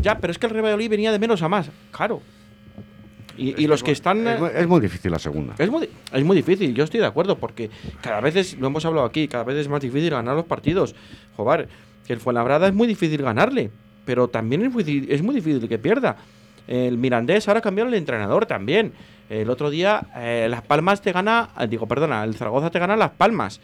ya, 0.00 0.18
pero 0.18 0.30
es 0.30 0.38
que 0.38 0.46
el 0.46 0.52
Real 0.52 0.64
Valladolid 0.64 0.90
venía 0.90 1.12
de 1.12 1.18
menos 1.18 1.42
a 1.42 1.48
más. 1.48 1.70
Claro. 1.90 2.22
Y, 3.36 3.62
y 3.62 3.66
los 3.66 3.82
que 3.82 3.92
están... 3.92 4.26
Es, 4.26 4.38
muy- 4.40 4.50
es 4.54 4.66
muy 4.66 4.80
difícil 4.80 5.10
la 5.10 5.18
segunda. 5.18 5.54
Es 5.58 5.70
muy, 5.70 5.88
es 6.12 6.24
muy 6.24 6.36
difícil, 6.36 6.74
yo 6.74 6.84
estoy 6.84 7.00
de 7.00 7.06
acuerdo, 7.06 7.38
porque 7.38 7.70
cada 8.02 8.20
vez 8.20 8.36
es, 8.36 8.58
lo 8.58 8.66
hemos 8.66 8.84
hablado 8.84 9.06
aquí, 9.06 9.28
cada 9.28 9.44
vez 9.44 9.56
es 9.56 9.68
más 9.68 9.80
difícil 9.80 10.10
ganar 10.10 10.34
los 10.36 10.44
partidos. 10.46 10.94
Joder, 11.36 11.68
que 12.06 12.12
el 12.12 12.20
Fuenlabrada 12.20 12.66
es 12.66 12.74
muy 12.74 12.86
difícil 12.86 13.22
ganarle, 13.22 13.70
pero 14.04 14.28
también 14.28 14.62
es 14.62 14.72
muy, 14.72 15.06
es 15.08 15.22
muy 15.22 15.34
difícil 15.34 15.68
que 15.68 15.78
pierda. 15.78 16.16
El 16.66 16.98
Mirandés 16.98 17.48
ahora 17.48 17.60
cambiaron 17.60 17.92
el 17.92 17.98
entrenador 17.98 18.46
también. 18.46 18.92
El 19.28 19.48
otro 19.48 19.70
día 19.70 20.06
eh, 20.16 20.48
Las 20.50 20.62
Palmas 20.62 21.00
te 21.02 21.12
gana, 21.12 21.50
eh, 21.58 21.66
digo, 21.68 21.86
perdona, 21.86 22.24
el 22.24 22.34
Zaragoza 22.34 22.70
te 22.70 22.78
gana 22.78 22.96
Las 22.96 23.10
Palmas. 23.10 23.60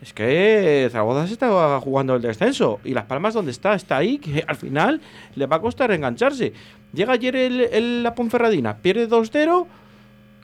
Es 0.00 0.12
que 0.12 0.88
Zaragoza 0.92 1.26
se 1.26 1.32
está 1.32 1.80
jugando 1.80 2.14
el 2.14 2.22
descenso. 2.22 2.78
¿Y 2.84 2.94
Las 2.94 3.04
Palmas 3.06 3.34
dónde 3.34 3.50
está? 3.50 3.74
Está 3.74 3.96
ahí, 3.96 4.18
que 4.18 4.44
al 4.46 4.54
final 4.54 5.00
le 5.34 5.46
va 5.46 5.56
a 5.56 5.60
costar 5.60 5.90
engancharse. 5.90 6.52
Llega 6.92 7.12
ayer 7.14 7.36
el, 7.36 8.02
la 8.02 8.14
Ponferradina, 8.14 8.78
pierde 8.78 9.08
2-0 9.08 9.66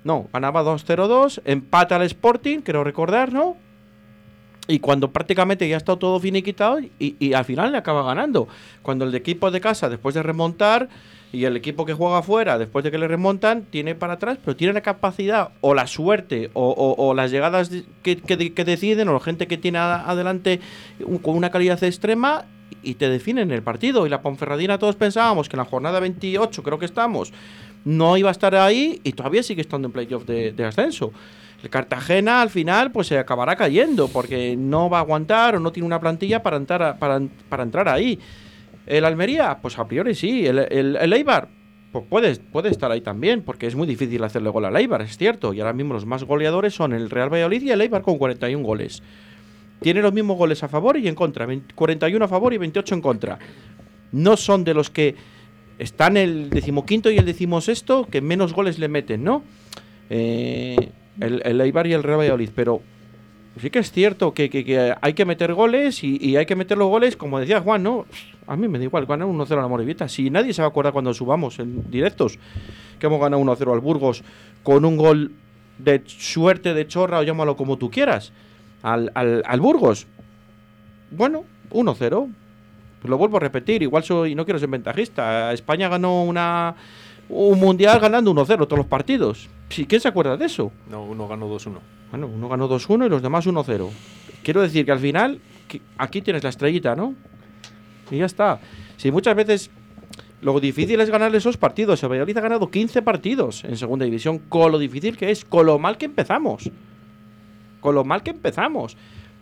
No, 0.05 0.29
ganaba 0.33 0.63
2-0-2, 0.63 1.41
empata 1.45 1.97
al 1.97 2.03
Sporting, 2.03 2.59
creo 2.61 2.85
recordar, 2.85 3.33
¿no? 3.33 3.57
Y 4.67 4.79
cuando 4.79 5.11
prácticamente 5.11 5.69
ya 5.69 5.77
está 5.77 5.97
todo 5.97 6.19
finiquitado 6.21 6.81
y, 6.81 6.91
y 7.19 7.35
al 7.35 7.45
final 7.45 7.73
le 7.73 7.79
acaba 7.79 8.03
ganando. 8.03 8.49
Cuando 8.83 9.05
el 9.05 9.15
equipo 9.15 9.51
de 9.51 9.61
casa, 9.61 9.89
después 9.91 10.15
de 10.15 10.23
remontar, 10.23 10.89
y 11.33 11.45
el 11.47 11.57
equipo 11.57 11.85
que 11.85 11.93
juega 11.95 12.19
afuera, 12.19 12.59
después 12.59 12.85
de 12.85 12.91
que 12.93 12.97
le 12.99 13.09
remontan, 13.09 13.65
tiene 13.65 13.95
para 13.97 14.15
atrás, 14.15 14.39
pero 14.43 14.57
tiene 14.57 14.73
la 14.73 14.81
capacidad 14.83 15.51
o 15.63 15.75
la 15.75 15.87
suerte 15.89 16.51
o, 16.55 17.13
las 17.15 17.31
llegadas 17.31 17.71
que, 18.03 18.17
que- 18.19 18.55
que 18.55 18.65
deciden 18.65 19.09
o 19.09 19.15
la 19.15 19.21
gente 19.21 19.47
que 19.49 19.59
tiene 19.59 19.79
adelante 19.79 20.61
con 21.23 21.37
una 21.37 21.51
calidad 21.51 21.83
extrema 21.83 22.45
y 22.85 22.95
te 22.95 23.09
definen 23.09 23.51
el 23.51 23.63
partido. 23.63 24.07
Y 24.07 24.11
la 24.11 24.23
Ponferradina 24.23 24.79
todos 24.79 24.97
pensábamos 24.97 25.49
que 25.49 25.57
en 25.57 25.59
la 25.59 25.65
jornada 25.65 26.01
28, 26.01 26.63
creo 26.63 26.79
que 26.79 26.85
estamos, 26.87 27.33
no 27.85 28.17
iba 28.17 28.29
a 28.29 28.33
estar 28.33 28.55
ahí 28.55 29.01
y 29.05 29.13
todavía 29.13 29.43
sigue 29.43 29.61
estando 29.63 29.87
en 29.89 29.93
playoff 29.93 30.25
de, 30.25 30.53
de 30.53 30.65
ascenso. 30.65 31.13
El 31.63 31.71
Cartagena 31.71 32.43
al 32.43 32.51
final 32.51 32.93
pues 32.93 33.07
se 33.07 33.19
acabará 33.19 33.57
cayendo 33.57 34.09
porque 34.09 34.55
no 34.57 34.91
va 34.91 34.99
a 34.99 35.01
aguantar 35.01 35.57
o 35.57 35.61
no 35.61 35.73
tiene 35.73 35.87
una 35.87 35.99
plantilla 36.01 36.43
para 36.43 36.57
entrar, 36.59 36.83
a- 36.83 36.99
para, 36.99 37.63
entrar 37.63 37.89
ahí. 37.89 38.19
El 38.87 39.05
Almería, 39.07 39.59
pues 39.63 39.79
a 39.79 39.87
priori 39.87 40.15
sí. 40.15 40.47
El, 40.47 40.59
el, 40.59 40.97
el 40.97 41.13
Eibar, 41.15 41.49
pues 41.91 42.05
puede, 42.07 42.37
puede 42.37 42.69
estar 42.69 42.91
ahí 42.91 43.01
también, 43.01 43.41
porque 43.43 43.67
es 43.67 43.75
muy 43.77 43.87
difícil 43.87 44.23
hacerle 44.25 44.51
gol 44.51 44.67
al 44.67 44.77
Eibar, 44.77 45.01
es 45.01 45.17
cierto. 45.17 45.55
Y 45.55 45.61
ahora 45.61 45.73
mismo 45.73 45.95
los 45.95 46.05
más 46.05 46.25
goleadores 46.25 46.75
son 46.75 46.93
el 46.93 47.09
Real 47.09 47.33
Valladolid 47.33 47.63
y 47.63 47.71
el 47.71 47.81
Eibar 47.81 48.03
con 48.03 48.19
41 48.19 48.63
goles. 48.63 49.03
Tiene 49.85 50.01
los 50.01 50.15
mismos 50.15 50.39
goles 50.39 50.63
a 50.63 50.69
favor 50.69 50.97
y 50.97 51.07
en 51.09 51.15
contra, 51.15 51.45
20 51.45 51.75
41 51.75 52.25
a 52.25 52.27
favor 52.27 52.55
y 52.55 52.57
28 52.57 52.95
en 52.95 53.01
contra. 53.03 53.39
No 54.13 54.39
son 54.39 54.65
de 54.65 54.73
los 54.73 54.89
que 54.89 55.15
están 55.79 56.17
el 56.17 56.49
decimoquinto 56.49 57.11
y 57.11 57.19
el 57.19 57.27
decimosexto 57.27 58.07
que 58.11 58.23
menos 58.23 58.55
goles 58.55 58.79
le 58.79 58.89
meten, 58.89 59.23
¿no? 59.23 59.43
Eh, 60.09 60.89
el, 61.21 61.43
el 61.45 61.61
Eibar 61.61 61.87
y 61.87 61.93
el 61.93 62.03
Real 62.03 62.19
Valladolid, 62.21 62.49
pero 62.55 62.81
sí 63.61 63.69
que 63.69 63.81
es 63.81 63.93
cierto 63.93 64.33
que, 64.33 64.49
que- 64.49 64.95
hay 64.99 65.13
que 65.13 65.27
meter 65.27 65.53
goles 65.53 66.03
y, 66.03 66.35
hay 66.35 66.47
que 66.47 66.57
meter 66.57 66.79
los 66.79 66.89
goles, 66.89 67.15
como 67.19 67.39
decía 67.39 67.61
Juan, 67.61 67.83
¿no? 67.83 68.07
A 68.47 68.57
mí 68.57 68.67
me 68.69 68.79
da 68.79 68.85
igual, 68.85 69.05
ganar 69.05 69.29
1-0 69.29 69.53
a 69.53 69.57
la 69.57 69.69
Moribita. 69.69 70.09
Si 70.09 70.31
nadie 70.31 70.55
se 70.55 70.63
va 70.63 70.69
a 70.69 70.71
acordar 70.71 70.95
cuando 70.95 71.13
subamos 71.13 71.59
en 71.59 71.91
directos 71.91 72.39
que 72.99 73.07
hemos 73.07 73.21
ganado 73.21 73.43
1-0 73.43 73.71
al 73.71 73.81
Burgos 73.81 74.25
con 74.63 74.87
un 74.87 74.97
gol 74.97 75.33
de 75.77 76.01
suerte, 76.07 76.73
de 76.73 76.87
chorra 76.87 77.19
o 77.19 77.23
llámalo 77.23 77.55
como 77.55 77.77
tú 77.77 77.91
quieras, 77.91 78.33
al, 78.85 79.11
al, 79.15 79.43
al 79.47 79.61
Burgos. 79.61 80.07
Bueno, 81.11 81.45
1-0. 81.71 82.29
Pues 83.01 83.11
lo 83.11 83.19
vuelvo 83.19 83.39
a 83.39 83.41
repetir, 83.41 83.83
igual 83.83 84.05
soy, 84.05 84.35
no 84.35 84.45
quiero 84.45 84.61
ser 84.61 84.69
ventajista. 84.69 85.53
España 85.53 85.89
ganó 85.89 86.23
una, 86.25 86.75
un 87.29 87.59
mundial 87.59 87.99
ganando 87.99 88.33
1-0 88.33 88.47
todos 88.47 88.79
los 88.79 88.87
partidos. 88.87 89.49
Sí, 89.71 89.87
¿Quién 89.87 90.01
se 90.01 90.09
acuerda 90.09 90.37
de 90.37 90.47
eso? 90.47 90.71
No, 90.89 91.03
uno 91.05 91.27
ganó 91.27 91.49
2-1. 91.49 91.79
Bueno, 92.11 92.29
uno 92.29 92.49
ganó 92.49 92.69
2-1 92.69 93.07
y 93.07 93.09
los 93.09 93.23
demás 93.23 93.47
1-0. 93.47 93.91
Quiero 94.43 94.63
decir 94.63 94.85
que 94.85 94.93
al 94.93 95.01
final, 95.01 95.41
que 95.67 95.81
aquí 95.99 96.23
tienes 96.23 96.43
la 96.43 96.51
estrellita, 96.51 96.95
¿no? 96.95 97.15
Y 98.11 98.19
ya 98.19 98.27
está. 98.27 98.61
Si 98.97 99.11
muchas 99.11 99.35
veces 99.35 99.71
lo 100.41 100.61
difícil 100.61 101.01
es 101.01 101.11
ganar 101.11 101.35
esos 101.35 101.57
partidos. 101.57 102.03
El 102.03 102.11
Valladolid 102.11 102.37
ha 102.37 102.43
ganado 102.43 102.71
15 102.71 103.03
partidos 103.03 103.65
en 103.65 103.77
segunda 103.77 104.05
división, 104.05 104.39
con 104.39 104.71
lo 104.73 104.79
difícil 104.79 105.17
que 105.17 105.31
es, 105.31 105.45
con 105.45 105.67
lo 105.67 105.79
mal 105.79 105.97
que 105.97 106.05
empezamos. 106.05 106.71
Con 107.85 107.95
lo 107.95 108.03
mal 108.03 108.23
que 108.23 108.31
empezamos. 108.31 108.97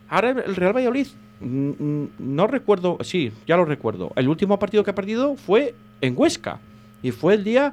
Ahora 0.09 0.31
el 0.31 0.57
Real 0.57 0.73
Valladolid, 0.75 1.07
mm, 1.39 1.69
mm, 1.79 2.09
no 2.19 2.49
recuerdo, 2.49 2.99
sí, 3.03 3.31
ya 3.47 3.57
lo 3.57 3.65
recuerdo. 3.65 4.11
El 4.17 4.29
último 4.29 4.59
partido 4.59 4.83
que 4.83 4.91
ha 4.91 4.95
perdido 4.97 5.37
fue 5.37 5.77
en 6.01 6.15
Huesca. 6.17 6.59
Y 7.05 7.13
fue 7.13 7.35
el 7.35 7.45
día 7.45 7.73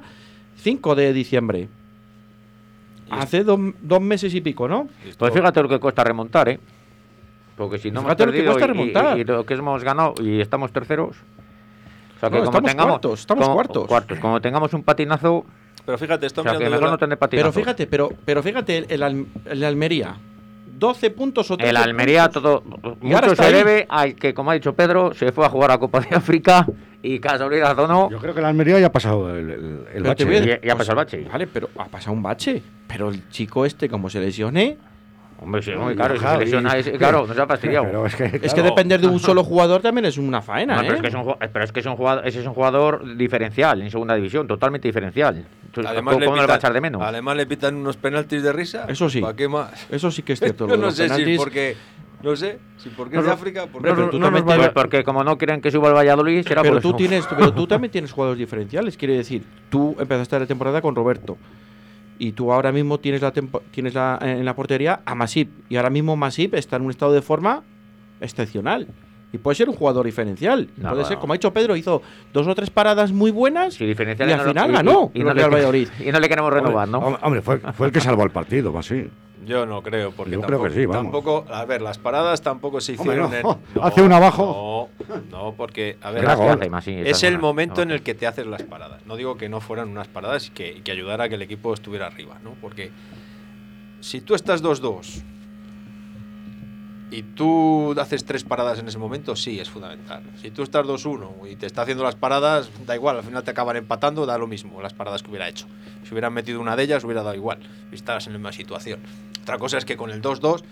5 0.58 0.94
de 0.94 1.12
diciembre. 1.12 1.66
Hace 3.10 3.42
dos, 3.42 3.58
dos 3.82 4.00
meses 4.00 4.32
y 4.32 4.40
pico, 4.40 4.68
¿no? 4.68 4.86
Pues 5.18 5.34
fíjate 5.34 5.60
lo 5.60 5.68
que 5.68 5.80
cuesta 5.80 6.04
remontar, 6.04 6.48
¿eh? 6.50 6.60
Porque 7.56 7.78
si 7.78 7.90
no 7.90 7.98
hemos 8.00 8.10
Fíjate 8.10 8.26
lo 8.26 8.32
que 8.32 8.38
perdido 8.38 8.52
cuesta 8.52 8.66
y- 8.66 8.70
y- 8.70 8.72
remontar. 8.72 9.18
Y, 9.18 9.24
lo 9.24 9.44
que 9.44 9.54
hemos 9.54 9.82
ganado 9.82 10.14
y 10.22 10.40
estamos 10.40 10.72
terceros. 10.72 11.16
O 12.16 12.20
sea 12.20 12.30
que 12.30 12.36
No, 12.36 12.44
como 12.44 12.58
estamos 12.58 12.70
tengamos, 12.70 12.90
cuartos, 12.92 13.20
estamos 13.20 13.44
como- 13.44 13.86
cuartos. 13.88 14.18
Como 14.20 14.40
tengamos 14.40 14.72
un 14.72 14.84
patinazo, 14.84 15.44
Pero 15.84 15.98
fíjate, 15.98 16.26
esto 16.26 16.42
o 16.42 16.44
sea 16.44 16.52
que 16.52 16.58
mejor 16.60 16.78
yo 16.78 16.84
no 16.86 16.92
la- 16.92 16.98
tener 16.98 17.18
patinazo. 17.18 17.50
Pero 17.50 17.64
fíjate, 17.64 17.86
pero, 17.88 18.10
pero 18.24 18.42
fíjate, 18.44 18.78
el, 18.78 19.02
el 19.02 19.26
el 19.46 19.64
Almería. 19.64 20.14
12 20.80 21.10
puntos 21.10 21.50
o 21.50 21.56
13 21.56 21.70
El 21.70 21.76
Almería, 21.76 22.24
puntos. 22.30 22.42
todo, 22.42 22.96
Y 23.02 23.06
mucho 23.06 23.36
se 23.36 23.42
ahí. 23.44 23.52
debe 23.52 23.86
al 23.88 24.14
que, 24.16 24.34
como 24.34 24.50
ha 24.50 24.54
dicho 24.54 24.74
Pedro, 24.74 25.14
se 25.14 25.30
fue 25.30 25.46
a 25.46 25.48
jugar 25.48 25.70
a 25.70 25.78
Copa 25.78 26.00
de 26.00 26.16
África 26.16 26.66
y 27.02 27.18
casualidad 27.20 27.78
o 27.78 27.86
no, 27.86 28.10
Yo 28.10 28.18
creo 28.18 28.34
que 28.34 28.40
la 28.40 28.48
Almería 28.48 28.78
ya 28.80 28.86
ha 28.86 28.92
pasado 28.92 29.30
el, 29.34 29.50
el, 29.50 29.84
el 29.94 30.02
bache. 30.02 30.24
voy 30.24 30.36
a- 30.36 30.44
y, 30.62 30.66
y 30.66 30.70
ha 30.70 30.74
pasado 30.76 30.92
el 30.92 31.04
bache. 31.04 31.26
Vale, 31.30 31.46
pero 31.46 31.68
ha 31.78 31.84
pasado 31.86 32.12
un 32.12 32.22
bache. 32.22 32.62
Pero 32.88 33.08
el 33.10 33.28
chico 33.28 33.64
este, 33.64 33.88
como 33.88 34.10
se 34.10 34.18
lesione, 34.20 34.76
Hombre, 35.42 35.62
sí, 35.62 35.70
muy 35.72 35.94
claro, 35.96 36.14
si 36.16 36.20
se 36.50 36.78
es- 36.90 36.98
claro, 36.98 37.26
nos 37.26 37.38
ha 37.38 37.46
fastidiado. 37.46 37.86
Pero 37.90 38.06
es 38.06 38.14
que, 38.14 38.24
es 38.24 38.30
que 38.32 38.38
claro, 38.40 38.62
depender 38.64 39.00
de 39.00 39.06
un 39.06 39.18
solo 39.18 39.42
jugador 39.42 39.80
también 39.80 40.04
es 40.04 40.18
una 40.18 40.42
faena, 40.42 40.80
Hombre, 40.80 40.88
pero, 40.88 40.94
¿eh? 40.94 40.96
es 40.96 41.02
que 41.02 41.08
es 41.08 41.14
un, 41.14 41.22
ju- 41.24 41.48
pero 41.52 41.64
es 41.64 41.72
que 41.72 41.80
es 41.80 41.86
un 41.86 41.96
jugador, 41.96 42.26
ese 42.28 42.40
es 42.40 42.46
un 42.46 42.52
jugador 42.54 43.16
diferencial 43.16 43.80
en 43.80 43.90
segunda 43.90 44.14
división, 44.14 44.46
totalmente 44.46 44.86
diferencial. 44.88 45.46
Además, 45.86 46.14
¿Cómo, 46.14 46.26
le 46.36 46.42
pitan, 46.42 46.56
echar 46.56 46.72
de 46.74 46.80
menos? 46.82 47.00
además 47.02 47.36
le 47.36 47.46
pitan 47.46 47.74
unos 47.76 47.96
penaltis 47.96 48.42
de 48.42 48.52
risa. 48.52 48.84
Eso 48.88 49.08
sí. 49.08 49.20
¿Para 49.22 49.34
qué 49.34 49.48
más? 49.48 49.86
Eso 49.90 50.10
sí 50.10 50.22
que 50.22 50.34
es 50.34 50.40
cierto. 50.40 50.66
Yo 50.68 50.76
no 50.76 50.90
sé 50.90 51.04
si 51.04 51.08
penaltis. 51.08 51.38
porque. 51.38 51.76
No 52.22 52.36
sé, 52.36 52.58
si 52.76 52.90
porque 52.90 53.14
No, 53.14 53.20
es 53.20 53.24
de 53.24 53.30
no. 53.30 53.34
África. 53.34 53.60
Porque 53.72 53.76
Hombre, 53.88 53.92
pero 53.94 54.10
tú 54.10 54.18
no 54.18 54.26
también 54.26 54.44
nos 54.44 54.54
tienes- 54.56 54.72
porque 54.74 55.04
como 55.04 55.24
no 55.24 55.38
quieren 55.38 55.62
que 55.62 55.70
suba 55.70 55.88
el 55.88 55.94
Valladolid, 55.94 56.46
será 56.46 56.60
pero 56.60 56.74
por 56.74 56.82
tú 56.82 56.88
eso. 56.88 56.96
tienes, 56.98 57.26
pero 57.26 57.54
tú 57.54 57.66
también 57.66 57.90
tienes 57.90 58.12
jugadores 58.12 58.38
diferenciales. 58.38 58.98
Quiere 58.98 59.16
decir, 59.16 59.42
tú 59.70 59.96
empezaste 59.98 60.38
la 60.38 60.44
temporada 60.46 60.82
con 60.82 60.94
Roberto. 60.94 61.38
Y 62.20 62.32
tú 62.32 62.52
ahora 62.52 62.70
mismo 62.70 63.00
tienes 63.00 63.22
la 63.22 63.32
tempo- 63.32 63.62
tienes 63.72 63.94
la, 63.94 64.18
en 64.20 64.44
la 64.44 64.54
portería 64.54 65.00
a 65.06 65.14
Masip. 65.14 65.50
Y 65.70 65.76
ahora 65.76 65.88
mismo 65.90 66.16
Masip 66.16 66.54
está 66.54 66.76
en 66.76 66.82
un 66.82 66.90
estado 66.90 67.12
de 67.12 67.22
forma 67.22 67.64
excepcional. 68.20 68.86
Y 69.32 69.38
puede 69.38 69.54
ser 69.54 69.68
un 69.68 69.76
jugador 69.76 70.04
diferencial. 70.06 70.68
No, 70.76 70.90
puede 70.90 71.02
no, 71.02 71.08
ser, 71.08 71.16
no. 71.16 71.20
como 71.20 71.32
ha 71.32 71.36
dicho 71.36 71.52
Pedro, 71.52 71.76
hizo 71.76 72.02
dos 72.32 72.46
o 72.46 72.54
tres 72.54 72.68
paradas 72.70 73.12
muy 73.12 73.30
buenas. 73.30 73.78
Diferencial 73.78 74.28
y 74.28 74.32
al 74.32 74.38
no 74.38 74.44
lo- 74.44 74.50
final 74.50 74.70
y- 74.70 74.72
ganó 74.74 75.10
y, 75.14 75.18
no 75.22 75.32
le, 75.34 75.42
Valladolid. 75.44 75.88
y 76.04 76.10
no 76.10 76.18
le 76.20 76.28
queremos 76.28 76.52
renovar, 76.52 76.88
¿no? 76.88 76.98
Hombre, 76.98 77.20
hombre, 77.22 77.42
fue, 77.42 77.58
fue 77.58 77.86
el 77.86 77.92
que 77.92 78.00
salvó 78.00 78.24
el 78.24 78.30
partido, 78.30 78.72
más 78.72 78.86
sí. 78.86 79.08
Yo 79.46 79.64
no 79.64 79.82
creo, 79.82 80.10
porque 80.10 80.32
Yo 80.32 80.40
creo 80.42 80.58
tampoco, 80.58 80.68
que 80.74 80.80
sí, 80.80 80.86
vamos. 80.86 81.02
tampoco, 81.04 81.44
a 81.50 81.64
ver, 81.64 81.80
las 81.80 81.96
paradas 81.98 82.42
tampoco 82.42 82.78
se 82.80 82.92
Hombre, 82.98 83.16
hicieron 83.22 83.30
no. 83.42 83.58
en- 83.74 83.82
Hace 83.82 84.02
una 84.02 84.16
abajo. 84.18 84.90
No, 85.08 85.16
no, 85.30 85.54
porque, 85.56 85.96
a 86.02 86.10
ver, 86.10 86.24
que 86.26 86.80
sí, 86.82 86.92
es 86.98 87.16
esa 87.16 87.28
el 87.28 87.38
momento 87.38 87.80
en 87.82 87.88
No. 87.88 87.94
el 87.94 88.02
que 88.02 88.14
te 88.14 88.26
haces 88.26 88.46
las 88.46 88.62
paradas. 88.64 89.06
No 89.06 89.16
digo 89.16 89.36
que 89.38 89.48
no 89.48 89.60
fueran 89.60 89.88
unas 89.88 90.08
paradas 90.08 90.48
y 90.48 90.50
que, 90.50 90.82
que 90.82 90.92
ayudara 90.92 91.24
a 91.24 91.28
que 91.30 91.36
el 91.36 91.42
equipo 91.42 91.72
estuviera 91.72 92.06
arriba, 92.06 92.36
¿no? 92.44 92.50
Porque 92.60 92.90
si 94.00 94.20
tú 94.20 94.34
estás 94.34 94.62
2-2 94.62 95.22
y 97.10 97.22
tú 97.22 97.94
haces 98.00 98.24
tres 98.24 98.44
paradas 98.44 98.78
en 98.78 98.86
ese 98.88 98.98
momento, 98.98 99.34
sí, 99.34 99.58
es 99.58 99.68
fundamental. 99.68 100.22
Si 100.40 100.50
tú 100.50 100.62
estás 100.62 100.86
2-1 100.86 101.50
y 101.50 101.56
te 101.56 101.66
está 101.66 101.82
haciendo 101.82 102.04
las 102.04 102.14
paradas, 102.16 102.70
da 102.86 102.94
igual, 102.94 103.16
al 103.16 103.24
final 103.24 103.42
te 103.42 103.50
acaban 103.50 103.76
empatando, 103.76 104.26
da 104.26 104.38
lo 104.38 104.46
mismo 104.46 104.80
las 104.80 104.94
paradas 104.94 105.22
que 105.22 105.30
hubiera 105.30 105.48
hecho. 105.48 105.66
Si 106.04 106.12
hubieran 106.12 106.32
metido 106.32 106.60
una 106.60 106.76
de 106.76 106.84
ellas, 106.84 107.02
hubiera 107.04 107.22
dado 107.22 107.34
igual, 107.34 107.58
y 107.90 107.94
estarás 107.96 108.26
en 108.26 108.34
la 108.34 108.38
misma 108.38 108.52
situación. 108.52 109.00
Otra 109.42 109.58
cosa 109.58 109.78
es 109.78 109.84
que 109.84 109.96
con 109.96 110.10
el 110.10 110.22
2-2, 110.22 110.62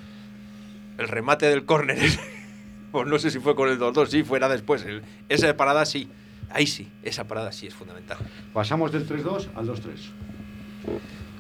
el 0.99 1.09
remate 1.09 1.47
del 1.47 1.65
córner, 1.65 1.99
pues 2.93 3.07
no 3.09 3.19
sé 3.19 3.31
si 3.31 3.41
fue 3.41 3.55
con 3.57 3.69
el 3.69 3.79
2-2, 3.79 4.07
sí, 4.07 4.23
fuera 4.23 4.49
después. 4.49 4.85
El- 4.85 5.03
esa 5.29 5.57
parada 5.57 5.85
sí, 5.87 6.09
ahí 6.51 6.67
sí, 6.69 6.89
esa 7.03 7.25
parada 7.25 7.51
sí 7.51 7.67
es 7.67 7.75
fundamental. 7.75 8.19
Pasamos 8.53 8.93
del 8.93 9.09
3-2 9.09 9.49
al 9.57 9.67
2-3. 9.67 9.81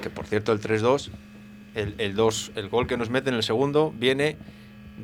Que 0.02 0.10
por 0.10 0.26
cierto, 0.26 0.52
el 0.52 0.60
3-2, 0.60 1.10
el, 1.74 1.94
el 1.98 2.14
2, 2.16 2.52
el 2.56 2.68
gol 2.68 2.86
que 2.88 2.96
nos 2.96 3.10
mete 3.10 3.30
en 3.30 3.36
el 3.36 3.42
segundo, 3.42 3.92
viene 3.96 4.36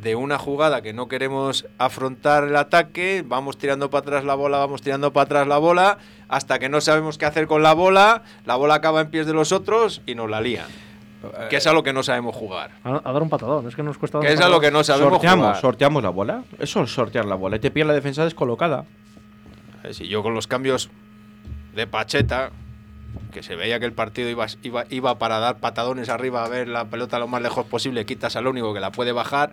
de 0.01 0.17
una 0.17 0.39
jugada 0.39 0.83
que 0.83 0.93
no 0.93 1.09
queremos 1.09 1.67
afrontar 1.79 2.45
el 2.45 2.57
ataque, 2.57 3.25
vamos 3.27 3.57
tirando 3.59 3.91
para 3.91 4.01
atrás 4.03 4.25
la 4.25 4.35
bola, 4.35 4.59
vamos 4.59 4.83
tirando 4.83 5.13
para 5.13 5.25
atrás 5.25 5.47
la 5.47 5.59
bola, 5.59 5.99
hasta 6.29 6.59
que 6.59 6.69
no 6.69 6.81
sabemos 6.81 7.17
qué 7.17 7.27
hacer 7.27 7.47
con 7.47 7.63
la 7.63 7.73
bola, 7.75 8.23
la 8.45 8.57
bola 8.57 8.75
acaba 8.75 9.01
en 9.01 9.11
pies 9.11 9.27
de 9.27 9.33
los 9.33 9.53
otros 9.53 10.03
y 10.07 10.15
nos 10.15 10.29
la 10.29 10.41
lían. 10.41 10.67
Que 11.49 11.57
es 11.57 11.67
a 11.67 11.73
lo 11.73 11.83
que 11.83 11.95
no 11.95 12.03
sabemos 12.03 12.35
jugar. 12.37 12.73
A, 12.85 13.01
a 13.03 13.13
dar 13.13 13.23
un 13.23 13.31
patadón, 13.31 13.67
es 13.67 13.75
que 13.75 13.83
nos 13.83 13.97
cuesta 13.97 14.19
dar 14.19 14.27
Que 14.27 14.35
es 14.35 14.41
a 14.41 14.49
lo 14.51 14.61
que 14.61 14.71
no 14.71 14.85
sabemos 14.85 15.13
sorteamos, 15.15 15.47
jugar. 15.47 15.61
sorteamos 15.61 16.03
la 16.03 16.11
bola. 16.11 16.45
Eso 16.59 16.83
es 16.83 16.93
sortear 16.93 17.25
la 17.25 17.35
bola. 17.37 17.57
Y 17.57 17.61
te 17.61 17.71
pilla 17.71 17.87
la 17.87 17.95
defensa 17.95 18.25
descolocada. 18.25 18.85
Eh, 19.85 19.95
Si 19.95 20.07
yo 20.07 20.23
con 20.23 20.35
los 20.35 20.47
cambios 20.47 20.91
de 21.75 21.87
Pacheta, 21.87 22.51
que 23.33 23.43
se 23.43 23.57
veía 23.57 23.81
que 23.81 23.87
el 23.87 23.95
partido 23.95 24.29
iba, 24.29 24.45
iba, 24.63 24.85
iba 24.91 25.19
para 25.19 25.39
dar 25.39 25.61
patadones 25.61 26.11
arriba 26.11 26.45
a 26.45 26.49
ver 26.49 26.69
la 26.69 26.85
pelota 26.85 27.19
lo 27.19 27.27
más 27.27 27.41
lejos 27.41 27.65
posible, 27.65 28.05
quitas 28.05 28.37
al 28.37 28.47
único 28.47 28.75
que 28.75 28.81
la 28.81 28.91
puede 28.93 29.13
bajar. 29.13 29.53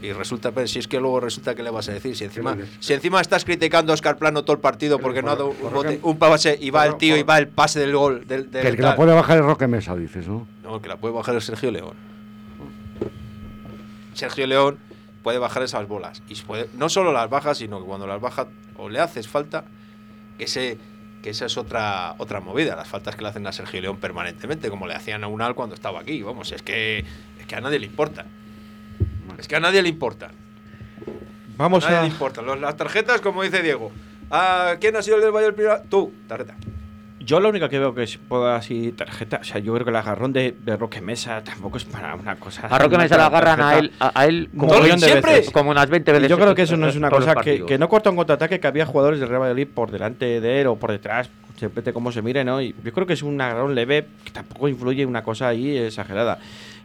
Y 0.00 0.12
resulta, 0.12 0.52
pero 0.52 0.68
si 0.68 0.78
es 0.78 0.86
que 0.86 1.00
luego 1.00 1.18
resulta 1.18 1.56
que 1.56 1.62
le 1.64 1.70
vas 1.70 1.88
a 1.88 1.92
decir, 1.92 2.14
si 2.16 2.22
encima, 2.24 2.56
si 2.78 2.92
encima 2.94 3.20
estás 3.20 3.44
criticando 3.44 3.92
a 3.92 3.94
Oscar 3.94 4.16
Plano 4.16 4.42
todo 4.44 4.52
el 4.54 4.60
partido 4.60 5.00
porque 5.00 5.22
no 5.22 5.32
ha 5.32 5.34
dado 5.36 5.48
un, 5.48 5.72
bote- 5.72 5.98
un 6.02 6.16
pase 6.18 6.56
y 6.60 6.70
va 6.70 6.84
por- 6.84 6.92
el 6.92 6.98
tío 6.98 7.16
y 7.16 7.24
por- 7.24 7.30
va 7.30 7.38
el 7.38 7.48
pase 7.48 7.80
del 7.80 7.96
gol. 7.96 8.24
Del, 8.28 8.48
del 8.50 8.62
Que 8.62 8.68
el 8.68 8.76
que 8.76 8.82
la 8.82 8.94
puede 8.94 9.12
bajar 9.12 9.38
es 9.38 9.44
Roque 9.44 9.66
Mesa, 9.66 9.96
dices, 9.96 10.28
¿no? 10.28 10.46
No, 10.62 10.76
el 10.76 10.82
que 10.82 10.88
la 10.88 10.96
puede 10.98 11.14
bajar 11.14 11.34
es 11.34 11.44
Sergio 11.44 11.72
León. 11.72 11.94
Sergio 14.14 14.46
León 14.46 14.78
puede 15.24 15.38
bajar 15.38 15.64
esas 15.64 15.86
bolas. 15.88 16.22
Y 16.28 16.34
puede- 16.36 16.68
no 16.74 16.88
solo 16.88 17.12
las 17.12 17.28
baja, 17.28 17.54
sino 17.56 17.80
que 17.80 17.84
cuando 17.86 18.06
las 18.06 18.20
baja 18.20 18.46
o 18.76 18.88
le 18.88 19.00
haces 19.00 19.26
falta, 19.28 19.64
que 20.38 20.46
se 20.46 20.78
Que 21.20 21.30
esa 21.30 21.46
es 21.46 21.58
otra, 21.58 22.14
otra 22.18 22.38
movida, 22.38 22.76
las 22.76 22.86
faltas 22.86 23.16
que 23.16 23.22
le 23.22 23.28
hacen 23.30 23.44
a 23.48 23.52
Sergio 23.52 23.80
León 23.80 23.96
permanentemente, 23.96 24.70
como 24.70 24.86
le 24.86 24.94
hacían 24.94 25.24
a 25.24 25.26
Unal 25.26 25.56
cuando 25.56 25.74
estaba 25.74 25.98
aquí. 25.98 26.22
Vamos, 26.22 26.52
es 26.52 26.62
que, 26.62 27.04
que 27.48 27.56
a 27.56 27.60
nadie 27.60 27.80
le 27.80 27.86
importa. 27.86 28.24
Es 29.38 29.48
que 29.48 29.56
a 29.56 29.60
nadie 29.60 29.82
le 29.82 29.88
importan. 29.88 30.30
Vamos 31.56 31.84
a 31.84 31.88
nadie 31.88 31.98
a. 31.98 32.02
le 32.02 32.08
importan. 32.08 32.46
Los- 32.46 32.60
las 32.60 32.76
tarjetas, 32.76 33.20
como 33.20 33.42
dice 33.42 33.62
Diego. 33.62 33.90
¿A 34.30 34.74
quién 34.80 34.94
ha 34.96 35.02
sido 35.02 35.16
el 35.16 35.22
del 35.22 35.32
Valle 35.32 35.46
del 35.46 35.54
Pilar? 35.54 35.82
Tú, 35.88 36.12
tarjeta. 36.28 36.54
Yo 37.20 37.40
lo 37.40 37.50
único 37.50 37.68
que 37.68 37.78
veo 37.78 37.94
que 37.94 38.04
es 38.04 38.16
pueda 38.16 38.56
así 38.56 38.92
tarjeta, 38.92 39.40
o 39.42 39.44
sea, 39.44 39.58
yo 39.58 39.74
creo 39.74 39.84
que 39.84 39.90
el 39.90 39.96
agarrón 39.96 40.32
de, 40.32 40.56
de 40.64 40.76
Roque 40.78 41.00
Mesa 41.02 41.42
tampoco 41.44 41.76
es 41.76 41.84
para 41.84 42.14
una 42.14 42.36
cosa. 42.36 42.66
A 42.68 42.78
Roque 42.78 42.96
Mesa 42.96 43.16
le 43.18 43.22
agarran 43.22 43.60
a 43.60 43.78
él, 43.78 43.92
a, 44.00 44.12
a 44.18 44.24
él 44.26 44.48
Un 44.54 44.58
como, 44.60 44.72
mogollón 44.74 44.98
de 45.00 45.06
siempre. 45.06 45.32
veces. 45.34 45.50
como 45.52 45.70
unas 45.70 45.90
20 45.90 46.10
veces. 46.12 46.28
Yo 46.28 46.38
creo 46.38 46.54
que 46.54 46.62
eso 46.62 46.76
no 46.78 46.88
es 46.88 46.96
una 46.96 47.10
cosa 47.10 47.34
que, 47.34 47.66
que 47.66 47.76
no 47.76 47.88
corta 47.88 48.08
un 48.08 48.16
contraataque, 48.16 48.60
que 48.60 48.66
había 48.66 48.86
jugadores 48.86 49.20
del 49.20 49.28
Real 49.28 49.42
Valladolid 49.42 49.68
por 49.68 49.90
delante 49.90 50.40
de 50.40 50.60
él 50.62 50.68
o 50.68 50.76
por 50.76 50.90
detrás, 50.90 51.28
depende 51.60 51.90
de 51.90 51.92
cómo 51.92 52.12
se 52.12 52.22
mire, 52.22 52.44
¿no? 52.44 52.62
Y 52.62 52.74
yo 52.82 52.92
creo 52.94 53.06
que 53.06 53.12
es 53.14 53.22
un 53.22 53.38
agarrón 53.40 53.74
leve 53.74 54.06
que 54.24 54.30
tampoco 54.30 54.68
influye 54.68 55.02
en 55.02 55.08
una 55.10 55.22
cosa 55.22 55.48
ahí 55.48 55.76
exagerada. 55.76 56.38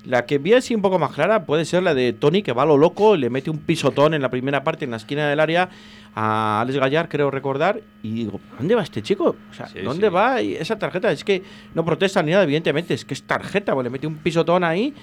La 0.05 0.25
que 0.25 0.37
vi 0.37 0.53
así 0.53 0.75
un 0.75 0.81
poco 0.81 0.99
más 0.99 1.11
clara 1.13 1.45
puede 1.45 1.63
ser 1.63 1.81
la 1.83 1.93
de 1.93 2.11
Tony, 2.11 2.41
que 2.43 2.51
va 2.51 2.63
a 2.63 2.65
lo 2.65 2.77
loco, 2.77 3.15
le 3.15 3.29
mete 3.29 3.49
un 3.49 3.57
pisotón 3.59 4.13
en 4.13 4.21
la 4.21 4.29
primera 4.29 4.63
parte, 4.63 4.83
en 4.83 4.91
la 4.91 4.97
esquina 4.97 5.29
del 5.29 5.39
área, 5.39 5.69
a 6.13 6.59
Alex 6.61 6.77
Gallar, 6.77 7.07
creo 7.07 7.31
recordar, 7.31 7.79
y 8.03 8.11
digo, 8.11 8.41
¿dónde 8.57 8.75
va 8.75 8.83
este 8.83 9.01
chico? 9.01 9.37
O 9.49 9.53
sea, 9.53 9.67
Sí, 9.67 9.79
¿dónde 9.79 10.07
sí. 10.09 10.13
va 10.13 10.41
y 10.41 10.55
esa 10.55 10.77
tarjeta? 10.77 11.09
Es 11.11 11.23
que 11.23 11.41
no 11.73 11.85
protesta 11.85 12.21
ni 12.21 12.31
nada, 12.31 12.43
evidentemente, 12.43 12.93
es 12.93 13.05
que 13.05 13.13
es 13.13 13.23
tarjeta, 13.23 13.73
pues 13.73 13.85
le 13.85 13.89
mete 13.89 14.05
un 14.05 14.15
pisotón 14.17 14.63
ahí, 14.65 14.93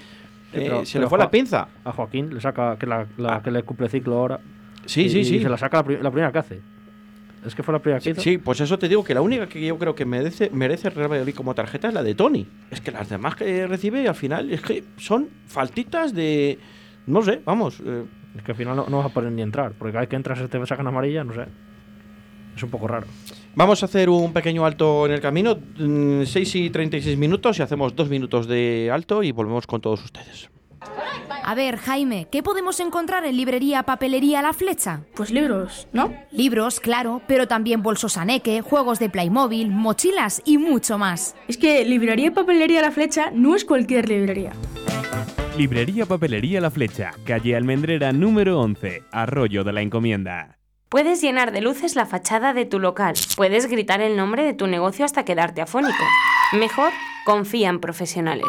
Sí, 0.53 0.59
eh, 0.59 0.65
pero- 0.67 0.85
se 0.85 0.93
pero 0.95 1.05
le 1.07 1.09
fue 1.09 1.19
la 1.19 1.31
pinza. 1.31 1.69
A 1.85 1.93
Joaquín 1.93 2.35
le 2.35 2.41
saca, 2.43 2.77
que, 2.79 2.87
la, 2.87 3.07
la- 3.17 3.37
Ah. 3.37 3.43
que 3.43 3.51
le 3.51 3.63
cumple 3.63 3.89
ciclo 3.89 4.19
ahora. 4.19 4.41
Sí, 4.85 5.03
y- 5.05 5.09
sí, 5.09 5.19
y 5.21 5.25
sí. 5.25 5.41
se 5.41 5.49
la 5.49 5.57
saca 5.57 5.79
la, 5.79 5.85
pri- 5.85 5.99
la 6.03 6.11
primera 6.11 6.31
que 6.33 6.39
hace. 6.39 6.61
Es 7.45 7.55
que 7.55 7.63
fue 7.63 7.73
la 7.73 7.79
primera 7.81 7.99
que 8.01 8.05
Sí, 8.05 8.11
hizo. 8.11 8.21
sí, 8.21 8.39
pues 8.39 8.61
eso 8.61 8.79
te 8.79 8.89
digo 8.89 9.03
que 9.03 9.15
la 9.15 9.23
única 9.23 9.49
que 9.49 9.65
yo 9.65 9.79
creo 9.79 9.95
que 9.95 10.05
merece, 10.05 10.51
merece 10.51 10.89
el 10.89 10.95
Real 10.95 11.11
Valladolid 11.11 11.35
como 11.35 11.55
tarjeta 11.55 11.89
es 11.89 11.95
la 11.95 12.03
de 12.03 12.15
Tony. 12.15 12.47
Es 12.71 12.81
que 12.83 12.91
las 12.91 13.09
demás 13.09 13.35
que 13.37 13.67
recibe 13.67 14.07
al 14.09 14.15
final 14.15 14.51
es 14.51 14.61
que 14.61 14.85
son 14.99 15.29
faltitas 15.47 16.15
de. 16.15 16.59
No 17.07 17.23
sé, 17.23 17.41
vamos. 17.45 17.81
eh, 17.85 18.05
Es 18.37 18.43
que 18.43 18.53
al 18.53 18.57
final 18.59 18.77
no, 18.77 18.87
no 18.89 18.99
vas 18.99 19.07
a 19.07 19.15
poder 19.15 19.33
ni 19.33 19.41
entrar. 19.43 19.73
Porque 19.73 19.93
cada 19.93 20.01
vez 20.01 20.09
que 20.11 20.17
entras 20.17 20.39
te 20.51 20.67
sacan 20.67 20.87
amarilla, 20.87 21.25
no 21.25 21.33
sé. 21.33 21.47
Es 22.57 22.63
un 22.63 22.69
poco 22.71 22.87
raro. 22.89 23.07
Vamos 23.55 23.83
a 23.83 23.87
hacer 23.87 24.11
un 24.11 24.33
pequeño 24.35 24.67
alto 24.67 25.07
en 25.07 25.13
el 25.13 25.21
camino, 25.21 25.57
6 26.25 26.55
y 26.57 26.69
36 26.71 27.17
minutos, 27.17 27.59
y 27.59 27.63
hacemos 27.63 27.97
dos 27.97 28.09
minutos 28.11 28.47
de 28.49 28.91
alto 28.93 29.23
y 29.23 29.33
volvemos 29.33 29.67
con 29.67 29.81
todos 29.81 30.05
ustedes. 30.05 30.51
A 31.43 31.55
ver, 31.55 31.79
Jaime, 31.79 32.29
¿qué 32.31 32.43
podemos 32.43 32.81
encontrar 32.81 33.25
en 33.25 33.37
librería 33.37 33.83
Papelería 33.83 34.43
La 34.43 34.53
Flecha? 34.53 35.03
Pues 35.15 35.31
libros, 35.31 35.89
¿no? 35.93 36.13
Libros, 36.31 36.81
claro, 36.81 37.23
pero 37.27 37.49
también 37.49 37.83
bolsos 37.83 38.17
Aneque, 38.17 38.63
juegos 38.63 38.99
de 38.99 39.11
Playmobil, 39.11 39.71
mochilas 39.71 40.43
y 40.45 40.59
mucho 40.59 40.99
más. 40.99 41.35
Es 41.49 41.57
que 41.57 41.85
librería 41.85 42.27
y 42.27 42.31
papelería 42.31 42.83
La 42.83 42.93
Flecha 42.93 43.31
no 43.33 43.57
es 43.57 43.65
cualquier 43.65 44.09
librería. 44.09 44.53
Librería 45.57 46.07
Papelería 46.07 46.61
La 46.61 46.71
Flecha, 46.71 47.11
calle 47.25 47.57
Almendrera 47.57 48.13
número 48.13 48.61
11, 48.61 49.03
Arroyo 49.11 49.65
de 49.65 49.73
la 49.73 49.83
Encomienda. 49.83 50.57
Puedes 50.89 51.21
llenar 51.21 51.53
de 51.53 51.61
luces 51.61 51.97
la 51.97 52.07
fachada 52.07 52.55
de 52.55 52.65
tu 52.65 52.79
local. 52.79 53.15
Puedes 53.37 53.67
gritar 53.67 54.01
el 54.01 54.17
nombre 54.17 54.43
de 54.43 54.55
tu 54.55 54.67
negocio 54.67 55.05
hasta 55.05 55.25
quedarte 55.25 55.61
afónico. 55.61 56.05
Mejor, 56.53 56.93
confía 57.25 57.69
en 57.69 57.81
profesionales. 57.81 58.49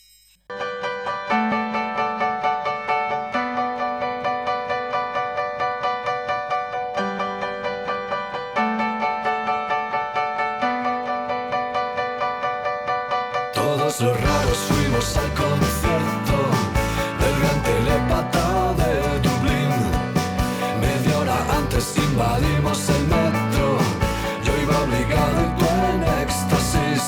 Al 15.01 15.33
concierto 15.33 16.37
del 17.21 17.35
gran 17.41 17.59
telepata 17.63 18.73
de 18.81 19.19
Dublín. 19.27 19.73
Media 20.79 21.17
hora 21.17 21.37
antes 21.57 21.97
invadimos 21.97 22.87
el 22.87 23.07
metro. 23.07 23.65
Yo 24.43 24.53
iba 24.61 24.77
obligado 24.85 25.37
y 25.41 25.59
tú 25.59 25.65
en 25.91 26.03
éxtasis. 26.21 27.03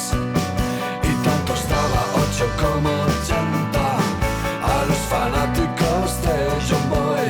Y 1.03 1.11
tanto 1.23 1.53
estaba 1.53 1.99
8 2.25 2.45
como 2.63 2.89
80. 3.21 3.79
A 4.73 4.85
los 4.89 5.01
fanáticos 5.13 6.07
de 6.25 6.37
John 6.67 6.89
Boy. 6.89 7.29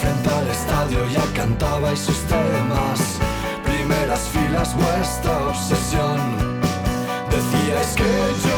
Frente 0.00 0.28
al 0.30 0.48
estadio 0.48 1.00
ya 1.08 1.24
cantabais 1.34 1.98
sus 1.98 2.20
temas. 2.34 3.00
Primeras 3.64 4.20
filas, 4.28 4.76
vuestra 4.76 5.48
obsesión. 5.48 6.20
Decíais 7.30 7.96
que 7.96 8.10
John 8.42 8.55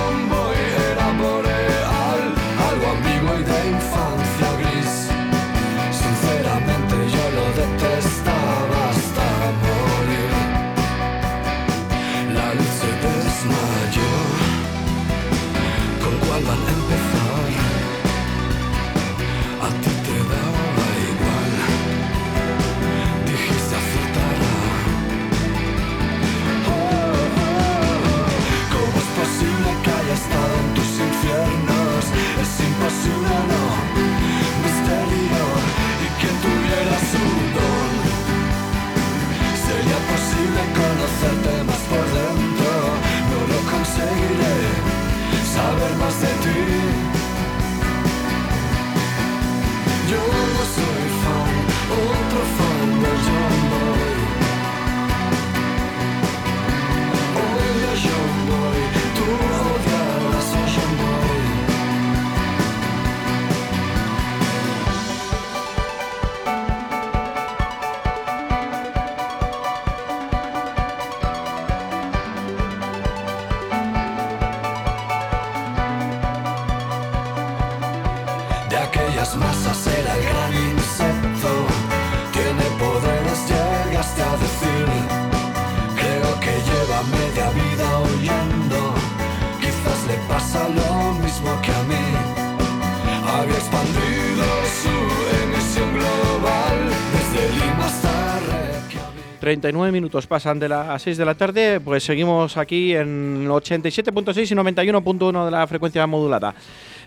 39 99.49 99.93
minutos 99.93 100.27
pasan 100.27 100.59
de 100.59 100.69
las 100.69 101.01
6 101.01 101.17
de 101.17 101.25
la 101.25 101.35
tarde, 101.35 101.81
pues 101.81 102.05
seguimos 102.05 102.59
aquí 102.59 102.95
en 102.95 103.49
87.6 103.49 104.53
y 104.53 104.55
91.1 104.55 105.45
de 105.47 105.51
la 105.51 105.67
frecuencia 105.67 106.07
modulada. 106.07 106.55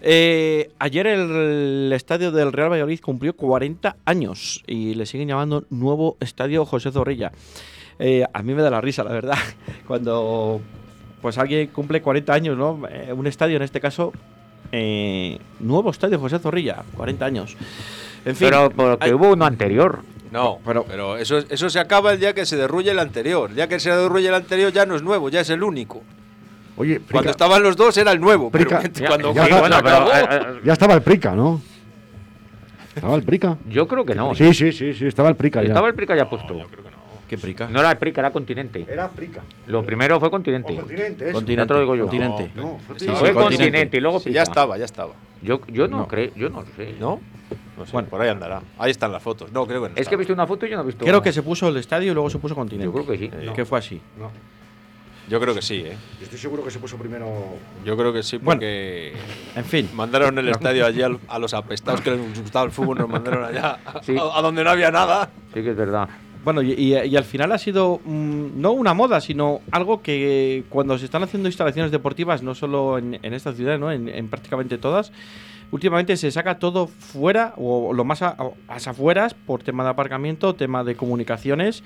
Eh, 0.01 0.71
ayer 0.79 1.05
el, 1.05 1.91
estadio 1.93 2.31
del 2.31 2.51
Real 2.51 2.71
Valladolid 2.71 2.99
cumplió 2.99 3.35
40 3.35 3.97
años 4.05 4.63
y 4.65 4.95
le 4.95 5.05
siguen 5.05 5.27
llamando 5.27 5.65
nuevo 5.69 6.17
estadio 6.19 6.65
José 6.65 6.91
Zorrilla. 6.91 7.31
Eh, 7.99 8.25
a 8.33 8.41
mí 8.41 8.55
me 8.55 8.63
da 8.63 8.71
la 8.71 8.81
risa, 8.81 9.03
la 9.03 9.11
verdad, 9.11 9.37
cuando 9.87 10.61
pues 11.21 11.37
alguien 11.37 11.67
cumple 11.67 12.01
40 12.01 12.33
años, 12.33 12.57
¿no? 12.57 12.81
Eh, 12.89 13.13
un 13.13 13.27
estadio 13.27 13.57
en 13.57 13.61
este 13.61 13.79
caso, 13.79 14.13
nuevo 15.59 15.91
estadio 15.91 16.17
José 16.17 16.39
Zorrilla, 16.39 16.83
40 16.97 17.23
años. 17.23 17.55
En 18.25 18.35
fin, 18.35 18.47
Pero 18.49 18.71
porque 18.71 19.05
hay- 19.05 19.13
hubo 19.13 19.31
uno 19.31 19.45
anterior. 19.45 19.99
No, 20.31 20.59
Pero- 20.65 20.85
pero, 20.85 21.17
eso, 21.17 21.37
eso 21.37 21.69
se 21.69 21.79
acaba 21.79 22.13
el 22.13 22.19
día 22.19 22.33
que 22.33 22.45
se 22.45 22.55
derruye 22.55 22.89
el 22.91 22.99
anterior. 22.99 23.49
El 23.49 23.55
día 23.57 23.67
que 23.67 23.79
se 23.79 23.89
derruye 23.91 24.27
el 24.27 24.33
anterior 24.33 24.71
ya 24.71 24.85
no 24.85 24.95
es 24.95 25.03
nuevo, 25.03 25.29
ya 25.29 25.41
es 25.41 25.49
el 25.49 25.61
único. 25.61 26.01
Oye, 26.77 26.95
Prica, 27.01 27.11
Cuando 27.11 27.31
estaban 27.31 27.61
los 27.61 27.75
dos 27.75 27.95
era 27.97 28.11
el 28.13 28.21
nuevo, 28.21 28.49
Prica- 28.49 28.79
pero 28.81 28.93
Ya- 28.93 29.07
cuando 29.09 29.33
ya 29.33 29.41
cuando 29.47 29.55
está- 29.55 29.55
se 29.55 29.59
bueno, 29.59 29.77
pero, 29.83 29.95
acabó- 29.97 30.11
eh, 30.55 30.55
eh, 30.57 30.61
ya 30.63 30.73
estaba 30.73 30.93
el 30.93 31.01
Prica, 31.01 31.35
¿no? 31.35 31.61
Estaba 32.95 33.15
el 33.15 33.23
Prica. 33.23 33.57
yo 33.69 33.87
creo 33.87 34.05
que 34.05 34.15
no. 34.15 34.33
Sí, 34.35 34.53
sí, 34.53 34.71
sí, 34.71 34.93
sí, 34.93 35.05
estaba 35.07 35.29
el 35.29 35.35
Prica 35.35 35.61
ya. 35.61 35.67
Estaba 35.69 35.87
el 35.89 35.93
Prica 35.95 36.15
ya 36.15 36.29
puesto. 36.29 36.55
¿Qué 37.27 37.37
prica? 37.37 37.67
No 37.69 37.79
era 37.79 37.91
el 37.91 37.97
Prica, 37.97 38.19
era 38.19 38.31
Continente. 38.31 38.85
Era 38.89 39.07
Prica. 39.09 39.41
Lo 39.67 39.85
primero 39.85 40.19
fue 40.19 40.29
Continente. 40.29 40.75
continente, 40.75 41.29
eso. 41.29 41.39
Ya 41.45 41.65
te 41.65 41.73
lo 41.73 41.79
digo 41.79 41.95
yo. 41.95 42.03
Continente. 42.07 42.51
No, 42.55 42.77
fue 42.85 42.99
Sí. 42.99 43.05
Fue 43.07 43.15
sí, 43.15 43.33
Continente. 43.33 43.33
Continente 43.33 43.97
y 43.97 43.99
luego 44.01 44.19
Sí, 44.19 44.25
Prica. 44.25 44.35
ya 44.35 44.43
estaba, 44.43 44.77
ya 44.77 44.83
estaba. 44.83 45.13
Yo, 45.41 45.61
yo 45.67 45.87
no, 45.87 45.97
No. 45.99 46.07
creo, 46.07 46.31
yo 46.35 46.49
no 46.49 46.63
sé. 46.75 46.95
¿No? 46.99 47.19
No 47.77 47.85
sé, 47.85 47.91
Bueno. 47.93 48.07
por 48.09 48.21
ahí 48.21 48.29
andará. 48.29 48.61
Ahí 48.77 48.91
están 48.91 49.11
las 49.11 49.23
fotos. 49.23 49.51
No, 49.51 49.65
creo 49.65 49.81
que 49.83 49.89
no. 49.89 49.95
Es 49.95 50.07
que 50.07 50.15
he 50.15 50.17
visto 50.17 50.33
una 50.33 50.45
foto 50.45 50.65
y 50.65 50.69
yo 50.69 50.75
no 50.77 50.83
he 50.83 50.85
visto. 50.85 51.03
Creo 51.03 51.21
que 51.21 51.31
se 51.31 51.41
puso 51.41 51.67
el 51.67 51.77
estadio 51.77 52.11
y 52.11 52.13
luego 52.13 52.29
se 52.29 52.37
puso 52.37 52.53
continente. 52.55 52.85
Yo 52.85 52.93
creo 52.93 53.05
que 53.07 53.17
sí. 53.17 53.53
Que 53.55 53.65
fue 53.65 53.79
así. 53.79 53.99
No, 54.19 54.31
Yo 55.29 55.39
creo 55.39 55.53
que 55.55 55.61
sí, 55.61 55.75
¿eh? 55.85 55.95
yo 56.19 56.23
estoy 56.25 56.37
seguro 56.39 56.63
que 56.63 56.71
se 56.71 56.79
puso 56.79 56.97
primero. 56.97 57.25
Yo 57.85 57.95
creo 57.95 58.11
que 58.11 58.21
sí, 58.21 58.37
Bueno. 58.37 58.59
porque 58.59 59.13
En 59.55 59.63
fin. 59.65 59.89
mandaron 59.93 60.37
el 60.37 60.49
estadio 60.49 60.85
allí 60.85 61.01
al- 61.01 61.19
a 61.27 61.39
los 61.39 61.53
apestados 61.53 62.01
que 62.01 62.11
les 62.11 62.41
gustaba 62.41 62.65
el 62.65 62.71
fútbol, 62.71 62.97
nos 62.97 63.07
mandaron 63.09 63.45
allá 63.45 63.79
a- 63.85 64.03
Sí. 64.03 64.15
a, 64.17 64.37
a 64.37 64.41
donde 64.41 64.63
no 64.63 64.69
había 64.71 64.91
nada. 64.91 65.29
Sí 65.53 65.61
que 65.63 65.69
es 65.71 65.75
verdad. 65.77 66.09
Bueno, 66.43 66.61
y, 66.63 66.71
y- 66.71 66.95
y 66.95 67.15
al 67.15 67.23
final 67.23 67.51
ha 67.51 67.57
sido 67.57 68.01
no 68.05 68.71
una 68.71 68.93
moda, 68.93 69.21
sino 69.21 69.61
algo 69.71 70.01
que 70.01 70.63
cuando 70.69 70.97
se 70.97 71.05
están 71.05 71.21
haciendo 71.23 71.47
instalaciones 71.47 71.91
deportivas, 71.91 72.41
no 72.41 72.55
solo 72.55 72.97
en, 72.97 73.19
en 73.21 73.33
esta 73.33 73.53
ciudad, 73.53 73.77
¿no? 73.77 73.91
en, 73.91 74.09
en 74.09 74.27
prácticamente 74.27 74.77
todas, 74.79 75.11
últimamente 75.71 76.17
se 76.17 76.31
saca 76.31 76.57
todo 76.57 76.87
fuera 76.87 77.53
o 77.57 77.93
lo 77.93 78.03
más 78.05 78.21
a, 78.23 78.29
a 78.29 78.73
las 78.73 78.87
afueras 78.87 79.33
por 79.35 79.61
tema 79.61 79.83
de 79.83 79.91
aparcamiento, 79.91 80.55
tema 80.55 80.83
de 80.83 80.95
comunicaciones 80.95 81.83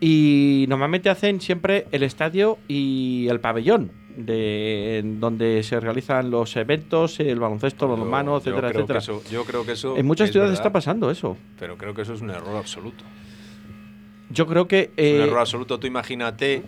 y 0.00 0.66
normalmente 0.68 1.10
hacen 1.10 1.40
siempre 1.40 1.86
el 1.90 2.02
estadio 2.02 2.58
y 2.68 3.26
el 3.28 3.40
pabellón 3.40 3.90
de 4.16 4.98
en 4.98 5.20
donde 5.20 5.62
se 5.62 5.78
realizan 5.80 6.30
los 6.30 6.56
eventos, 6.56 7.20
el 7.20 7.38
baloncesto, 7.38 7.86
los 7.86 8.06
manos, 8.06 8.44
yo 8.44 8.50
etcétera, 8.50 8.72
que 8.72 8.78
etcétera. 8.78 8.98
eso- 8.98 9.22
yo 9.30 9.44
creo 9.44 9.64
que 9.64 9.72
eso 9.72 9.96
en 9.96 10.06
muchas 10.06 10.26
es 10.28 10.32
ciudades 10.32 10.50
verdad, 10.52 10.66
está 10.66 10.72
pasando 10.72 11.10
eso. 11.10 11.36
Pero 11.58 11.76
creo 11.76 11.94
que 11.94 12.02
eso 12.02 12.14
es 12.14 12.20
un 12.20 12.30
error 12.30 12.56
absoluto. 12.56 13.04
Yo 14.30 14.46
creo 14.46 14.68
que 14.68 14.90
Es 14.96 15.14
un 15.14 15.20
eh, 15.20 15.24
error 15.24 15.40
absoluto. 15.40 15.78
Tú 15.78 15.86
imagínate 15.86 16.62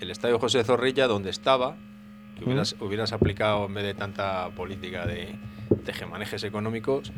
el 0.00 0.10
estadio 0.10 0.38
José 0.38 0.62
Zorrilla 0.64 1.06
donde 1.06 1.30
estaba, 1.30 1.76
que 2.36 2.44
hubieras, 2.44 2.76
hubieras 2.80 3.12
aplicado 3.12 3.66
en 3.66 3.74
vez 3.74 3.84
de 3.84 3.94
tanta 3.94 4.50
política 4.50 5.06
de 5.06 5.34
tejemanejes 5.84 6.44
económicos, 6.44 7.12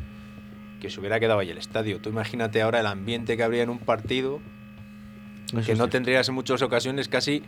que 0.79 0.89
se 0.89 0.99
hubiera 0.99 1.19
quedado 1.19 1.39
ahí 1.39 1.49
el 1.49 1.57
estadio. 1.57 1.99
Tú 1.99 2.09
imagínate 2.09 2.61
ahora 2.61 2.79
el 2.79 2.87
ambiente 2.87 3.35
que 3.35 3.43
habría 3.43 3.63
en 3.63 3.69
un 3.69 3.79
partido 3.79 4.39
eso 5.57 5.65
que 5.65 5.75
no 5.75 5.89
tendrías 5.89 6.29
en 6.29 6.35
muchas 6.35 6.61
ocasiones 6.61 7.07
casi. 7.07 7.43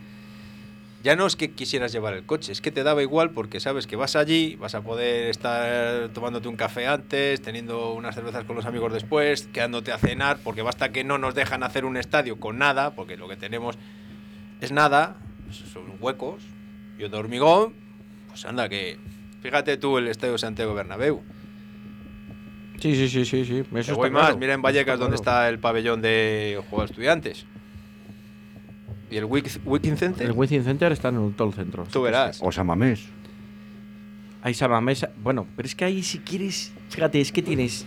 Ya 1.02 1.16
no 1.16 1.26
es 1.26 1.34
que 1.34 1.50
quisieras 1.50 1.92
llevar 1.92 2.14
el 2.14 2.24
coche, 2.24 2.52
es 2.52 2.60
que 2.60 2.70
te 2.70 2.84
daba 2.84 3.02
igual 3.02 3.30
porque 3.30 3.58
sabes 3.58 3.88
que 3.88 3.96
vas 3.96 4.14
allí, 4.14 4.54
vas 4.54 4.76
a 4.76 4.82
poder 4.82 5.30
estar 5.30 6.10
tomándote 6.10 6.46
un 6.46 6.54
café 6.54 6.86
antes, 6.86 7.42
teniendo 7.42 7.92
unas 7.94 8.14
cervezas 8.14 8.44
con 8.44 8.54
los 8.54 8.66
amigos 8.66 8.92
después, 8.92 9.48
quedándote 9.52 9.90
a 9.90 9.98
cenar, 9.98 10.38
porque 10.44 10.62
basta 10.62 10.92
que 10.92 11.02
no 11.02 11.18
nos 11.18 11.34
dejan 11.34 11.64
hacer 11.64 11.84
un 11.84 11.96
estadio 11.96 12.38
con 12.38 12.58
nada, 12.58 12.94
porque 12.94 13.16
lo 13.16 13.28
que 13.28 13.36
tenemos 13.36 13.78
es 14.60 14.70
nada, 14.70 15.16
son 15.50 15.96
huecos 15.98 16.44
y 16.98 17.08
de 17.08 17.16
hormigón, 17.16 17.74
pues 18.28 18.44
anda 18.44 18.68
que... 18.68 18.98
Fíjate 19.40 19.76
tú 19.76 19.98
el 19.98 20.06
estadio 20.06 20.38
Santiago 20.38 20.72
Bernabéu. 20.72 21.20
Sí, 22.78 22.94
sí, 22.94 23.08
sí, 23.08 23.24
sí, 23.24 23.44
sí. 23.44 23.58
Eso 23.58 23.78
está 23.78 23.94
voy 23.94 24.10
más, 24.10 24.22
claro. 24.22 24.38
mira 24.38 24.54
en 24.54 24.62
Vallecas 24.62 24.94
Está 24.94 25.04
donde 25.04 25.16
claro. 25.16 25.38
está 25.38 25.48
el 25.48 25.58
pabellón 25.58 26.00
de 26.00 26.62
Juegos 26.70 26.90
Estudiantes. 26.90 27.46
¿Y 29.12 29.18
el 29.18 29.26
Wik- 29.26 29.60
Wiking 29.66 29.96
Center? 29.98 30.26
El 30.26 30.32
Wizzing 30.32 30.64
Center 30.64 30.90
está 30.90 31.08
en 31.10 31.34
todo 31.34 31.48
el 31.48 31.54
centro. 31.54 31.84
Tú 31.92 32.00
verás. 32.00 32.38
O 32.42 32.50
Samamés. 32.50 33.04
Ahí 34.42 34.54
Samamés. 34.54 35.06
Bueno, 35.22 35.46
pero 35.54 35.66
es 35.66 35.74
que 35.74 35.84
ahí 35.84 36.02
si 36.02 36.18
quieres, 36.20 36.72
fíjate, 36.88 37.20
es 37.20 37.30
que 37.30 37.42
tienes 37.42 37.84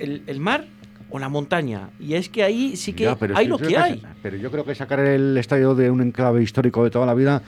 el, 0.00 0.22
el 0.26 0.40
mar 0.40 0.64
o 1.08 1.20
la 1.20 1.28
montaña. 1.28 1.90
Y 2.00 2.14
es 2.14 2.28
que 2.28 2.42
ahí 2.42 2.76
sí 2.76 2.92
que 2.94 3.04
Ya, 3.04 3.14
pero 3.16 3.34
es 3.34 3.38
hay 3.38 3.46
lo 3.46 3.58
que 3.58 3.76
hay. 3.78 4.02
Pero 4.22 4.36
yo 4.38 4.50
creo 4.50 4.64
que 4.64 4.74
sacar 4.74 4.98
el 4.98 5.38
estadio 5.38 5.76
de 5.76 5.88
un 5.88 6.00
enclave 6.02 6.42
histórico 6.42 6.82
de 6.82 6.90
toda 6.90 7.06
la 7.06 7.14
vida, 7.14 7.42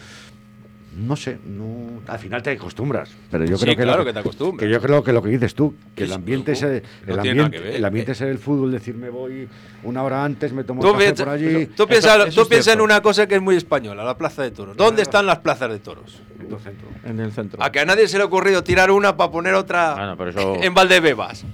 no 0.98 1.16
sé, 1.16 1.38
no, 1.46 2.00
al 2.06 2.18
final 2.18 2.42
te 2.42 2.50
acostumbras. 2.50 3.10
Pero 3.30 3.44
yo 3.44 3.56
Sí, 3.56 3.64
creo 3.64 3.76
que, 3.76 3.82
claro 3.82 3.98
lo 4.00 4.04
que 4.04 4.12
te 4.12 4.18
acostumbras. 4.18 4.66
Que 4.66 4.72
yo 4.72 4.80
creo 4.80 5.02
que 5.04 5.12
lo 5.12 5.22
que 5.22 5.28
dices 5.30 5.54
tú, 5.54 5.74
que 5.94 6.04
el 6.04 6.12
ambiente 6.12 6.52
es 6.52 6.62
el, 6.62 6.82
no 7.06 7.12
el 7.14 7.18
ambiente, 7.20 7.58
ver. 7.60 7.74
el 7.76 7.84
ambiente 7.84 8.12
es 8.12 8.20
el 8.20 8.38
fútbol, 8.38 8.72
decir 8.72 8.94
me 8.94 9.08
voy 9.10 9.48
una 9.84 10.02
hora 10.02 10.24
antes, 10.24 10.52
me 10.52 10.64
tomo 10.64 10.82
un 10.82 10.92
café 10.92 11.04
piensa, 11.04 11.24
por 11.24 11.32
allí. 11.34 11.66
tú 11.66 11.86
piensa, 11.86 12.16
Eso- 12.16 12.26
eso 12.26 12.42
tú 12.42 12.48
piensa 12.48 12.72
en 12.72 12.80
una 12.80 13.00
cosa 13.00 13.26
que 13.26 13.36
es 13.36 13.40
muy 13.42 13.56
española, 13.56 14.02
la 14.04 14.16
plaza 14.18 14.42
de 14.42 14.50
toros. 14.50 14.76
¿Dónde 14.76 15.02
están 15.02 15.24
las 15.26 15.38
plazas 15.38 15.70
de 15.70 15.78
toros? 15.78 16.20
en 16.40 16.48
todo 16.48 16.58
centro. 16.60 16.88
En 17.04 17.18
el 17.20 17.32
centro. 17.32 17.62
A 17.62 17.70
que 17.72 17.80
a 17.80 17.84
nadie 17.84 18.06
se 18.08 18.16
le 18.16 18.22
ha 18.22 18.26
ocurrido 18.26 18.62
tirar 18.62 18.90
una 18.92 19.16
para 19.16 19.30
poner 19.30 19.54
otra 19.54 19.94
Bueno, 19.94 20.16
pero 20.16 20.30
eso- 20.30 20.54
en 20.62 20.72
Valdebebas. 20.72 21.44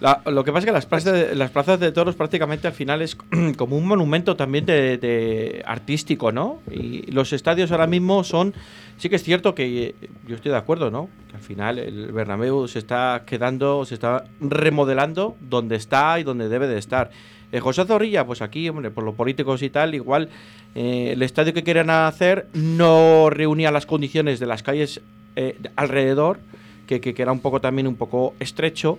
La- 0.00 0.22
lo 0.26 0.44
que 0.44 0.52
pasa 0.52 0.60
es 0.60 0.64
que 0.66 0.72
las 0.72 0.86
plazas, 0.86 1.12
de, 1.12 1.34
las 1.34 1.50
plazas 1.50 1.80
de 1.80 1.90
toros 1.90 2.14
prácticamente 2.14 2.68
al 2.68 2.72
final 2.72 3.02
es 3.02 3.16
como 3.56 3.76
un 3.76 3.86
monumento 3.86 4.36
también 4.36 4.64
de, 4.64 4.96
de 4.96 5.62
artístico, 5.66 6.30
¿no? 6.30 6.60
Y 6.70 7.10
los 7.10 7.32
estadios 7.32 7.72
ahora 7.72 7.88
mismo 7.88 8.22
son, 8.22 8.54
sí 8.96 9.08
que 9.08 9.16
es 9.16 9.24
cierto 9.24 9.54
que 9.56 9.96
yo 10.26 10.36
estoy 10.36 10.52
de 10.52 10.56
acuerdo, 10.58 10.90
¿no? 10.92 11.08
Que 11.30 11.36
al 11.36 11.42
final 11.42 11.78
el 11.80 12.12
Bernabéu 12.12 12.68
se 12.68 12.78
está 12.78 13.24
quedando, 13.26 13.84
se 13.84 13.94
está 13.94 14.24
remodelando 14.40 15.36
donde 15.40 15.74
está 15.76 16.20
y 16.20 16.22
donde 16.22 16.48
debe 16.48 16.68
de 16.68 16.78
estar. 16.78 17.10
Eh, 17.50 17.60
José 17.60 17.84
Zorrilla, 17.84 18.24
pues 18.26 18.40
aquí, 18.42 18.68
hombre, 18.68 18.90
por 18.90 19.02
los 19.04 19.14
políticos 19.16 19.62
y 19.62 19.70
tal, 19.70 19.94
igual 19.96 20.28
eh, 20.76 21.10
el 21.14 21.22
estadio 21.22 21.52
que 21.54 21.64
querían 21.64 21.90
hacer 21.90 22.46
no 22.52 23.30
reunía 23.30 23.70
las 23.72 23.86
condiciones 23.86 24.38
de 24.38 24.46
las 24.46 24.62
calles 24.62 25.00
eh, 25.34 25.56
de- 25.58 25.70
alrededor, 25.74 26.38
que, 26.86 27.00
que, 27.00 27.14
que 27.14 27.20
era 27.22 27.32
un 27.32 27.40
poco 27.40 27.60
también 27.60 27.86
un 27.86 27.96
poco 27.96 28.34
estrecho 28.40 28.98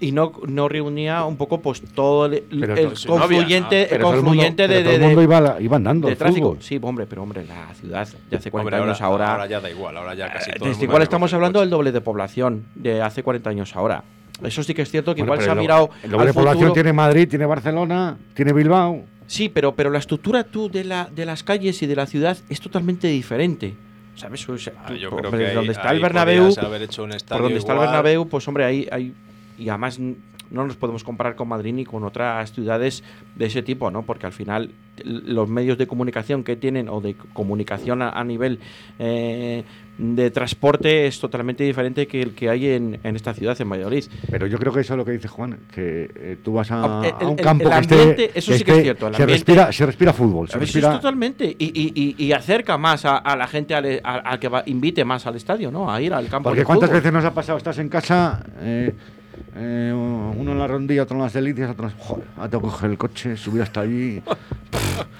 y 0.00 0.12
no, 0.12 0.32
no 0.46 0.68
reunía 0.68 1.24
un 1.24 1.36
poco 1.36 1.60
pues 1.60 1.82
todo 1.94 2.26
el, 2.26 2.42
Pero 2.60 2.74
el 2.76 2.96
si 2.96 3.08
no 3.08 3.14
había 3.14 3.38
confluyente, 3.38 3.74
nada. 3.76 3.82
el 3.82 3.88
Pero 3.88 4.04
todo 4.04 4.10
el 4.14 4.16
mundo, 4.22 4.28
confluyente 4.30 4.62
pero 4.68 4.74
de, 4.78 4.84
todo 4.84 4.92
el 4.94 5.00
de- 5.00 5.06
mundo 5.06 5.20
de- 5.20 5.24
iba, 5.24 5.40
la- 5.40 5.60
iba 5.60 5.76
andando 5.76 6.06
de 6.06 6.12
al 6.12 6.18
tráfico. 6.18 6.48
fútbol. 6.50 6.62
Sí, 6.62 6.78
hombre, 6.82 7.06
pero 7.06 7.22
hombre, 7.24 7.44
la 7.46 7.74
ciudad 7.74 8.06
de 8.30 8.36
hace 8.36 8.50
40 8.50 8.76
Hombre, 8.76 8.90
años 8.90 9.02
ahora, 9.02 9.32
ahora 9.32 9.46
ya 9.46 9.60
da 9.60 9.70
igual, 9.70 9.96
ahora 9.96 10.14
ya 10.14 10.32
casi 10.32 10.50
eh, 10.50 10.54
todo 10.56 10.66
el 10.66 10.72
desde 10.74 10.84
igual 10.84 11.02
estamos 11.02 11.30
el 11.32 11.36
hablando 11.36 11.60
del 11.60 11.70
doble 11.70 11.90
de 11.92 12.00
población 12.00 12.64
de 12.76 13.02
hace 13.02 13.22
40 13.22 13.50
años 13.50 13.74
ahora. 13.74 14.04
Eso 14.44 14.62
sí 14.62 14.72
que 14.72 14.82
es 14.82 14.90
cierto 14.90 15.16
que 15.16 15.22
Bueno, 15.22 15.34
igual 15.34 15.44
se 15.44 15.50
ha 15.50 15.52
el 15.52 15.56
do- 15.56 15.62
mirado 15.62 15.90
El 16.04 16.10
doble 16.12 16.26
de 16.26 16.32
población 16.34 16.72
tiene 16.72 16.92
Madrid, 16.92 17.28
tiene 17.28 17.46
Barcelona, 17.46 18.16
tiene 18.34 18.52
Bilbao. 18.52 19.02
Sí, 19.26 19.48
pero, 19.48 19.74
pero 19.74 19.90
la 19.90 19.98
estructura 19.98 20.44
tú 20.44 20.70
de, 20.70 20.84
la, 20.84 21.08
de 21.12 21.26
las 21.26 21.42
calles 21.42 21.82
y 21.82 21.86
de 21.86 21.96
la 21.96 22.06
ciudad 22.06 22.38
es 22.48 22.60
totalmente 22.60 23.08
diferente. 23.08 23.74
¿Sabes? 24.14 24.48
O 24.48 24.56
sea, 24.58 24.72
Ah, 24.84 24.92
yo 24.94 25.10
por 25.10 25.20
creo 25.20 25.30
que 25.32 25.54
donde 25.54 25.60
ahí- 25.60 25.68
está 25.70 25.82
el 25.90 25.96
ahí 25.96 26.02
Bernabéu, 26.02 26.48
hecho 26.48 27.02
un 27.04 27.10
por 27.10 27.42
donde 27.42 27.58
está 27.58 27.72
el 27.72 27.76
igual. 27.76 27.78
Bernabéu, 27.88 28.28
pues 28.28 28.48
hombre, 28.48 28.64
ahí 28.64 28.88
hay 28.90 29.12
y 29.58 29.68
además 29.68 29.98
no 30.50 30.66
nos 30.66 30.76
podemos 30.76 31.04
comparar 31.04 31.36
con 31.36 31.48
Madrid 31.48 31.74
ni 31.74 31.84
con 31.84 32.04
otras 32.04 32.52
ciudades 32.52 33.04
de 33.36 33.46
ese 33.46 33.62
tipo, 33.62 33.90
¿no? 33.90 34.02
Porque 34.04 34.24
al 34.24 34.32
final 34.32 34.70
los 35.04 35.46
medios 35.48 35.76
de 35.76 35.86
comunicación 35.86 36.42
que 36.42 36.56
tienen 36.56 36.88
o 36.88 37.00
de 37.02 37.14
comunicación 37.34 38.00
a, 38.00 38.08
a 38.10 38.24
nivel 38.24 38.58
eh, 38.98 39.62
de 39.98 40.30
transporte 40.30 41.06
es 41.06 41.20
totalmente 41.20 41.64
diferente 41.64 42.06
que 42.06 42.22
el 42.22 42.34
que 42.34 42.48
hay 42.48 42.66
en, 42.68 42.98
en 43.02 43.14
esta 43.16 43.34
ciudad, 43.34 43.60
en 43.60 43.68
Valladolid. 43.68 44.04
Pero 44.30 44.46
yo 44.46 44.58
creo 44.58 44.72
que 44.72 44.80
eso 44.80 44.94
es 44.94 44.96
lo 44.96 45.04
que 45.04 45.12
dice 45.12 45.28
Juan, 45.28 45.58
que 45.70 46.10
eh, 46.14 46.36
tú 46.42 46.54
vas 46.54 46.70
a, 46.70 46.82
Ah, 47.02 47.02
el- 47.06 47.26
a 47.26 47.28
un 47.30 47.38
el- 47.38 47.44
campo 47.44 47.64
el 47.64 47.70
que 47.70 47.76
esté- 47.80 47.94
ambiente, 48.00 48.30
eso 48.34 48.52
sí 48.54 48.64
que 48.64 48.72
es 48.76 48.82
cierto, 48.84 49.08
el 49.08 49.14
se, 49.16 49.22
ambiente- 49.22 49.32
respira, 49.52 49.70
se 49.72 49.84
respira 49.86 50.12
fútbol, 50.14 50.48
se 50.48 50.58
respira... 50.58 50.92
totalmente. 50.92 51.44
Y, 51.58 51.66
y- 51.66 51.92
y- 52.18 52.24
y 52.26 52.32
acerca 52.32 52.78
más 52.78 53.04
a, 53.04 53.18
a 53.18 53.36
la 53.36 53.46
gente 53.48 53.74
al, 53.74 54.00
a- 54.02 54.38
que 54.40 54.48
va- 54.48 54.62
invite 54.66 55.04
más 55.04 55.26
al 55.26 55.36
estadio, 55.36 55.70
¿no? 55.70 55.92
A 55.92 56.00
ir 56.00 56.14
al 56.14 56.26
campo 56.28 56.48
Porque 56.48 56.60
de 56.60 56.64
cuántas 56.64 56.88
fútbol. 56.88 57.00
veces 57.02 57.12
nos 57.12 57.24
ha 57.26 57.34
pasado, 57.34 57.58
estás 57.58 57.78
en 57.78 57.88
casa, 57.90 58.42
eh, 58.60 58.94
eh, 59.56 59.92
uno 59.94 60.52
en 60.52 60.58
la 60.58 60.66
rondilla, 60.66 61.02
otro 61.02 61.16
en 61.16 61.22
las 61.22 61.32
delicias, 61.32 61.70
otro. 61.70 61.90
Joder, 61.98 62.26
ahora 62.36 62.48
tengo 62.50 62.64
que 62.64 62.70
coger 62.70 62.90
el 62.90 62.98
coche, 62.98 63.36
subir 63.36 63.62
hasta 63.62 63.80
allí... 63.80 64.22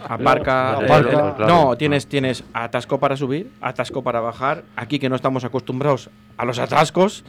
Aparca, 0.09 0.75
Aparca. 0.75 1.11
eh, 1.11 1.17
Aparca. 1.17 1.45
eh, 1.45 1.47
no, 1.47 1.77
tienes, 1.77 2.07
tienes 2.07 2.45
atasco 2.53 2.99
para 2.99 3.17
subir, 3.17 3.51
atasco 3.61 4.03
para 4.03 4.21
bajar. 4.21 4.65
Aquí 4.77 4.99
que 4.99 5.09
no 5.09 5.17
estamos 5.17 5.45
acostumbrados 5.45 6.11
a 6.37 6.45
los 6.45 6.59
atascos. 6.59 7.25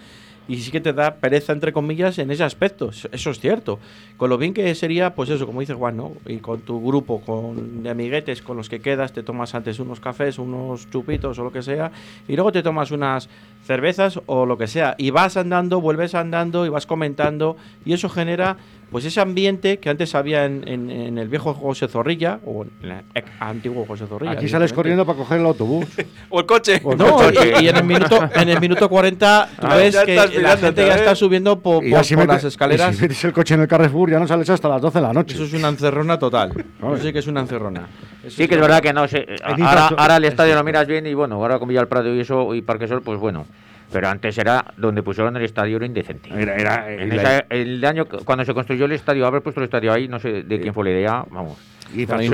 Y 0.50 0.58
sí 0.58 0.72
que 0.72 0.82
te 0.82 0.92
da 0.92 1.14
pereza, 1.16 1.54
entre 1.54 1.72
comillas, 1.72 2.18
en 2.18 2.32
ese 2.32 2.44
aspecto. 2.44 2.90
Eso- 2.90 3.30
es 3.30 3.40
cierto. 3.40 3.80
Con 4.18 4.30
lo 4.32 4.38
bien 4.38 4.54
que 4.54 4.74
sería, 4.76 5.14
pues 5.16 5.30
eso, 5.30 5.46
como 5.46 5.62
dice 5.62 5.76
Juan, 5.76 5.96
¿no? 5.96 6.14
Y 6.26 6.38
con 6.38 6.60
tu 6.62 6.84
grupo 6.86 7.22
con, 7.22 7.84
de 7.84 7.90
amiguetes 7.92 8.42
con 8.42 8.58
los 8.58 8.68
que 8.68 8.80
quedas, 8.82 9.14
te 9.14 9.22
tomas 9.24 9.54
antes 9.56 9.80
unos 9.80 10.00
cafés, 10.00 10.40
unos 10.40 10.90
chupitos 10.90 11.38
o 11.40 11.44
lo 11.44 11.52
que 11.52 11.62
sea. 11.62 11.92
Y 12.28 12.34
luego 12.36 12.52
te 12.52 12.64
tomas 12.64 12.90
unas 12.92 13.30
cervezas 13.64 14.20
o 14.26 14.46
lo 14.48 14.58
que 14.58 14.66
sea. 14.68 14.96
Y 14.98 15.12
vas 15.12 15.38
andando, 15.38 15.80
vuelves 15.82 16.16
andando 16.16 16.66
y 16.66 16.70
vas 16.70 16.88
comentando. 16.88 17.56
Y 17.86 17.94
eso 17.94 18.10
genera 18.10 18.58
pues 18.92 19.06
ese 19.06 19.22
ambiente 19.22 19.78
que 19.80 19.90
antes 19.90 20.16
había 20.16 20.46
en, 20.46 20.68
en- 20.68 20.90
en 20.90 21.18
el 21.18 21.28
viejo 21.28 21.54
José 21.54 21.88
Zorrilla, 21.88 22.40
o 22.46 22.64
en 22.64 22.72
el 22.92 23.24
antiguo 23.40 23.86
José 23.86 24.08
Zorrilla. 24.08 24.32
Aquí 24.34 24.48
sales 24.50 24.74
corriendo 24.74 25.06
para 25.06 25.18
coger 25.18 25.40
el 25.40 25.46
autobús. 25.46 25.86
O 26.32 26.40
el 26.40 26.46
coche. 26.46 26.80
O 26.84 26.92
el 26.94 26.98
No, 26.98 27.16
coche. 27.16 27.54
y, 27.60 27.66
y 27.66 27.68
en 27.70 27.78
el 27.78 27.84
minuto 27.84 28.20
en 28.36 28.50
el 28.50 28.60
minuto 28.60 28.88
40 28.90 29.50
tú 29.60 29.68
Ah, 29.68 29.76
ves 29.76 29.96
que 30.06 30.16
la 30.16 30.58
gente 30.58 30.86
ya 30.86 30.94
¿eh? 30.96 31.00
está 31.00 31.16
subiendo 31.16 31.60
por, 31.60 31.84
Y 31.86 31.92
por- 31.92 32.00
metes- 32.02 32.28
las 32.28 32.44
escaleras. 32.44 32.94
y 32.94 32.96
si 32.98 33.02
metes 33.04 33.24
el 33.26 33.34
coche 33.34 33.54
en 33.56 33.62
el 33.62 33.68
Carrefour, 33.68 34.10
ya 34.12 34.20
no 34.20 34.28
sales 34.28 34.50
hasta 34.50 34.68
las 34.70 34.82
12 34.82 34.98
de 35.00 35.02
la 35.08 35.14
noche. 35.14 35.36
Eso 35.36 35.44
es 35.46 35.54
una 35.54 35.70
encerrona 35.70 36.18
total. 36.20 36.52
Eso 36.80 36.98
sí 36.98 37.14
que 37.14 37.20
es 37.20 37.28
una 37.28 37.42
encerrona. 37.42 37.88
Eso 38.24 38.38
Sí, 38.38 38.48
que 38.48 38.56
es 38.56 38.62
verdad 38.62 38.82
que 38.82 38.94
no 38.94 39.02
Ahora, 39.44 39.88
ahora 39.98 40.18
el 40.18 40.26
estadio 40.26 40.56
lo 40.56 40.64
miras 40.64 40.86
bien 40.88 41.06
y 41.08 41.14
bueno, 41.14 41.36
ahora 41.36 41.58
con 41.60 41.68
Villa 41.68 41.80
del 41.82 41.88
Prado 41.88 42.14
y 42.14 42.20
eso 42.20 42.54
y 42.54 42.62
Parque 42.62 42.88
Sol, 42.88 43.02
pues 43.02 43.20
bueno. 43.20 43.46
Pero 43.92 44.08
antes 44.08 44.38
era 44.38 44.66
donde 44.78 45.02
pusieron 45.04 45.36
el 45.38 45.44
estadio 45.44 45.78
era 45.78 45.86
indecente. 45.86 46.30
Era, 46.36 46.56
era- 46.56 46.92
En 46.94 47.08
y 47.08 47.16
la- 47.16 47.22
esa- 47.38 47.46
el 47.50 47.84
año 47.86 48.06
cuando 48.26 48.46
se 48.46 48.54
construyó 48.54 48.86
el 48.86 48.92
estadio, 48.92 49.26
haber 49.26 49.42
puesto 49.42 49.60
el 49.62 49.66
estadio 49.66 49.92
ahí, 49.92 50.08
no 50.08 50.20
sé 50.20 50.44
de 50.44 50.60
quién 50.62 50.74
fue 50.74 50.84
la 50.86 50.92
idea, 50.92 51.26
vamos. 51.32 51.58
y 51.94 52.04
el 52.04 52.08
infraestru- 52.28 52.30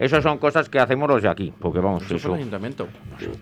Eso 0.00 0.22
son 0.22 0.38
cosas 0.38 0.70
que 0.70 0.78
hacemos 0.78 1.08
los 1.10 1.22
de 1.22 1.28
aquí, 1.28 1.52
porque 1.60 1.78
vamos, 1.78 2.02
Eso 2.04 2.08
fue 2.08 2.16
eso. 2.16 2.28
el 2.30 2.34
ayuntamiento. 2.40 2.88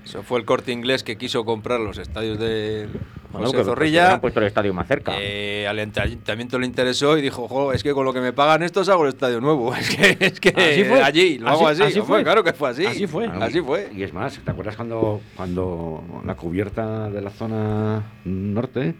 Eso 0.04 0.24
fue 0.24 0.40
el 0.40 0.44
corte 0.44 0.72
inglés 0.72 1.04
que 1.04 1.16
quiso 1.16 1.44
comprar 1.44 1.78
los 1.78 1.98
estadios 1.98 2.36
de 2.40 2.88
Bueno, 3.30 3.46
José 3.46 3.58
que 3.58 3.64
Zorrilla. 3.64 4.14
han 4.14 4.20
puesto 4.20 4.40
el 4.40 4.46
estadio 4.46 4.74
más 4.74 4.88
cerca. 4.88 5.12
Eh, 5.16 5.68
al 5.68 5.78
ayuntamiento 5.78 6.58
le 6.58 6.66
interesó 6.66 7.16
y 7.16 7.22
dijo, 7.22 7.46
jo, 7.46 7.72
es 7.72 7.84
que 7.84 7.92
con 7.94 8.04
lo 8.04 8.12
que 8.12 8.20
me 8.20 8.32
pagan 8.32 8.64
estos 8.64 8.88
hago 8.88 9.04
el 9.04 9.10
estadio 9.10 9.40
nuevo. 9.40 9.72
Es 9.78 9.88
que, 9.96 10.16
es 10.18 10.40
que 10.40 10.48
Así 10.48 10.82
fue. 10.82 11.00
allí, 11.00 11.38
lo 11.38 11.48
hago 11.48 11.68
Así- 11.68 11.82
así. 11.84 12.00
fue. 12.00 12.24
Claro 12.24 12.42
que 12.42 12.52
fue 12.52 12.70
así. 12.70 12.84
Así 12.86 13.06
fue. 13.06 13.26
Así 13.28 13.60
fue. 13.60 13.88
Y 13.94 14.02
es 14.02 14.12
más, 14.12 14.40
¿te 14.40 14.50
acuerdas 14.50 14.74
cuando, 14.74 15.20
cuando 15.36 16.02
la 16.26 16.34
cubierta 16.34 17.08
de 17.08 17.20
la 17.22 17.30
zona 17.30 18.02
norte 18.24 18.96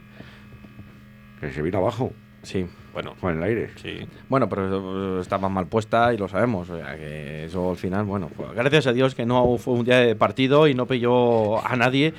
que 1.40 1.52
se 1.52 1.60
vino 1.62 1.78
abajo 1.78 2.12
Sí. 2.48 2.66
Bueno, 2.94 3.14
con 3.20 3.36
el 3.36 3.42
aire? 3.42 3.70
sí. 3.76 3.98
Bueno, 4.28 4.48
pero 4.48 5.18
eh, 5.18 5.20
estaba 5.20 5.48
mal 5.50 5.66
puesta 5.66 6.12
y 6.14 6.16
lo 6.16 6.26
sabemos. 6.28 6.68
O 6.70 6.76
sea, 6.78 6.96
que 6.96 7.44
eso 7.44 7.70
al 7.70 7.76
final, 7.76 8.04
bueno, 8.06 8.30
pues, 8.34 8.50
gracias 8.54 8.86
a 8.86 8.92
Dios 8.92 9.14
que 9.14 9.26
no 9.26 9.56
fue 9.58 9.74
un 9.74 9.84
día 9.84 9.98
de 9.98 10.16
partido 10.16 10.66
y 10.66 10.74
no 10.74 10.86
pilló 10.86 11.64
a 11.64 11.76
nadie. 11.76 12.14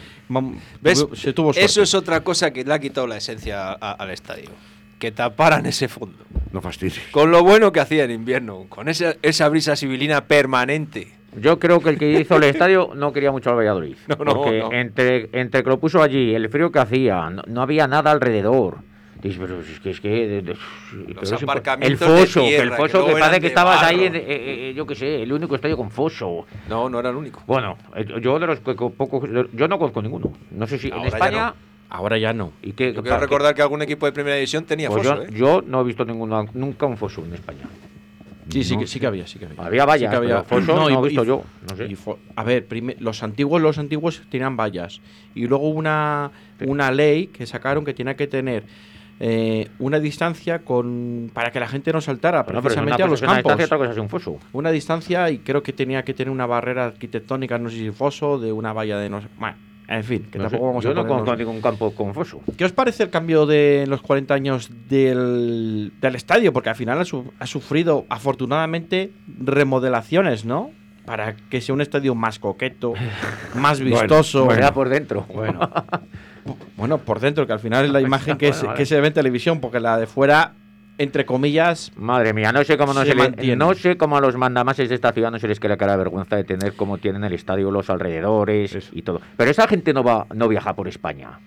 ¿Ves? 0.81 1.05
se 1.13 1.33
tuvo 1.33 1.51
Eso 1.51 1.67
suerte. 1.67 1.81
es 1.81 1.93
otra 1.95 2.21
cosa 2.21 2.51
que 2.53 2.63
le 2.63 2.73
ha 2.73 2.79
quitado 2.79 3.07
la 3.07 3.17
esencia 3.17 3.71
a- 3.71 3.91
al 3.93 4.11
estadio. 4.11 4.49
Que 4.99 5.11
taparan 5.11 5.65
ese 5.65 5.87
fondo. 5.87 6.17
No 6.51 6.61
fastidies. 6.61 6.99
Con 7.11 7.31
lo 7.31 7.43
bueno 7.43 7.71
que 7.71 7.79
hacía 7.79 8.03
en 8.03 8.11
invierno. 8.11 8.65
Con 8.69 8.87
esa, 8.89 9.15
esa 9.21 9.49
brisa 9.49 9.75
sibilina 9.75 10.25
permanente. 10.25 11.13
Yo 11.41 11.57
creo 11.59 11.79
que 11.79 11.89
el 11.89 11.97
que 11.97 12.19
hizo 12.21 12.35
el 12.37 12.43
estadio 12.43 12.91
no 12.95 13.11
quería 13.13 13.31
mucho 13.31 13.49
al 13.49 13.57
Valladolid. 13.57 13.95
No, 14.07 14.23
no, 14.23 14.33
porque 14.35 14.59
no. 14.59 14.71
Entre, 14.73 15.29
entre 15.33 15.63
que 15.63 15.69
lo 15.69 15.79
puso 15.79 16.01
allí, 16.03 16.33
el 16.35 16.49
frío 16.49 16.71
que 16.71 16.79
hacía, 16.79 17.29
no, 17.29 17.41
no 17.47 17.61
había 17.61 17.87
nada 17.87 18.11
alrededor. 18.11 18.77
Dices, 19.21 19.37
pero 19.39 19.59
es 19.59 19.79
que 19.81 19.89
es 19.89 19.99
que. 19.99 20.43
impo- 20.43 21.43
aparcamientos 21.43 22.07
el 22.07 22.25
foso, 22.25 22.39
el 22.41 22.47
tierra, 22.47 22.77
foso 22.77 23.05
que, 23.05 23.11
parece 23.13 23.41
que 23.41 23.47
estabas 23.47 23.83
ahí, 23.83 24.05
en- 24.05 24.15
eh, 24.15 24.23
eh, 24.27 24.73
yo 24.75 24.85
qué 24.87 24.95
sé, 24.95 25.21
el 25.23 25.33
único 25.33 25.55
estadio 25.55 25.75
con 25.75 25.91
foso. 25.91 26.45
No, 26.69 26.89
no 26.89 26.99
era 27.01 27.09
el 27.09 27.17
único. 27.17 27.43
Bueno, 27.45 27.77
eh, 27.95 28.05
yo 28.21 28.39
de 28.39 28.47
los 28.47 28.59
que 28.61 28.75
co- 28.75 28.91
pocos. 28.91 29.29
Yo 29.53 29.67
no 29.67 29.77
conozco 29.77 30.01
ninguno. 30.01 30.31
No 30.51 30.67
sé 30.67 30.77
si 30.79 30.87
en 30.87 31.01
ya 31.01 31.07
España. 31.07 31.47
no. 31.47 31.69
Ahora 31.91 32.17
ya 32.17 32.31
no. 32.33 32.53
¿Y 32.61 32.73
qué, 32.73 32.93
Yo 32.93 33.01
quiero 33.01 33.19
recordar 33.19 33.55
que 33.55 33.61
algún 33.63 33.81
equipo 33.81 34.05
de 34.05 34.11
primera 34.11 34.35
división 34.35 34.63
tenía 34.63 34.89
Pues 34.89 35.05
foso, 35.07 35.23
yo, 35.23 35.23
¿eh? 35.23 35.29
yo 35.33 35.63
no 35.65 35.81
he 35.81 35.83
visto 35.83 36.05
ninguno, 36.05 36.45
nunca 36.53 36.85
un 36.85 36.95
foso 36.97 37.25
en 37.25 37.33
España. 37.33 37.65
Sí, 38.47 38.63
sí, 38.63 38.73
No. 38.75 38.79
que, 38.81 38.87
sí 38.87 38.99
que 38.99 39.05
había, 39.07 39.27
sí 39.27 39.37
que 39.37 39.45
había. 39.45 39.61
Había 39.63 39.85
vallas, 39.85 40.07
Sí 40.07 40.11
que 40.11 40.15
había. 40.15 40.43
pero 40.43 40.61
fosos 40.61 40.75
no 40.75 40.89
he 40.89 40.93
y- 40.93 41.07
visto 41.09 41.23
y- 41.23 41.27
yo, 41.27 41.43
no 41.69 41.75
sé. 41.75 41.85
y 41.87 41.97
a 42.35 42.43
ver, 42.43 42.67
los 42.99 43.21
antiguos, 43.21 43.61
los 43.61 43.77
antiguos 43.77 44.21
tenían 44.29 44.55
vallas. 44.55 45.01
Y 45.35 45.45
luego 45.47 45.69
una, 45.69 46.31
una 46.65 46.89
ley 46.91 47.27
que 47.27 47.45
sacaron 47.45 47.83
que 47.85 47.93
tenía 47.93 48.15
que 48.15 48.25
tener 48.27 48.63
eh, 49.19 49.67
una 49.79 49.99
distancia 49.99 50.59
con 50.59 51.29
para 51.33 51.51
que 51.51 51.59
la 51.59 51.67
gente 51.67 51.91
no 51.91 51.99
saltara 52.01 52.43
Bueno, 52.43 52.61
pero 52.61 52.73
es 52.73 52.77
una 52.77 52.85
precisamente 52.85 53.03
a 53.03 53.07
los 53.07 53.19
es 53.19 53.23
una 53.23 53.33
campos. 53.35 53.51
distancia, 53.51 53.65
otra 53.65 53.77
cosa 53.77 53.91
es 53.91 53.97
un 53.97 54.09
foso. 54.09 54.37
Una 54.53 54.71
distancia 54.71 55.29
y 55.29 55.39
creo 55.39 55.61
que 55.63 55.73
tenía 55.73 56.03
que 56.03 56.13
tener 56.13 56.31
una 56.31 56.45
barrera 56.45 56.85
arquitectónica, 56.85 57.57
no 57.57 57.69
sé 57.69 57.77
si 57.77 57.91
foso, 57.91 58.39
de 58.39 58.51
una 58.51 58.71
valla 58.73 58.97
de 58.97 59.09
no 59.09 59.19
sé. 59.21 59.27
Bueno, 59.37 59.57
en 59.89 60.03
fin, 60.03 60.27
que 60.31 60.37
No 60.37 60.45
sé, 60.45 60.51
tampoco 60.51 60.67
vamos 60.67 60.83
yo 60.83 60.91
a 60.91 60.93
no 60.93 61.01
ponernos- 61.01 61.07
conozco 61.25 61.35
ningún 61.35 61.61
campo 61.61 61.91
con 61.95 62.13
foso. 62.13 62.41
¿Qué 62.57 62.63
os 62.63 62.71
parece 62.71 63.03
el 63.03 63.09
cambio 63.09 63.45
de 63.45 63.85
los 63.87 64.01
40 64.01 64.33
años 64.35 64.69
del, 64.87 65.91
del 65.99 66.15
estadio? 66.15 66.53
Porque 66.53 66.69
al 66.69 66.75
final 66.75 66.99
ha, 66.99 67.05
su- 67.05 67.33
ha 67.39 67.45
sufrido 67.47 68.05
afortunadamente 68.07 69.11
remodelaciones, 69.37 70.45
¿no? 70.45 70.71
Para 71.05 71.35
que 71.35 71.59
sea 71.59 71.73
un 71.73 71.81
estadio 71.81 72.13
más 72.15 72.37
coqueto, 72.39 72.93
más 73.55 73.79
vistoso. 73.79 74.45
Bueno, 74.45 74.71
por 74.73 74.89
dentro. 74.89 75.25
Bueno, 75.33 75.59
por 77.05 77.19
dentro, 77.19 77.45
que 77.47 77.53
al 77.53 77.59
final 77.59 77.85
es 77.85 77.91
la 77.91 78.01
imagen 78.09 78.37
que, 78.37 78.47
se, 78.53 78.59
Bueno, 78.59 78.67
vale. 78.69 78.77
que 78.77 78.85
se 78.85 78.99
ve 79.01 79.07
en 79.07 79.13
televisión, 79.13 79.59
porque 79.59 79.79
la 79.79 79.97
de 79.97 80.07
fuera, 80.07 80.53
entre 80.97 81.25
comillas, 81.25 81.91
Madre 81.95 82.33
mía, 82.33 82.51
no 82.51 82.63
sé 82.63 82.77
cómo 82.77 82.93
no 82.93 83.01
Se 83.05 83.11
se, 83.11 83.15
le- 83.15 83.55
no 83.55 83.73
sé 83.73 83.97
cómo 83.97 84.17
a 84.17 84.21
los 84.21 84.35
mandamases 84.35 84.89
de 84.89 84.95
esta 84.95 85.11
ciudad 85.13 85.31
no 85.31 85.39
se 85.39 85.47
les 85.47 85.59
queda 85.59 85.77
cara 85.77 85.93
de 85.93 85.97
vergüenza 85.99 86.35
de 86.35 86.43
tener 86.43 86.73
como 86.73 86.97
tienen 86.97 87.23
el 87.23 87.33
estadio 87.33 87.71
los 87.71 87.89
alrededores 87.89 88.75
Eso. 88.75 88.89
y 88.93 89.01
todo. 89.03 89.21
Pero 89.37 89.49
esa 89.51 89.67
gente 89.67 89.93
no 89.93 90.03
va 90.03 90.25
no 90.33 90.47
viaja 90.47 90.75
por 90.75 90.87
España. 90.87 91.39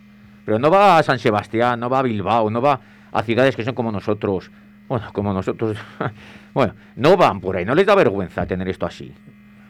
Pero 0.45 0.59
no 0.59 0.71
va 0.71 0.99
a 0.99 1.03
San 1.03 1.19
Sebastián, 1.19 1.79
no 1.79 1.89
va 1.91 2.01
a 2.01 2.03
Bilbao, 2.03 2.51
no 2.51 2.61
va 2.61 2.81
a 3.13 3.23
ciudades 3.23 3.55
que 3.55 3.63
son 3.65 3.75
como 3.75 3.93
nosotros. 3.93 4.51
Bueno, 4.89 5.07
como 5.13 5.33
nosotros. 5.33 5.77
bueno, 6.55 6.75
no 6.97 7.17
van 7.17 7.41
por 7.41 7.57
ahí, 7.57 7.65
no 7.65 7.75
les 7.75 7.87
da 7.87 7.95
vergüenza 7.95 8.45
tener 8.47 8.69
esto 8.69 8.87
así. 8.87 9.13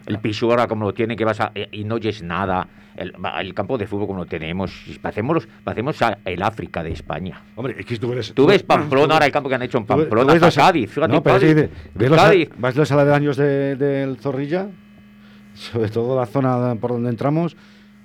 El 0.06 0.18
piso 0.18 0.50
ahora 0.50 0.66
como 0.66 0.84
lo 0.86 0.94
tiene, 0.94 1.16
que 1.16 1.24
vas 1.24 1.40
a, 1.40 1.52
eh, 1.54 1.68
y 1.72 1.84
no 1.84 1.96
oyes 1.96 2.22
nada. 2.22 2.66
El, 2.96 3.14
el 3.40 3.54
campo 3.54 3.78
de 3.78 3.86
fútbol 3.86 4.06
como 4.08 4.18
lo 4.20 4.26
tenemos. 4.26 4.70
parecemos 5.00 6.02
a- 6.02 6.18
el 6.24 6.42
África 6.42 6.82
de 6.82 6.92
España. 6.92 7.40
hombre, 7.56 7.76
es 7.78 7.86
que 7.86 7.96
tú 7.98 8.10
ves... 8.10 8.32
Tú 8.34 8.46
ves 8.46 8.62
Pamplona, 8.62 9.14
ahora 9.14 9.26
el 9.26 9.32
campo 9.32 9.48
que 9.48 9.54
han 9.54 9.62
hecho 9.62 9.78
en 9.78 9.84
tú 9.86 9.94
tú 9.94 10.00
Pamplona, 10.00 10.32
ves 10.34 10.42
hasta 10.42 10.46
los- 10.60 10.66
Cádiz. 10.68 10.90
Fíjate, 10.90 11.12
No, 11.14 11.22
pero 11.22 11.36
Cádiz, 11.38 11.54
de- 11.56 11.70
ves 11.94 12.10
los, 12.10 12.20
Cádiz. 12.20 12.50
vas 12.58 12.76
los 12.76 12.92
aledaños 12.92 13.36
de- 13.38 13.76
del 13.76 14.18
Zorrilla, 14.18 14.68
sobre 15.54 15.88
todo 15.88 16.18
la 16.18 16.26
zona 16.26 16.74
por 16.80 16.90
donde 16.92 17.10
entramos, 17.10 17.56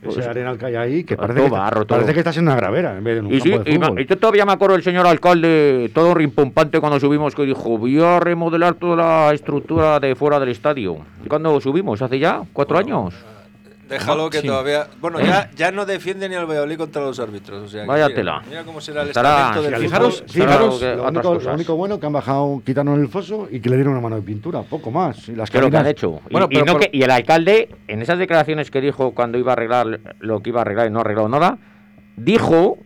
ese 0.02 0.14
Pues- 0.16 0.28
arenal 0.28 0.58
que 0.58 0.66
hay 0.68 0.76
ahí, 0.76 1.04
que 1.04 1.16
todo 1.16 1.28
parece, 1.28 1.46
que, 1.46 1.50
barro, 1.52 1.86
todo. 1.86 1.98
parece 1.98 2.14
que 2.14 2.20
estás 2.20 2.38
en 2.38 2.44
una 2.44 2.56
gravera 2.56 2.98
en 2.98 3.04
vez 3.04 3.16
de 3.16 3.22
un 3.22 3.34
Y, 3.34 3.40
sí, 3.42 3.50
campo 3.50 3.64
de 3.66 3.72
y, 3.72 3.80
ma- 3.80 3.88
fútbol. 3.88 4.02
y 4.02 4.06
yo 4.06 4.18
todavía 4.18 4.46
me 4.46 4.52
acuerdo 4.54 4.74
del 4.76 4.84
señor 4.84 5.08
alcalde, 5.08 5.90
todo 5.94 6.14
rimpompante 6.14 6.80
cuando 6.80 7.00
subimos, 7.00 7.34
que 7.34 7.44
dijo, 7.44 7.78
voy 7.78 8.00
a 8.00 8.20
remodelar 8.20 8.76
toda 8.76 8.96
la 9.28 9.34
estructura 9.34 10.00
de 10.00 10.16
fuera 10.16 10.40
del 10.40 10.50
estadio. 10.50 10.98
¿Y 11.26 11.28
cuando 11.28 11.60
subimos? 11.60 12.02
¿Hace 12.02 12.20
ya? 12.20 12.44
¿Cuatro 12.54 12.78
años? 12.78 13.14
Déjalo 13.88 14.30
que 14.30 14.42
Sí. 14.42 14.48
todavía. 14.48 14.88
Bueno, 15.00 15.20
¿Eh? 15.20 15.24
ya, 15.26 15.50
ya 15.56 15.72
no 15.72 15.86
defiende 15.86 16.28
ni 16.28 16.36
al 16.36 16.46
Valladolid 16.46 16.78
contra 16.78 17.02
los 17.02 17.20
árbitros. 17.20 17.64
O 17.64 17.68
sea, 17.68 17.86
Vaya 17.86 18.06
mira, 18.08 18.16
tela. 18.16 18.42
Mira 18.50 18.64
cómo 18.64 18.82
será 18.82 19.04
el 19.04 19.10
Estará- 19.10 19.48
estamento 19.54 19.62
del 19.62 19.70
sí, 19.70 19.76
fútbol. 19.76 19.88
fijaros- 20.12 20.24
fijaros, 20.28 20.82
lo, 20.82 21.08
único, 21.08 21.36
lo 21.36 21.54
único 21.54 21.76
bueno 21.76 22.00
que 22.00 22.06
han 22.06 22.14
bajado, 22.14 22.62
quitaron 22.66 23.00
el 23.00 23.08
foso 23.08 23.48
y 23.50 23.60
que 23.62 23.70
le 23.70 23.76
dieron 23.78 23.94
una 23.94 24.02
mano 24.02 24.16
de 24.18 24.22
pintura, 24.24 24.62
poco 24.64 24.92
más. 24.92 25.30
Y 25.30 25.36
las 25.36 25.50
¿Qué 25.50 25.58
es 25.58 25.64
lo 25.64 25.72
que 25.72 25.78
han 25.78 25.88
hecho? 25.88 26.20
Bueno, 26.30 26.48
y, 26.50 26.56
pero 26.56 26.66
no 26.66 26.74
por- 26.74 26.82
que- 26.82 26.90
y 26.98 27.02
el 27.04 27.12
alcalde, 27.12 27.70
en 27.88 28.02
esas 28.02 28.20
declaraciones 28.20 28.70
que 28.72 28.82
dijo 28.82 29.12
cuando 29.14 29.38
iba 29.38 29.52
a 29.52 29.54
arreglar 29.54 30.00
lo 30.20 30.42
que 30.42 30.50
iba 30.50 30.60
a 30.60 30.64
arreglar 30.64 30.88
y 30.88 30.90
no 30.92 31.00
ha 31.00 31.02
arreglado 31.02 31.30
nada, 31.30 31.58
dijo, 32.18 32.78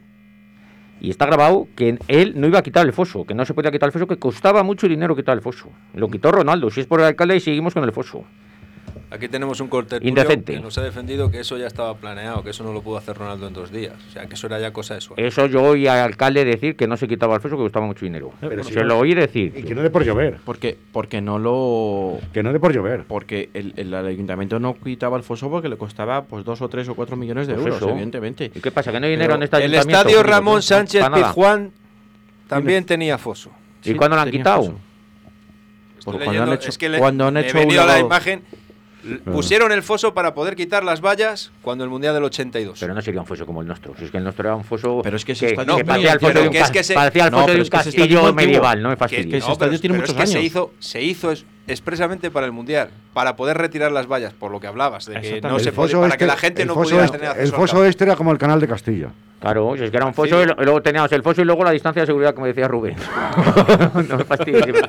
y 1.00 1.10
está 1.10 1.26
grabado, 1.26 1.68
que 1.76 1.98
él 2.10 2.34
no 2.36 2.46
iba 2.46 2.60
a 2.60 2.62
quitar 2.62 2.86
el 2.86 2.94
foso, 2.94 3.26
que 3.26 3.34
no 3.34 3.44
se 3.46 3.56
podía 3.56 3.72
quitar 3.72 3.88
el 3.88 3.94
foso, 3.94 4.06
que 4.06 4.18
costaba 4.18 4.62
mucho 4.62 4.88
dinero 4.88 5.16
quitar 5.16 5.36
el 5.36 5.42
foso. 5.42 5.70
Lo 5.96 6.10
quitó 6.10 6.32
Ronaldo, 6.32 6.70
si 6.70 6.82
es 6.82 6.86
por 6.86 7.00
el 7.00 7.08
alcalde 7.08 7.38
y 7.38 7.40
seguimos 7.40 7.74
con 7.74 7.84
el 7.84 7.92
foso. 7.92 8.24
Aquí 9.14 9.28
tenemos 9.28 9.60
un 9.60 9.68
corte 9.68 9.98
Indecente. 10.02 10.54
que 10.54 10.60
nos 10.62 10.78
ha 10.78 10.84
defendido 10.84 11.30
que 11.30 11.42
eso 11.42 11.58
ya 11.58 11.68
estaba 11.68 11.94
planeado, 11.98 12.44
que 12.46 12.52
eso 12.52 12.64
no 12.64 12.72
lo 12.72 12.82
pudo 12.82 12.96
hacer 12.98 13.18
Ronaldo 13.18 13.46
en 13.46 13.54
dos 13.54 13.70
días. 13.70 13.94
O 14.08 14.12
sea, 14.14 14.26
que 14.26 14.36
eso 14.36 14.48
era 14.48 14.58
ya 14.58 14.72
cosa 14.72 14.94
de 14.94 15.02
suerte. 15.02 15.28
Eso 15.28 15.48
yo 15.48 15.62
oí 15.64 15.86
al 15.86 16.00
alcalde 16.00 16.46
decir 16.46 16.78
que 16.78 16.88
no 16.88 16.96
se 16.96 17.10
quitaba 17.10 17.36
el 17.36 17.42
foso, 17.42 17.58
que 17.58 17.64
costaba 17.64 17.86
mucho 17.86 18.06
dinero. 18.06 18.32
Pero 18.40 18.64
si 18.64 18.72
se 18.74 18.80
no- 18.80 18.86
lo 18.86 19.00
oí 19.00 19.14
decir. 19.14 19.54
Y 19.58 19.64
que 19.64 19.76
no 19.76 19.82
de 19.82 19.90
por 19.90 20.06
llover. 20.06 20.38
porque, 20.46 20.78
porque 20.94 21.20
no 21.20 21.40
lo. 21.40 22.20
Que 22.32 22.42
no 22.42 22.54
de 22.54 22.60
por 22.62 22.74
llover. 22.74 23.04
Porque 23.06 23.50
el, 23.54 23.74
el 23.76 23.94
ayuntamiento 23.94 24.60
no 24.60 24.76
quitaba 24.76 25.18
el 25.18 25.24
foso 25.24 25.50
porque 25.50 25.68
le 25.68 25.76
costaba 25.76 26.24
pues 26.24 26.46
dos 26.46 26.62
o 26.62 26.70
tres 26.70 26.88
o 26.88 26.96
cuatro 26.96 27.18
millones 27.18 27.48
de 27.48 27.56
Pues 27.56 27.66
euros, 27.66 27.82
eso. 27.82 27.90
evidentemente. 27.90 28.46
¿Y 28.56 28.62
qué 28.62 28.72
pasa? 28.72 28.94
¿Que 28.94 29.00
no 29.02 29.08
hay 29.08 29.12
dinero 29.12 29.34
Pero 29.34 29.38
en 29.40 29.44
este 29.44 29.58
El 29.58 29.64
ayuntamiento? 29.64 29.98
estadio 30.00 30.18
Pues, 30.20 30.30
Ramón 30.30 30.54
pues, 30.54 30.66
Sánchez. 30.66 31.06
Pizjuán 31.14 31.72
también 32.48 32.86
tenía 32.86 33.18
foso. 33.18 33.52
¿Y 33.84 33.90
Sí, 33.90 33.96
cuándo 33.96 34.16
lo 34.16 34.22
han 34.22 34.32
quitado? 34.32 34.74
Pues 36.04 36.18
cuando 36.24 36.44
han 36.44 36.54
hecho, 36.54 36.70
es 36.70 36.78
que 36.80 36.90
le- 36.90 36.98
cuando 36.98 37.28
han 37.28 37.38
he 37.38 37.42
hecho 37.42 37.58
venido 37.60 37.84
un 37.84 37.90
a 37.90 37.94
la 37.94 38.00
imagen. 38.00 38.42
Pusieron 39.26 39.72
el 39.72 39.84
foso 39.84 40.14
para 40.14 40.34
poder 40.34 40.56
quitar 40.56 40.84
las 40.84 41.02
vallas 41.02 41.52
cuando 41.62 41.84
el 41.84 41.90
Mundial 41.90 42.14
del 42.14 42.24
82. 42.26 42.78
Pero 42.80 42.94
no 42.94 43.02
sería 43.02 43.22
un 43.22 43.28
foso 43.28 43.46
como 43.46 43.62
el 43.62 43.68
nuestro. 43.68 43.94
Si 43.98 44.06
es 44.06 44.12
que 44.12 44.18
el 44.18 44.24
nuestro 44.24 44.48
era 44.48 44.56
un 44.56 44.64
foso. 44.64 45.02
Pero 45.04 45.18
es 45.18 45.26
que 45.26 45.32
ese 45.32 45.48
que, 45.48 45.52
estadio 45.54 45.76
que 45.78 45.86
parecía 45.86 46.14
el 46.14 46.20
foso 46.20 46.34
de 46.34 46.40
un, 46.40 46.46
antiguo, 46.46 46.52
que 46.52 46.58
es 46.60 46.64
cas- 46.64 46.72
que 46.72 46.84
se- 46.84 46.94
parecía 46.94 47.26
el 47.26 47.32
No, 47.32 47.38
de 47.38 47.44
un 47.44 47.50
es 47.62 47.70
que 47.70 47.78
ese 47.78 47.90
estadio 47.90 48.04
castillo 48.06 48.20
antiguo. 48.20 48.34
medieval, 48.34 48.82
no 48.84 48.90
me 48.90 48.96
Que- 48.96 49.00
fastidies. 49.00 49.26
que 49.28 49.38
ese 49.38 49.48
no, 49.48 49.54
estadio 49.54 49.72
pero- 49.72 49.82
tiene 49.82 49.94
pero 49.96 50.02
muchos 50.04 50.16
es 50.16 50.22
que 50.22 50.28
se 50.28 50.38
años. 50.38 50.46
hizo, 50.46 50.74
se 50.80 51.04
hizo 51.04 51.32
es- 51.32 51.46
expresamente 51.72 52.30
para 52.32 52.46
el 52.46 52.52
Mundial, 52.52 52.90
para 53.14 53.36
poder 53.36 53.58
retirar 53.58 53.92
las 53.92 54.08
vallas, 54.08 54.34
por 54.34 54.52
lo 54.52 54.60
que 54.60 54.68
hablabas, 54.68 55.06
de 55.06 55.20
que 55.22 55.42
no 55.42 55.60
se 55.60 55.70
El 55.70 55.76
podía, 55.76 56.00
para 56.00 56.08
que 56.10 56.14
este- 56.16 56.26
la 56.28 56.38
gente 56.38 56.62
el 56.64 56.68
no 56.68 56.74
pudiera 56.76 57.06
este- 57.06 57.18
tener 57.18 57.32
El 57.36 57.38
acceso 57.42 57.56
al 57.56 57.62
foso 57.62 57.86
este 57.86 58.04
era 58.04 58.16
como 58.16 58.32
el 58.32 58.38
canal 58.38 58.60
de 58.60 58.68
Castilla. 58.68 59.10
Claro, 59.40 59.74
si 59.76 59.84
es 59.86 59.90
que 59.90 59.98
era 59.98 60.06
un 60.06 60.14
foso 60.14 60.44
y 60.44 60.46
luego 60.46 60.84
teníamos 60.84 61.12
el 61.14 61.24
foso 61.24 61.42
y 61.42 61.46
luego 61.46 61.64
la 61.64 61.72
distancia 61.72 62.04
de 62.04 62.06
seguridad, 62.06 62.36
como 62.36 62.46
decía 62.46 62.68
Rubén. 62.68 62.96
no 64.10 64.18
me 64.18 64.24
fastidies. 64.24 64.66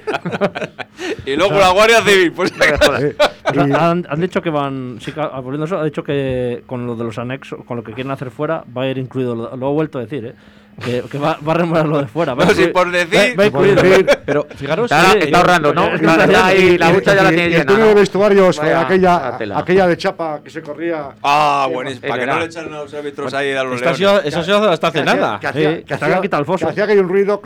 Y 1.24 1.36
luego 1.36 1.54
la 1.58 1.70
Guardia 1.70 2.02
Civil, 2.02 2.32
pues 2.32 2.52
y- 2.52 3.58
han, 3.72 4.06
han 4.08 4.20
dicho 4.20 4.42
que 4.42 4.50
van, 4.50 4.98
sí, 5.00 5.12
ah, 5.16 5.40
volviendo 5.40 5.64
a 5.64 5.66
eso, 5.66 5.78
ha 5.78 5.84
dicho 5.84 6.02
que 6.02 6.62
con 6.66 6.86
lo 6.86 6.96
de 6.96 7.04
los 7.04 7.18
anexos, 7.18 7.64
con 7.64 7.76
lo 7.76 7.84
que 7.84 7.92
quieren 7.92 8.10
hacer 8.10 8.30
fuera, 8.30 8.64
va 8.76 8.82
a 8.82 8.86
ir 8.88 8.98
incluido, 8.98 9.34
lo, 9.34 9.56
lo 9.56 9.66
ha 9.66 9.70
vuelto 9.70 9.98
a 9.98 10.02
decir, 10.02 10.24
¿eh? 10.26 10.34
Que, 10.80 11.02
que 11.10 11.18
va, 11.18 11.38
va 11.46 11.52
a 11.52 11.56
remover 11.56 11.86
lo 11.86 11.98
de 12.00 12.06
fuera. 12.08 12.34
No, 12.34 12.48
si 12.50 12.66
por 12.68 12.90
decir- 12.90 13.38
Va, 13.38 13.44
va 13.44 13.50
Por 13.50 13.66
incluido. 13.66 13.82
decir. 13.82 14.18
Pero 14.24 14.46
fijaros. 14.56 14.90
Está, 14.90 15.12
eh, 15.14 15.18
está 15.24 15.38
ahorrando, 15.38 15.72
¿no? 15.74 15.90
bien. 15.98 16.34
ahí 16.36 16.78
la 16.78 16.92
ducha 16.92 17.14
ya 17.14 17.22
la 17.24 17.28
tiene 17.28 17.42
y 17.42 17.46
el 17.46 17.60
llena. 17.60 17.72
túnel 17.72 17.88
de 17.88 17.94
vestuarios, 17.94 18.58
Vaya, 18.58 18.70
eh, 18.72 18.84
aquella, 18.84 19.36
aquella 19.58 19.86
de 19.86 19.96
chapa 19.96 20.40
que 20.42 20.50
se 20.50 20.62
corría. 20.62 21.10
Ah, 21.22 21.68
buenísimo. 21.72 22.08
Para 22.08 22.20
que 22.20 22.26
no 22.26 22.38
le 22.40 22.44
echaran 22.46 22.72
a 22.74 22.78
los 22.78 22.94
árbitros 22.94 23.34
ahí 23.34 23.52
a 23.52 23.62
los 23.64 23.80
leones. 23.80 23.96
sido- 23.98 24.22
eso 24.22 24.40
ha 24.40 24.44
sido 24.44 24.70
hasta 24.70 24.88
hace 24.88 25.04
nada. 25.04 25.38
Que 25.40 25.46
hacía, 25.46 25.82
que 25.84 25.94
el 26.36 26.44
foso. 26.44 26.66
que 26.66 26.72
hacía 26.72 26.86
que 26.86 26.92
hay 26.92 26.98
un 26.98 27.08
ruido. 27.08 27.40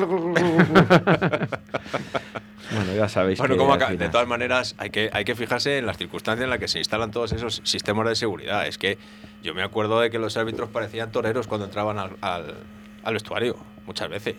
Bueno, 2.73 2.93
ya 2.97 3.09
sabéis. 3.09 3.39
Bueno, 3.39 3.55
que 3.55 3.59
como 3.59 3.75
acá- 3.75 3.91
de 3.91 4.09
todas 4.09 4.27
maneras, 4.27 4.75
hay 4.79 4.91
que, 4.91 5.09
hay 5.13 5.25
que 5.25 5.35
fijarse 5.35 5.79
en 5.79 5.87
las 5.87 5.97
circunstancias 5.99 6.45
en 6.45 6.51
las 6.51 6.59
que 6.59 6.69
se 6.69 6.79
instalan 6.79 7.11
todos 7.11 7.33
esos 7.33 7.61
sistemas 7.65 8.09
de 8.09 8.17
seguridad. 8.17 8.67
Es 8.67 8.77
que 8.79 8.99
yo 9.43 9.55
me 9.55 9.63
acuerdo 9.63 10.01
de 10.01 10.11
que 10.11 10.19
los 10.19 10.37
árbitros 10.37 10.69
parecían 10.71 11.13
toreros 11.13 11.47
cuando 11.47 11.67
entraban 11.67 11.99
al, 11.99 12.11
al- 12.21 12.55
al 13.07 13.15
vestuario, 13.15 13.57
muchas 13.87 14.09
veces. 14.09 14.35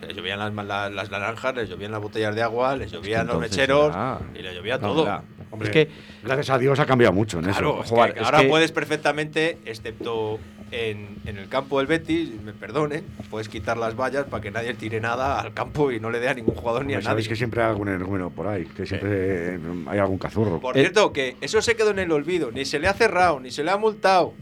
Les 0.00 0.14
llovían 0.16 0.38
las, 0.38 0.52
la- 0.66 0.90
las 0.90 1.10
naranjas, 1.10 1.54
les 1.54 1.68
llovían 1.68 1.92
las 1.92 2.00
botellas 2.00 2.34
de 2.34 2.42
agua, 2.42 2.76
les 2.76 2.90
llovían 2.90 3.26
los 3.26 3.38
mecheros 3.38 3.94
y 4.34 4.42
les 4.42 4.54
llovía 4.54 4.76
No, 4.78 4.88
todo. 4.94 5.22
Hombre, 5.50 5.68
Es 5.68 5.72
que 5.72 5.90
gracias 6.22 6.50
a 6.50 6.58
Dios 6.58 6.78
ha 6.80 6.84
cambiado 6.86 7.12
mucho 7.12 7.38
en 7.38 7.44
Claro, 7.44 7.74
eso. 7.76 7.84
es 7.84 7.90
Joder, 7.90 8.14
que 8.14 8.20
es 8.20 8.24
ahora 8.26 8.40
que- 8.40 8.48
puedes 8.48 8.72
perfectamente, 8.72 9.58
excepto 9.64 10.38
en, 10.72 11.16
en 11.24 11.38
el 11.38 11.48
campo 11.48 11.78
del 11.78 11.86
Betis, 11.86 12.30
me 12.42 12.52
perdonen, 12.52 13.04
puedes 13.30 13.48
quitar 13.48 13.76
las 13.76 13.94
vallas 13.96 14.24
para 14.24 14.42
que 14.42 14.50
nadie 14.50 14.74
tire 14.74 15.00
nada 15.00 15.40
al 15.40 15.54
campo 15.54 15.92
y 15.92 16.00
no 16.00 16.10
le 16.10 16.18
dé 16.20 16.28
a 16.28 16.34
ningún 16.34 16.54
jugador 16.56 16.84
ni 16.84 16.94
a 16.94 16.96
Hombre, 16.96 17.04
Sabéis 17.04 17.26
nadie. 17.26 17.28
que 17.30 17.36
siempre 17.36 17.62
hay 17.62 17.68
algún 17.70 17.88
energúmeno 17.88 18.30
por 18.30 18.48
ahí, 18.48 18.64
que 18.66 18.84
siempre 18.84 19.54
eh, 19.54 19.58
hay 19.86 19.98
algún 20.00 20.18
cazurro. 20.18 20.58
Por 20.60 20.76
Eh, 20.76 20.80
cierto, 20.80 21.12
que 21.12 21.36
eso 21.40 21.62
se 21.62 21.76
quedó 21.76 21.90
en 21.90 22.00
el 22.00 22.10
olvido. 22.12 22.50
Ni 22.50 22.64
se 22.64 22.78
le 22.80 22.88
ha 22.88 22.94
cerrado, 22.94 23.38
ni 23.40 23.50
se 23.52 23.62
le 23.62 23.70
ha 23.70 23.76
multado. 23.76 24.34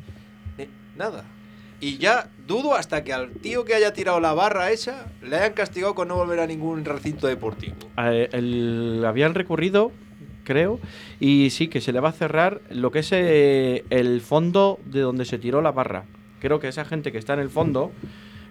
ni- 0.56 0.68
nada. 0.96 1.24
Y 1.82 1.98
ya 1.98 2.28
dudo 2.46 2.74
hasta 2.76 3.02
que 3.02 3.12
al 3.12 3.30
tío 3.32 3.64
que 3.64 3.74
haya 3.74 3.92
tirado 3.92 4.20
la 4.20 4.32
barra 4.34 4.70
esa 4.70 5.06
le 5.20 5.34
hayan 5.36 5.52
castigado 5.52 5.96
con 5.96 6.06
no 6.08 6.14
volver 6.16 6.38
a 6.38 6.46
ningún 6.46 6.84
recinto 6.84 7.26
deportivo. 7.26 7.74
eh, 7.98 8.28
el- 8.32 9.02
habían 9.04 9.34
recurrido, 9.34 9.90
creo, 10.44 10.78
y 11.18 11.50
sí 11.50 11.66
que 11.66 11.80
se 11.80 11.92
le 11.92 11.98
va 11.98 12.10
a 12.10 12.12
cerrar 12.12 12.60
lo 12.70 12.92
que 12.92 13.00
es 13.00 13.10
eh, 13.12 13.84
el 13.90 14.20
fondo 14.20 14.78
de 14.86 15.00
donde 15.00 15.24
se 15.24 15.38
tiró 15.38 15.60
la 15.60 15.72
barra. 15.72 16.04
Creo 16.40 16.60
que 16.60 16.68
esa 16.68 16.84
gente 16.84 17.10
que 17.10 17.18
está 17.18 17.34
en 17.34 17.40
el 17.40 17.50
fondo, 17.50 17.90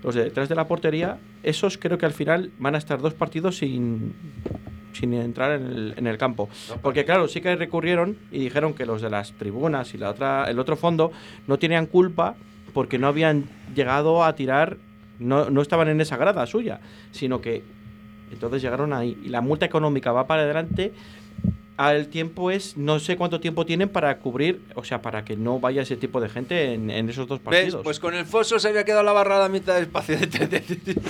los 0.03 0.13
de 0.13 0.25
detrás 0.25 0.49
de 0.49 0.55
la 0.55 0.67
portería, 0.67 1.17
esos 1.43 1.77
creo 1.77 1.97
que 1.97 2.05
al 2.05 2.13
final 2.13 2.51
van 2.59 2.75
a 2.75 2.79
estar 2.79 2.99
dos 2.99 3.13
partidos 3.13 3.55
sin, 3.57 4.13
sin 4.91 5.13
entrar 5.13 5.53
en 5.59 5.67
el, 5.67 5.93
en 5.95 6.05
el 6.07 6.17
campo. 6.17 6.49
Porque 6.81 7.05
claro, 7.05 7.29
sí 7.29 7.39
que 7.39 7.55
recurrieron 7.55 8.17
y 8.29 8.39
dijeron 8.39 8.73
que 8.73 8.85
los 8.85 9.01
de 9.01 9.09
las 9.09 9.31
tribunas 9.33 9.93
y 9.93 9.97
la 9.97 10.09
otra, 10.09 10.45
el 10.49 10.59
otro 10.59 10.75
fondo 10.75 11.13
no 11.47 11.57
tenían 11.59 11.85
culpa 11.85 12.35
porque 12.73 12.97
no 12.97 13.07
habían 13.07 13.45
llegado 13.75 14.23
a 14.23 14.35
tirar, 14.35 14.77
no, 15.19 15.49
no 15.49 15.61
estaban 15.61 15.87
en 15.89 16.01
esa 16.01 16.17
grada 16.17 16.45
suya, 16.45 16.79
sino 17.11 17.41
que 17.41 17.63
entonces 18.31 18.61
llegaron 18.61 18.93
ahí. 18.93 19.17
Y 19.23 19.29
la 19.29 19.41
multa 19.41 19.65
económica 19.65 20.11
va 20.11 20.25
para 20.27 20.43
adelante. 20.43 20.93
Al 21.77 22.07
tiempo 22.09 22.51
es, 22.51 22.77
no 22.77 22.99
sé 22.99 23.17
cuánto 23.17 23.39
tiempo 23.39 23.65
tienen 23.65 23.89
para 23.89 24.19
cubrir, 24.19 24.61
o 24.75 24.83
sea, 24.83 25.01
para 25.01 25.25
que 25.25 25.35
no 25.35 25.59
vaya 25.59 25.81
ese 25.81 25.97
tipo 25.97 26.21
de 26.21 26.29
gente 26.29 26.73
en, 26.73 26.91
en 26.91 27.09
esos 27.09 27.27
dos 27.27 27.39
¿Ves? 27.39 27.45
partidos. 27.45 27.83
Pues 27.83 27.99
con 27.99 28.13
el 28.13 28.25
foso 28.25 28.59
se 28.59 28.67
había 28.67 28.83
quedado 28.85 29.01
la 29.03 29.13
barra 29.13 29.43
a 29.43 29.49
mitad 29.49 29.73
del 29.73 29.83
espacio. 29.85 30.15
De, 30.17 30.27
de- 30.27 31.01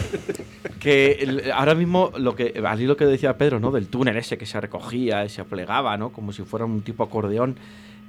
que 0.80 1.12
el- 1.20 1.52
ahora 1.52 1.76
mismo 1.76 2.12
lo 2.18 2.36
que 2.36 2.54
al 2.66 2.80
hilo 2.82 2.96
que 2.96 3.06
decía 3.06 3.38
Pedro 3.38 3.60
no 3.60 3.72
del 3.72 3.88
túnel 3.88 4.16
ese 4.18 4.38
que 4.38 4.46
se 4.46 4.60
recogía 4.62 5.28
se 5.30 5.44
plegaba 5.44 5.96
no 5.98 6.12
como 6.12 6.32
si 6.32 6.42
fuera 6.44 6.66
un 6.66 6.82
tipo 6.82 7.04
acordeón 7.04 7.56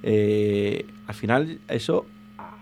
eh, 0.02 0.86
al 1.06 1.14
final 1.14 1.58
eso 1.68 2.06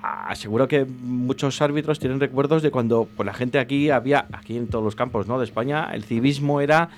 aseguro 0.03 0.67
que 0.69 0.85
muchos 0.85 1.61
árbitros 1.61 1.99
tienen 1.99 2.21
recuerdos 2.21 2.63
de 2.63 2.71
cuando 2.71 3.07
pues 3.17 3.27
la 3.27 3.35
gente 3.35 3.59
aquí 3.59 3.91
había 3.91 4.27
aquí 4.33 4.57
en 4.57 4.67
todos 4.69 4.85
los 4.85 4.95
campos 4.97 5.27
no 5.27 5.39
de 5.39 5.45
España 5.45 5.91
el 5.93 6.05
civismo 6.05 6.61
era 6.61 6.89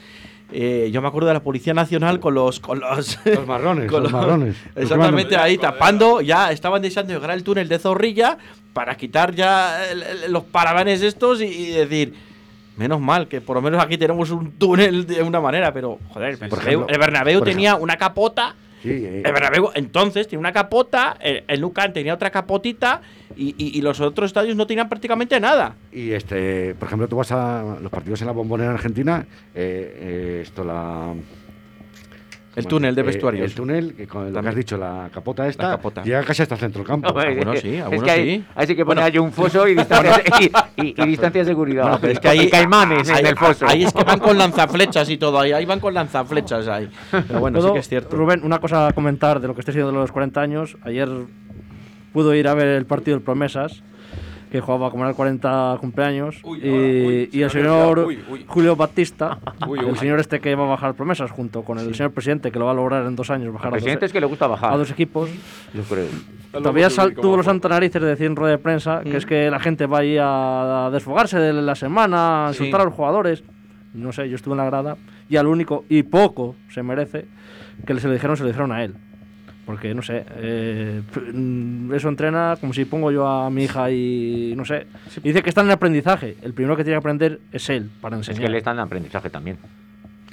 eh, 0.53 0.91
yo 0.93 1.01
me 1.03 1.09
acuerdo 1.09 1.29
de 1.29 1.35
la 1.35 1.41
Policía 1.43 1.73
Nacional 1.75 2.21
con 2.21 2.35
los 2.35 2.61
con 2.61 2.79
los, 2.79 3.19
Los 3.25 3.47
marrones, 3.47 3.89
con 3.91 4.03
los 4.03 4.13
marrones. 4.13 4.55
Exactamente, 4.77 5.33
Los 5.35 5.43
ahí 5.43 5.57
tapando, 5.57 6.21
ya 6.21 6.53
estaban 6.53 6.83
deseando 6.83 7.15
llegar 7.15 7.31
al 7.31 7.43
túnel 7.43 7.69
de 7.69 7.79
Zorrilla 7.79 8.37
para 8.75 8.95
quitar 8.97 9.35
ya 9.35 9.83
el- 9.91 10.03
el- 10.03 10.31
los 10.33 10.45
paravanes 10.45 11.01
estos 11.01 11.41
y, 11.41 11.47
y 11.47 11.71
decir, 11.71 12.13
menos 12.77 13.01
mal 13.01 13.29
que 13.29 13.41
por 13.41 13.57
lo 13.57 13.63
menos 13.63 13.83
aquí 13.83 13.97
tenemos 13.97 14.31
un 14.31 14.53
túnel 14.53 15.07
de 15.07 15.23
una 15.23 15.41
manera, 15.41 15.73
pero 15.73 15.99
joder, 16.11 16.39
el 16.43 16.49
Por 16.51 16.59
ejemplo- 16.59 16.87
el 16.89 16.99
Bernabéu 16.99 17.39
por 17.41 17.49
tenía 17.49 17.75
una 17.77 17.97
capota, 17.97 18.55
Sí, 18.83 18.89
eh, 18.91 19.23
el 19.25 19.33
Bernabéu 19.33 19.71
entonces 19.75 20.27
tenía 20.27 20.41
una 20.41 20.53
capota, 20.53 21.17
el, 21.21 21.45
el 21.47 21.73
Camp 21.73 21.95
tenía 21.95 22.15
otra 22.15 22.31
capotita 22.31 23.01
y, 23.37 23.55
y- 23.57 23.79
y 23.79 23.81
los 23.83 24.01
otros 24.01 24.27
estadios 24.31 24.57
no 24.57 24.67
tenían 24.67 24.89
prácticamente 24.89 25.39
nada. 25.41 25.77
Y 25.93 26.11
este, 26.13 26.75
por 26.75 26.87
ejemplo, 26.89 27.09
tú 27.09 27.17
vas 27.17 27.31
a 27.33 27.77
los 27.81 27.91
partidos 27.91 28.21
en 28.21 28.27
la 28.27 28.33
bombonera 28.33 28.71
en 28.71 28.75
Argentina, 28.77 29.25
eh, 29.55 29.97
eh, 30.01 30.41
esto 30.43 30.65
la 30.65 31.15
El 32.55 32.67
túnel 32.67 32.95
de 32.95 33.01
eh, 33.01 33.05
vestuarios. 33.05 33.45
el 33.51 33.55
túnel, 33.55 33.95
que 33.95 34.07
con 34.07 34.31
lo 34.33 34.43
que 34.43 34.49
has 34.49 34.55
dicho, 34.55 34.77
la 34.77 35.09
capota 35.13 35.49
esta, 35.49 35.63
La 35.65 35.71
capota. 35.77 36.03
llega 36.03 36.23
casi 36.23 36.43
hasta 36.43 36.55
el 36.57 36.61
centro 36.61 36.81
del 36.81 36.87
campo. 36.87 37.09
Algunos 37.19 37.55
es- 37.57 37.61
sí, 37.63 37.75
es 37.77 37.83
algunos 37.83 38.05
que 38.05 38.11
hay, 38.11 38.37
sí. 38.39 38.45
Así 38.55 38.77
que 38.77 38.85
pone 38.85 39.01
Bueno. 39.01 39.07
ahí 39.15 39.19
un 39.19 39.33
foso 39.33 39.67
y 39.69 39.75
distancia, 39.75 40.23
y, 40.77 40.83
y- 40.89 40.95
y 41.03 41.07
distancia 41.07 41.41
de 41.41 41.47
seguridad. 41.47 41.83
Bueno, 41.85 41.99
pero 42.01 42.13
es 42.13 42.21
que 42.21 42.29
Y 42.35 42.39
ahí, 42.41 42.51
caimanes 42.51 43.09
en 43.09 43.27
el 43.27 43.37
foso. 43.37 43.67
ahí 43.67 43.85
es 43.85 43.93
que 43.93 44.05
van 44.05 44.19
con 44.19 44.37
lanzaflechas 44.37 45.09
y 45.09 45.17
todo, 45.17 45.41
ahí, 45.41 45.53
ahí 45.53 45.65
van 45.65 45.81
con 45.81 45.95
lanzaflechas 45.95 46.69
ahí. 46.69 46.91
Pero 47.11 47.41
bueno, 47.41 47.59
sí 47.59 47.63
¿Puedo, 47.63 47.73
que 47.75 47.81
es 47.81 47.89
cierto. 47.89 48.17
Rubén, 48.17 48.43
una 48.45 48.59
cosa 48.59 48.89
a 48.89 48.93
comentar 48.93 49.41
de 49.41 49.49
lo 49.49 49.55
que 49.55 49.61
esté 49.61 49.73
siendo 49.73 49.91
de 49.91 49.97
los 49.99 50.13
40 50.13 50.41
años. 50.43 50.77
Ayer 50.83 51.09
pudo 52.13 52.35
ir 52.35 52.49
a 52.49 52.55
ver 52.55 52.69
el 52.69 52.85
partido 52.85 53.17
del 53.17 53.25
Promesas, 53.25 53.83
que 54.53 54.61
jugaba 54.61 54.91
como 54.91 55.03
era 55.05 55.11
el 55.11 55.17
40 55.17 55.79
cumpleaños. 55.81 56.39
Uy, 56.45 56.59
uy, 56.63 57.31
y 57.33 57.41
el 57.41 57.51
señor 57.51 58.01
Uy, 58.01 58.23
uy. 58.31 58.45
Julio 58.47 58.77
Batista, 58.77 59.39
Uy, 59.67 59.79
el 59.79 59.87
uy. 59.87 59.97
señor 59.97 60.21
este 60.21 60.41
que 60.41 60.55
va 60.55 60.65
a 60.65 60.69
bajar 60.69 60.93
Promesas, 60.93 61.31
junto 61.31 61.63
con 61.63 61.79
el 61.79 61.95
señor 61.95 62.13
presidente, 62.13 62.53
que 62.53 62.59
lo 62.59 62.67
va 62.67 62.73
a 62.73 62.75
lograr 62.75 63.07
en 63.07 63.17
dos 63.17 63.31
años, 63.31 63.51
bajar 63.51 63.69
Al 63.69 63.73
a 63.73 63.77
dos, 63.77 63.83
presidente 63.83 64.05
es 64.07 64.13
que 64.13 64.21
le 64.21 64.27
gusta 64.27 64.47
bajar. 64.47 64.75
a 64.75 64.77
dos 64.77 64.91
equipos. 64.91 65.31
Yo 65.73 65.83
creo. 65.85 66.07
Todavía 66.53 66.91
sal- 66.91 67.15
tuvo 67.15 67.39
los 67.39 67.47
santa 67.47 67.71
narices 67.71 68.03
de 68.03 68.09
decir 68.09 68.27
en 68.27 68.37
rueda 68.37 68.53
de 68.53 68.59
prensa 68.59 69.01
que 69.03 69.17
es 69.17 69.25
que 69.25 69.51
la 69.51 69.59
gente 69.59 69.87
va 69.87 70.01
ahí 70.01 70.19
a, 70.19 70.87
a 70.87 70.91
desfogarse 70.91 71.39
de 71.39 71.55
la 71.55 71.75
semana, 71.75 72.49
a 72.49 72.53
Sí. 72.53 72.59
insultar 72.65 72.83
a 72.83 72.85
los 72.85 72.93
jugadores. 72.93 73.43
No 73.95 74.13
sé, 74.13 74.29
yo 74.29 74.37
estuve 74.37 74.53
en 74.53 74.59
la 74.59 74.67
grada 74.67 74.99
y 75.31 75.37
al 75.37 75.47
único, 75.47 75.87
y 75.89 76.03
poco 76.03 76.57
se 76.69 76.83
merece, 76.83 77.25
que 77.87 77.99
se 77.99 78.07
le 78.07 78.15
dijeron, 78.15 78.37
se 78.37 78.43
le 78.43 78.51
dijeron 78.51 78.71
a 78.71 78.85
él. 78.85 78.97
Porque, 79.73 79.95
no 79.95 80.03
sé, 80.03 80.23
eh, 80.37 81.01
eso 81.95 82.09
entrena 82.11 82.57
como 82.61 82.75
si 82.75 82.85
pongo 82.85 83.11
yo 83.11 83.27
a 83.27 83.49
mi 83.49 83.65
hija 83.65 83.91
y, 83.91 84.53
no 84.55 84.67
sé, 84.67 84.87
y 85.17 85.29
dice 85.29 85.43
que 85.43 85.49
está 85.49 85.63
en 85.63 85.69
el 85.69 85.73
aprendizaje. 85.73 86.37
El 86.43 86.53
primero 86.53 86.77
que 86.77 86.85
tiene 86.85 86.97
que 86.97 86.99
aprender 86.99 87.41
es 87.53 87.71
él, 87.71 87.89
para 88.03 88.17
Es 88.17 88.29
enseñar. 88.29 88.43
que 88.43 88.53
le 88.53 88.59
están 88.59 88.77
en 88.77 88.81
aprendizaje 88.81 89.31
también. 89.31 89.57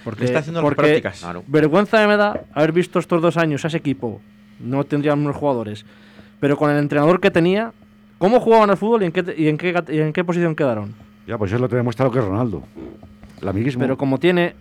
Porque, 0.04 0.22
Le 0.22 0.26
está 0.26 0.40
haciendo 0.40 0.60
las 0.60 0.66
porque 0.66 0.82
prácticas. 0.82 1.22
Claro. 1.22 1.44
Vergüenza 1.48 2.06
me 2.06 2.18
da 2.18 2.42
haber 2.54 2.74
visto 2.74 3.00
estos 3.00 3.22
dos 3.22 3.38
años 3.38 3.64
a 3.64 3.70
ese 3.70 3.78
equipo. 3.78 4.20
No 4.60 4.84
tendrían 4.84 5.20
unos 5.20 5.38
jugadores. 5.38 5.86
Pero 6.42 6.58
con 6.58 6.70
el 6.70 6.78
entrenador 6.78 7.22
que 7.22 7.32
tenía, 7.32 7.72
¿cómo 8.18 8.42
jugaban 8.42 8.70
al 8.70 8.76
fútbol 8.76 9.04
y 9.04 9.06
en 9.06 9.12
qué, 9.14 9.34
y 9.38 9.48
en 9.48 9.58
qué, 9.58 9.74
y 9.90 10.00
en 10.00 10.12
qué 10.12 10.26
posición 10.26 10.54
quedaron? 10.54 10.94
Ya, 11.28 11.38
pues 11.38 11.50
eso 11.54 11.62
lo 11.62 11.70
te 11.70 11.76
ha 11.76 11.78
demostrado 11.78 12.12
que 12.12 12.20
es 12.20 12.26
Ronaldo. 12.26 12.64
El 13.42 13.48
amiguismo. 13.48 13.80
Pero 13.82 13.98
como 13.98 14.18
tiene 14.18 14.54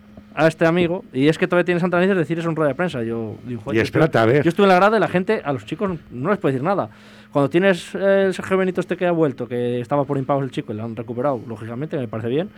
a 0.43 0.47
este 0.47 0.65
amigo, 0.65 1.03
y 1.13 1.27
es 1.27 1.37
que 1.37 1.47
todavía 1.47 1.65
tiene 1.65 1.79
Santa 1.81 1.97
Narices 1.97 2.17
decir 2.17 2.39
eso 2.39 2.49
en 2.49 2.55
rueda 2.55 2.69
de 2.69 2.75
prensa. 2.75 3.03
Yo 3.03 3.35
digo, 3.45 3.61
joder, 3.61 3.75
Y 3.75 3.77
yo 3.79 3.83
espérate 3.83 4.17
estuve- 4.17 4.21
a 4.21 4.25
ver. 4.33 4.43
Yo 4.43 4.49
estuve 4.49 4.65
en 4.65 4.69
la 4.69 4.75
grada 4.75 4.97
y 4.97 4.99
la 4.99 5.07
gente, 5.07 5.41
a 5.43 5.51
los 5.53 5.65
chicos 5.65 5.91
no 6.11 6.29
les 6.29 6.39
puede 6.39 6.53
decir 6.53 6.63
nada. 6.63 6.89
Cuando 7.31 7.49
tienes 7.49 7.93
eh, 7.95 8.25
el 8.27 8.33
Sergio 8.33 8.57
Benito 8.57 8.79
este 8.81 8.95
que 8.97 9.05
ha 9.05 9.11
vuelto, 9.11 9.47
que 9.47 9.79
estaba 9.81 10.05
por 10.05 10.17
impagos 10.17 10.43
el 10.43 10.51
chico 10.51 10.71
y 10.73 10.75
lo 10.77 10.83
han 10.85 10.95
recuperado, 10.95 11.41
lógicamente, 11.47 11.97
me 11.97 12.07
parece 12.07 12.29
bien, 12.29 12.49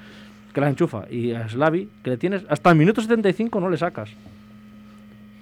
que 0.54 0.62
la 0.62 0.70
enchufa. 0.70 1.06
Y 1.10 1.32
a 1.34 1.50
Slavi, 1.50 1.90
que 2.04 2.12
le 2.12 2.18
tienes 2.18 2.44
hasta 2.50 2.70
el 2.70 2.76
minuto 2.78 3.02
75 3.02 3.60
no 3.60 3.70
le 3.70 3.78
sacas. 3.78 4.10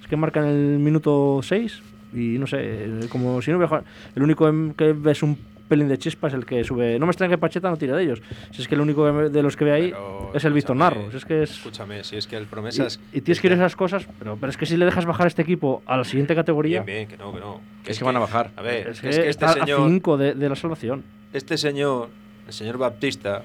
Es 0.01 0.07
que 0.07 0.15
marca 0.15 0.39
en 0.39 0.47
el 0.47 0.79
minuto 0.79 1.41
6 1.43 1.81
y 2.13 2.37
no 2.39 2.47
sé, 2.47 2.57
eh, 2.61 2.99
como 3.11 3.41
si 3.41 3.51
no 3.51 3.57
hubiera 3.57 3.67
jugado- 3.67 3.85
El 4.15 4.23
único 4.23 4.47
em- 4.47 4.73
que 4.73 4.93
ves 4.93 5.21
un 5.23 5.37
pelín 5.70 5.88
de 5.88 5.97
chispa 5.97 6.28
es 6.28 6.34
el 6.34 6.45
que 6.45 6.63
sube. 6.65 6.99
No 6.99 7.05
me 7.05 7.11
extraña 7.11 7.32
que 7.32 7.38
Pacheta 7.38 7.70
no 7.70 7.78
tire 7.78 7.93
de 7.93 8.03
ellos. 8.03 8.22
Si 8.51 8.61
es 8.61 8.67
que 8.67 8.76
el 8.76 8.82
único 8.82 9.05
que 9.05 9.30
de 9.30 9.41
los 9.41 9.55
que 9.55 9.63
ve 9.63 9.72
ahí 9.72 9.89
Pero, 9.91 10.32
es 10.34 10.43
el 10.43 10.51
Víctor 10.51 10.76
Narro. 10.76 11.09
Si 11.11 11.17
es 11.17 11.26
que 11.26 11.43
es. 11.43 11.51
Escúchame, 11.51 12.03
si 12.03 12.17
es 12.17 12.28
que 12.28 12.36
el 12.36 12.47
promesas. 12.47 12.99
Y, 13.13 13.20
y 13.20 13.22
tienes 13.22 13.39
que 13.39 13.47
ir 13.47 13.53
a 13.53 13.55
esas 13.55 13.76
cosas, 13.76 14.05
pero, 14.20 14.36
pero 14.36 14.49
es 14.49 14.57
que 14.57 14.65
si 14.65 14.76
le 14.76 14.84
dejas 14.86 15.05
bajar 15.05 15.28
este 15.28 15.43
equipo 15.43 15.82
a 15.86 15.95
la 15.95 16.03
siguiente 16.03 16.36
categoría, 16.36 16.82
Bien, 16.84 17.07
bien, 17.07 17.07
que 17.07 17.17
no, 17.17 17.34
que 17.34 17.39
no. 17.39 17.61
Es 17.86 17.97
que 17.97 18.03
van 18.03 18.17
a 18.17 18.20
bajar. 18.20 18.51
A 18.57 18.61
ver, 18.61 18.88
es 18.89 18.95
es 18.97 19.01
que, 19.01 19.09
que, 19.09 19.15
este 19.15 19.30
está 19.30 19.53
señor. 19.53 19.82
a 19.82 19.88
5 19.88 20.17
de, 20.17 20.34
de 20.34 20.49
la 20.49 20.55
salvación. 20.55 21.03
Este 21.32 21.57
señor, 21.57 22.09
el 22.47 22.53
señor 22.53 22.78
Baptista, 22.78 23.43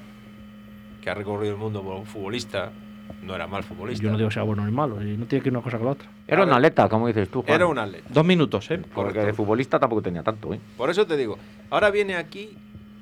que 1.01 1.09
ha 1.09 1.13
recorrido 1.13 1.53
el 1.53 1.59
mundo 1.59 1.83
como 1.83 2.03
futbolista, 2.05 2.71
no 3.23 3.35
era 3.35 3.47
mal 3.47 3.63
futbolista. 3.63 4.03
Yo 4.03 4.11
no 4.11 4.17
digo 4.17 4.29
que 4.29 4.33
sea 4.33 4.43
bueno 4.43 4.65
ni 4.65 4.71
malo, 4.71 5.01
y 5.01 5.17
no 5.17 5.25
tiene 5.25 5.41
que 5.43 5.49
ir 5.49 5.53
una 5.53 5.63
cosa 5.63 5.77
con 5.77 5.87
la 5.87 5.91
otra. 5.93 6.07
Era 6.27 6.43
un 6.43 6.51
atleta, 6.51 6.87
como 6.89 7.07
dices 7.07 7.29
tú, 7.29 7.41
Juan. 7.41 7.55
Era 7.55 7.67
un 7.67 7.77
atleta. 7.77 8.07
Dos 8.09 8.25
minutos, 8.25 8.69
¿eh? 8.71 8.81
Porque 8.93 9.19
de 9.19 9.33
futbolista 9.33 9.79
tampoco 9.79 10.01
tenía 10.01 10.23
tanto, 10.23 10.53
¿eh? 10.53 10.59
Por 10.77 10.89
eso 10.89 11.05
te 11.05 11.17
digo, 11.17 11.37
ahora 11.69 11.89
viene 11.89 12.15
aquí 12.15 12.49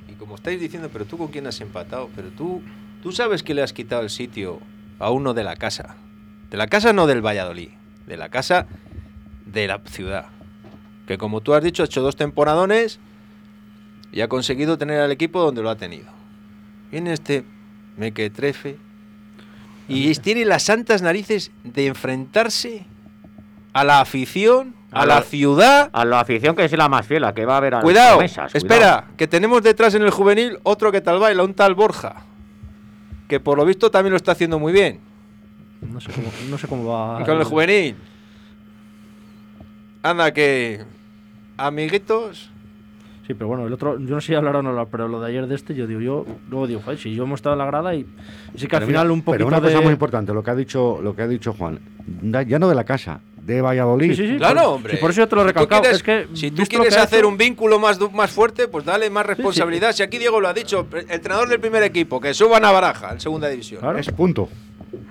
y 0.08 0.14
como 0.14 0.36
estáis 0.36 0.60
diciendo, 0.60 0.90
pero 0.92 1.06
tú 1.06 1.18
con 1.18 1.28
quién 1.28 1.48
has 1.48 1.60
empatado, 1.62 2.10
pero 2.16 2.30
tú, 2.30 2.62
tú 3.02 3.12
sabes 3.12 3.44
que 3.44 3.54
le 3.54 3.62
has 3.62 3.74
quitado 3.74 4.02
el 4.02 4.10
sitio 4.10 4.60
a 5.00 5.12
uno 5.12 5.34
de 5.34 5.44
la 5.44 5.56
casa. 5.56 5.98
De 6.50 6.58
la 6.58 6.68
casa 6.68 6.94
no 6.94 7.08
del 7.08 7.26
Valladolid, 7.26 7.70
de 8.08 8.18
la 8.18 8.30
casa 8.30 8.68
de 9.46 9.68
la 9.68 9.80
ciudad. 9.86 10.28
Que 11.08 11.18
como 11.18 11.42
tú 11.42 11.54
has 11.54 11.64
dicho, 11.64 11.84
ha 11.84 11.86
hecho 11.86 12.02
dos 12.02 12.16
temporadones 12.16 13.00
y 14.12 14.22
ha 14.22 14.28
conseguido 14.28 14.78
tener 14.78 15.02
al 15.02 15.12
equipo 15.12 15.42
donde 15.42 15.62
lo 15.62 15.70
ha 15.70 15.76
tenido. 15.76 16.12
Viene 16.92 17.12
este 17.14 17.44
mequetrefe 17.98 18.78
y 19.88 20.14
tiene 20.16 20.46
las 20.46 20.64
santas 20.64 21.02
narices 21.02 21.52
de 21.64 21.88
enfrentarse 21.88 22.86
a 23.74 23.84
la 23.84 24.00
afición, 24.02 24.76
a, 24.92 25.02
A 25.02 25.06
la 25.06 25.16
la- 25.16 25.22
ciudad. 25.24 25.90
A 25.94 26.06
la 26.06 26.20
afición 26.20 26.56
que 26.56 26.64
es 26.66 26.72
la 26.74 26.88
más 26.90 27.06
fiel, 27.08 27.26
que 27.34 27.46
va 27.46 27.58
a 27.58 27.60
ver 27.60 27.74
a 27.74 27.78
las 27.78 27.84
Cuidado, 27.84 28.18
promesas, 28.18 28.54
espera, 28.56 29.06
que 29.18 29.28
tenemos 29.28 29.62
detrás 29.64 29.94
en 29.96 30.04
el 30.04 30.12
juvenil 30.12 30.60
otro 30.64 30.92
que 30.92 31.02
tal 31.02 31.20
baila, 31.20 31.44
un 31.44 31.54
tal 31.54 31.74
Borja, 31.76 32.24
que 33.28 33.40
por 33.40 33.58
lo 33.58 33.66
visto 33.66 33.90
también 33.92 34.12
lo 34.12 34.18
está 34.18 34.34
haciendo 34.34 34.60
muy 34.60 34.72
bien. 34.72 35.00
No 35.82 36.00
sé 36.00 36.12
cómo, 36.12 36.32
no 36.50 36.58
sé 36.58 36.68
cómo 36.68 36.86
va. 36.86 37.22
Y 37.22 37.26
con 37.26 37.38
el 37.38 37.44
juvenil. 37.44 37.96
Anda 40.02 40.32
que 40.34 40.84
amiguitos, 41.58 42.52
Sí, 43.26 43.34
pero 43.34 43.48
bueno, 43.48 43.66
el 43.68 43.72
otro, 43.74 43.98
yo 44.00 44.16
no 44.16 44.20
sé 44.22 44.28
si 44.28 44.36
hablar 44.36 44.58
o 44.58 44.62
no 44.62 44.70
hablar, 44.72 44.88
pero 44.92 45.08
lo 45.08 45.22
de 45.22 45.30
ayer 45.30 45.48
de 45.48 45.56
este, 45.56 45.74
yo 45.74 45.88
digo, 45.88 46.02
yo 46.02 46.26
luego 46.50 46.68
digo, 46.68 46.82
joder, 46.84 47.00
si 47.00 47.16
yo 47.16 47.24
hemos 47.24 47.38
estado 47.40 47.54
en 47.54 47.60
la 47.60 47.66
grada 47.66 47.96
y, 47.96 48.00
y 48.02 48.58
sí 48.60 48.68
que 48.68 48.76
al 48.76 48.82
Pero 48.82 48.88
final 48.88 49.06
mira, 49.06 49.14
un 49.14 49.22
poquito 49.22 49.38
Pero 49.38 49.48
una 49.48 49.62
de... 49.62 49.68
cosa 49.70 49.82
muy 49.82 49.94
importante, 49.94 50.34
lo 50.34 50.44
que 50.44 50.52
ha 50.52 50.56
dicho, 50.56 51.00
lo 51.02 51.16
que 51.16 51.22
ha 51.22 51.28
dicho 51.28 51.54
Juan, 51.54 51.80
ya 52.48 52.60
no 52.60 52.68
de 52.68 52.76
la 52.76 52.84
casa, 52.84 53.22
de 53.42 53.62
Valladolid. 53.62 54.10
Sí, 54.12 54.16
sí, 54.16 54.28
sí. 54.34 54.38
claro, 54.38 54.62
por- 54.62 54.70
hombre. 54.76 54.98
por 54.98 55.10
eso 55.12 55.22
yo 55.22 55.28
te 55.30 55.36
lo 55.36 55.42
he 55.42 55.46
Si 55.48 55.54
tú 55.54 55.60
recalcado, 55.60 55.82
quieres- 55.84 55.98
es 55.98 56.04
que 56.04 56.28
si 56.36 56.52
tú 56.52 56.64
quieres 56.64 56.98
hacer 56.98 57.20
hecho- 57.20 57.28
un 57.30 57.38
vínculo 57.38 57.80
más, 57.80 57.98
du- 57.98 58.10
más 58.12 58.30
fuerte, 58.32 58.68
pues 58.68 58.84
dale 58.86 59.10
más 59.10 59.26
responsabilidad. 59.26 59.94
Si 59.94 60.04
aquí 60.04 60.18
Diego 60.18 60.42
lo 60.42 60.48
ha 60.50 60.54
dicho, 60.54 60.86
el 60.94 61.06
entrenador 61.10 61.48
del 61.48 61.60
primer 61.62 61.84
equipo, 61.84 62.20
que 62.20 62.34
suban 62.34 62.64
a 62.66 62.72
Baraja 62.72 63.12
en 63.14 63.20
segunda 63.22 63.48
división. 63.48 63.80
Claro. 63.82 63.98
Es 64.00 64.10
punto. 64.12 64.50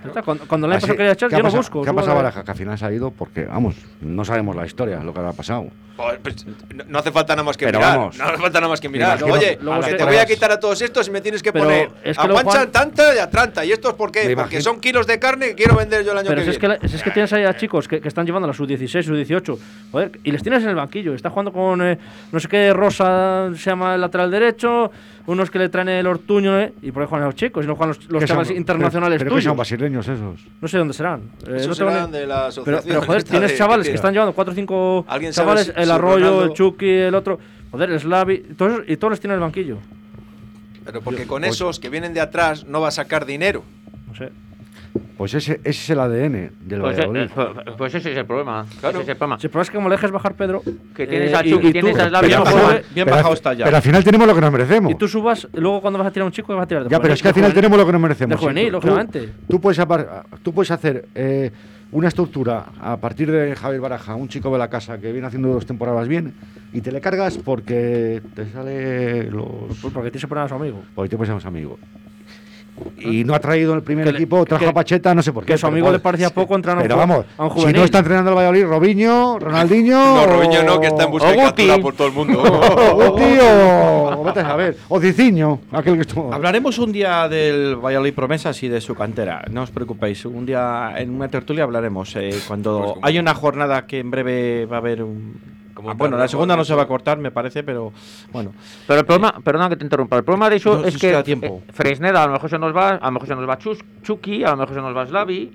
Está, 0.04 0.22
Cuando, 0.22 0.46
cuando 0.46 0.68
le 0.68 0.74
Así- 0.76 0.82
pasado 0.82 0.96
quería 0.96 1.12
echar, 1.12 1.28
¿qué 1.28 1.34
ha 1.34 1.38
yo 1.38 1.42
no 1.42 1.48
pasado- 1.48 1.58
busco. 1.62 1.82
¿Qué 1.82 1.90
ha 1.90 1.92
pasado 1.94 2.16
Baraja? 2.16 2.44
Que 2.44 2.50
al 2.50 2.56
final 2.56 2.78
se 2.78 2.84
ha 2.86 2.92
ido 2.92 3.10
porque, 3.10 3.44
vamos, 3.44 3.74
no 4.00 4.24
sabemos 4.24 4.54
la 4.56 4.66
historia, 4.66 4.98
lo 5.02 5.12
que 5.12 5.18
habrá 5.20 5.32
pasado. 5.32 5.66
Pues, 5.96 6.18
pues, 6.22 6.46
no, 6.88 6.98
hace 6.98 7.12
falta 7.12 7.34
nada 7.34 7.44
más 7.44 7.56
que 7.56 7.66
Pero 7.66 7.78
mirar. 7.78 7.98
vamos. 7.98 8.16
no 8.18 8.24
hace 8.24 8.38
falta 8.38 8.60
nada 8.60 8.70
más 8.70 8.80
que 8.80 8.88
mirar. 8.88 9.18
imagino- 9.18 9.34
Oye, 9.38 9.58
luego 9.60 9.80
que 9.80 9.86
es 9.90 9.92
te 9.92 9.98
que- 9.98 10.04
voy 10.04 10.16
a 10.16 10.26
quitar 10.26 10.50
a 10.50 10.58
todos 10.58 10.80
estos 10.80 11.06
y 11.06 11.10
me 11.10 11.20
tienes 11.20 11.42
que 11.42 11.52
Pero 11.52 11.66
poner 11.66 11.90
es 12.02 12.16
que 12.16 12.22
a 12.26 12.42
Juan- 12.42 12.72
tanta 12.72 13.14
y 13.14 13.18
a 13.18 13.28
Tranta. 13.28 13.64
¿Y 13.64 13.72
estos 13.72 13.92
por 13.94 14.10
qué? 14.10 14.34
Porque 14.34 14.62
son 14.62 14.80
kilos 14.80 15.06
de 15.06 15.18
carne 15.18 15.48
que 15.48 15.54
quiero 15.54 15.76
vender 15.76 16.02
yo 16.04 16.12
el 16.12 16.18
año 16.18 16.28
Pero 16.28 16.40
que 16.40 16.44
si 16.44 16.50
es 16.50 16.58
que, 16.58 16.66
viene. 16.66 16.82
la- 16.82 16.88
si 16.88 16.96
es 16.96 17.02
que 17.02 17.10
tienes 17.10 17.32
ahí 17.34 17.44
a 17.44 17.54
chicos 17.56 17.86
que, 17.88 18.00
que 18.00 18.08
están 18.08 18.24
llevando 18.24 18.48
la 18.48 18.54
sub-16, 18.54 19.04
sub-18, 19.04 19.58
joder, 19.92 20.12
y 20.24 20.30
les 20.32 20.42
tienes 20.42 20.62
en 20.62 20.70
el 20.70 20.76
banquillo. 20.76 21.12
Está 21.14 21.28
jugando 21.28 21.52
con 21.52 21.82
eh, 21.86 21.98
no 22.32 22.40
sé 22.40 22.48
qué 22.48 22.72
Rosa, 22.72 23.50
se 23.54 23.70
llama 23.70 23.94
el 23.94 24.00
lateral 24.00 24.30
derecho, 24.30 24.90
unos 25.26 25.50
que 25.50 25.58
le 25.58 25.68
traen 25.68 25.88
el 25.88 26.06
Ortuño, 26.06 26.58
eh, 26.60 26.72
y 26.82 26.90
por 26.92 27.02
ahí 27.02 27.08
juegan 27.08 27.26
los 27.26 27.34
chicos, 27.36 27.64
y 27.64 27.68
no 27.68 27.76
juegan 27.76 27.96
los, 27.96 28.10
los 28.10 28.20
¿Qué 28.20 28.26
chavales 28.26 28.48
son? 28.48 28.56
internacionales 28.56 29.18
pero, 29.18 29.28
pero 29.28 29.30
que 29.36 29.40
tuyos. 29.42 29.50
son 29.50 29.56
brasileños 29.56 30.08
esos. 30.08 30.40
No 30.60 30.68
sé 30.68 30.78
dónde 30.78 30.94
serán. 30.94 31.22
Eh, 31.46 31.56
Esos 31.56 31.68
no 31.68 31.74
serán 31.90 32.10
de 32.10 32.26
la 32.26 32.34
pero, 32.34 32.46
asociación 32.46 32.82
pero, 32.86 33.02
joder, 33.02 33.22
tienes 33.24 33.50
de- 33.52 33.56
chavales 33.56 33.88
que 33.88 33.94
están 33.94 34.12
llevando 34.12 34.34
4 34.34 34.52
o 34.52 34.54
5 34.54 35.04
¿Alguien 35.08 35.32
sabe 35.32 35.46
chavales, 35.46 35.72
el 35.76 35.90
Arroyo, 35.90 36.24
Ronaldo- 36.26 36.44
el 36.44 36.52
Chucky, 36.54 36.88
el 36.90 37.14
otro, 37.14 37.38
joder, 37.70 37.90
el 37.90 38.00
Slavi, 38.00 38.38
todos, 38.56 38.72
esos- 38.72 38.84
y 38.88 38.96
todos 38.96 39.10
los 39.12 39.20
tienen 39.20 39.34
en 39.36 39.42
el 39.42 39.46
banquillo. 39.46 39.78
Pero 40.84 41.00
porque 41.00 41.26
con 41.26 41.44
esos 41.44 41.78
que 41.78 41.88
vienen 41.88 42.12
de 42.14 42.20
atrás 42.20 42.64
no 42.66 42.80
va 42.80 42.88
a 42.88 42.90
sacar 42.92 43.24
dinero. 43.26 43.62
No 44.08 44.14
sé. 44.16 44.30
Pues 45.16 45.34
ese, 45.34 45.52
ese 45.62 45.70
es 45.70 45.90
el 45.90 46.00
ADN 46.00 46.50
del 46.60 46.80
Pues, 46.80 46.98
eh, 46.98 47.06
Valladolid. 47.06 47.20
eh, 47.22 47.72
pues 47.78 47.94
ese 47.94 48.10
es 48.12 48.18
el 48.18 48.26
problema. 48.26 48.66
Claro. 48.80 48.96
Ese 48.98 49.02
es 49.04 49.08
el 49.10 49.16
problema. 49.16 49.38
Si 49.38 49.46
el 49.46 49.50
problema 49.50 49.62
es 49.62 49.70
que 49.70 49.76
como 49.76 49.88
le 49.88 49.94
dejes 49.94 50.10
bajar 50.10 50.34
Pedro, 50.34 50.62
Que 50.96 51.06
tienes 51.06 51.30
eh, 51.32 51.36
a 51.36 51.46
y- 51.46 51.50
Chucky, 51.50 51.68
y 51.68 51.72
tienes 51.72 51.94
tú- 51.96 52.00
a 52.02 52.08
Slavi, 52.08 52.26
pero 52.28 52.38
no 52.38 52.44
tú- 52.44 52.50
juega. 52.50 52.68
Bien 52.72 52.84
pero, 52.94 53.10
bajado 53.10 53.28
al- 53.28 53.34
está 53.34 53.52
ya. 53.54 53.64
pero 53.64 53.76
al 53.76 53.82
final 53.82 54.04
tenemos 54.04 54.26
lo 54.26 54.34
que 54.34 54.40
nos 54.40 54.52
merecemos. 54.52 54.92
Y 54.92 54.94
tú 54.96 55.06
subas, 55.08 55.48
luego 55.52 55.80
cuando 55.80 55.98
vas 55.98 56.08
a 56.08 56.10
tirar 56.10 56.24
a 56.24 56.26
un 56.26 56.32
chico, 56.32 56.54
vas 56.54 56.64
a 56.64 56.66
tirar 56.66 56.84
de 56.84 56.90
Ya, 56.90 56.98
pero 57.00 57.14
es 57.14 57.22
que 57.22 57.28
al 57.28 57.34
final 57.34 57.52
tenemos 57.54 57.78
lo 57.78 57.86
que 57.86 57.92
nos 57.92 58.00
merecemos. 58.00 58.30
De 58.30 58.36
juvenil, 58.46 58.72
lógicamente. 58.72 59.28
Tú, 59.48 59.60
puedes, 59.60 59.80
tú 60.42 60.52
puedes 60.52 60.70
hacer 60.72 61.06
eh, 61.14 61.50
una 61.92 62.08
estructura 62.08 62.66
a 62.80 62.96
partir 62.96 63.30
de 63.30 63.54
Javier 63.54 63.80
Baraja, 63.80 64.14
un 64.16 64.28
chico 64.28 64.50
de 64.52 64.58
la 64.58 64.68
casa 64.68 64.98
que 64.98 65.12
viene 65.12 65.26
haciendo 65.26 65.48
dos 65.48 65.66
temporadas 65.66 66.08
bien, 66.08 66.34
y 66.72 66.80
te 66.80 66.90
le 66.90 67.00
cargas 67.00 67.38
porque 67.38 68.20
te 68.34 68.50
sale 68.50 69.30
los. 69.30 69.46
Pues 69.80 69.92
porque 69.92 70.10
tienes 70.10 70.22
que 70.22 70.28
poner 70.28 70.44
a 70.44 70.48
su 70.48 70.54
amigo. 70.54 70.82
Porque 70.94 71.10
te 71.10 71.16
pasamos 71.16 71.46
amigo. 71.46 71.78
Y 72.98 73.24
no 73.24 73.34
ha 73.34 73.38
traído 73.40 73.74
el 73.74 73.82
primer 73.82 74.04
Que 74.06 74.12
le- 74.12 74.18
equipo, 74.18 74.44
trajo 74.44 74.64
que- 74.64 74.70
a 74.70 74.72
Pacheta, 74.72 75.14
no 75.14 75.22
sé 75.22 75.32
por 75.32 75.44
qué. 75.44 75.48
que 75.48 75.52
a 75.54 75.58
su 75.58 75.66
amigo 75.66 75.90
le 75.90 75.98
parecía 75.98 76.30
poco 76.30 76.54
entrar 76.56 76.76
a 76.76 76.78
un 76.78 76.82
Pero 76.82 76.96
vamos, 76.96 77.24
a 77.38 77.44
un 77.46 77.58
si 77.58 77.72
no 77.72 77.84
está 77.84 77.98
entrenando 77.98 78.30
el 78.30 78.36
Valladolid, 78.36 78.64
Robinho, 78.66 79.38
Ronaldinho. 79.38 79.92
No, 80.16 80.26
Robinho 80.26 80.62
no, 80.62 80.80
que 80.80 80.86
está 80.88 81.04
en 81.04 81.10
busca 81.10 81.30
de 81.30 81.36
captura 81.36 81.78
por 81.78 81.94
todo 81.94 82.06
el 82.08 82.12
mundo. 82.12 82.42
O 82.42 83.10
Guti 83.10 83.38
o. 83.42 84.22
Vete 84.24 84.40
a 84.40 84.44
saber. 84.44 84.76
O 84.88 85.00
Diciño, 85.00 85.60
aquel 85.72 85.94
que 85.96 86.02
estuvo. 86.02 86.32
Hablaremos 86.32 86.78
un 86.78 86.92
día 86.92 87.28
del 87.28 87.76
Valladolid 87.76 88.14
Promesas 88.14 88.62
y 88.62 88.68
de 88.68 88.80
su 88.80 88.94
cantera. 88.94 89.44
No 89.50 89.62
os 89.62 89.70
preocupéis. 89.70 90.24
Un 90.24 90.46
día 90.46 90.94
en 90.96 91.10
una 91.14 91.28
tertulia 91.28 91.64
hablaremos. 91.64 92.14
eh, 92.16 92.30
cuando 92.46 92.92
Pues 92.94 93.04
hay 93.04 93.18
una 93.18 93.34
jornada 93.34 93.86
que 93.86 93.98
en 93.98 94.10
breve 94.10 94.66
va 94.66 94.76
a 94.76 94.78
haber 94.80 95.02
un. 95.02 95.34
Como 95.82 95.90
Ah, 95.92 95.94
bueno, 95.98 96.16
la 96.16 96.28
segunda 96.28 96.56
no 96.56 96.64
se 96.64 96.74
va 96.74 96.82
a 96.82 96.86
cortar, 96.86 97.18
me 97.18 97.30
parece, 97.32 97.62
pero 97.64 97.92
bueno. 98.32 98.52
Pero 98.86 99.00
el 99.00 99.04
problema, 99.06 99.34
perdona 99.42 99.68
que 99.68 99.76
te 99.76 99.84
interrumpa, 99.84 100.16
el 100.16 100.24
problema 100.24 100.48
de 100.48 100.56
eso 100.56 100.78
No, 100.78 100.84
es 100.84 100.94
si 100.94 101.00
que 101.00 101.08
queda 101.08 101.22
tiempo. 101.24 101.62
eh, 101.66 101.72
Fresneda 101.72 102.22
a 102.22 102.26
lo 102.28 102.32
mejor 102.34 102.48
se 102.50 102.58
nos 102.58 102.74
va, 102.74 102.90
a 102.90 103.06
lo 103.06 103.10
mejor 103.12 103.28
se 103.28 103.34
nos 103.34 103.48
va 103.48 103.58
Chus- 103.58 103.84
Chucky, 104.02 104.44
a 104.44 104.50
lo 104.52 104.58
mejor 104.58 104.74
se 104.76 104.80
nos 104.80 104.96
va 104.96 105.06
Slavi, 105.06 105.52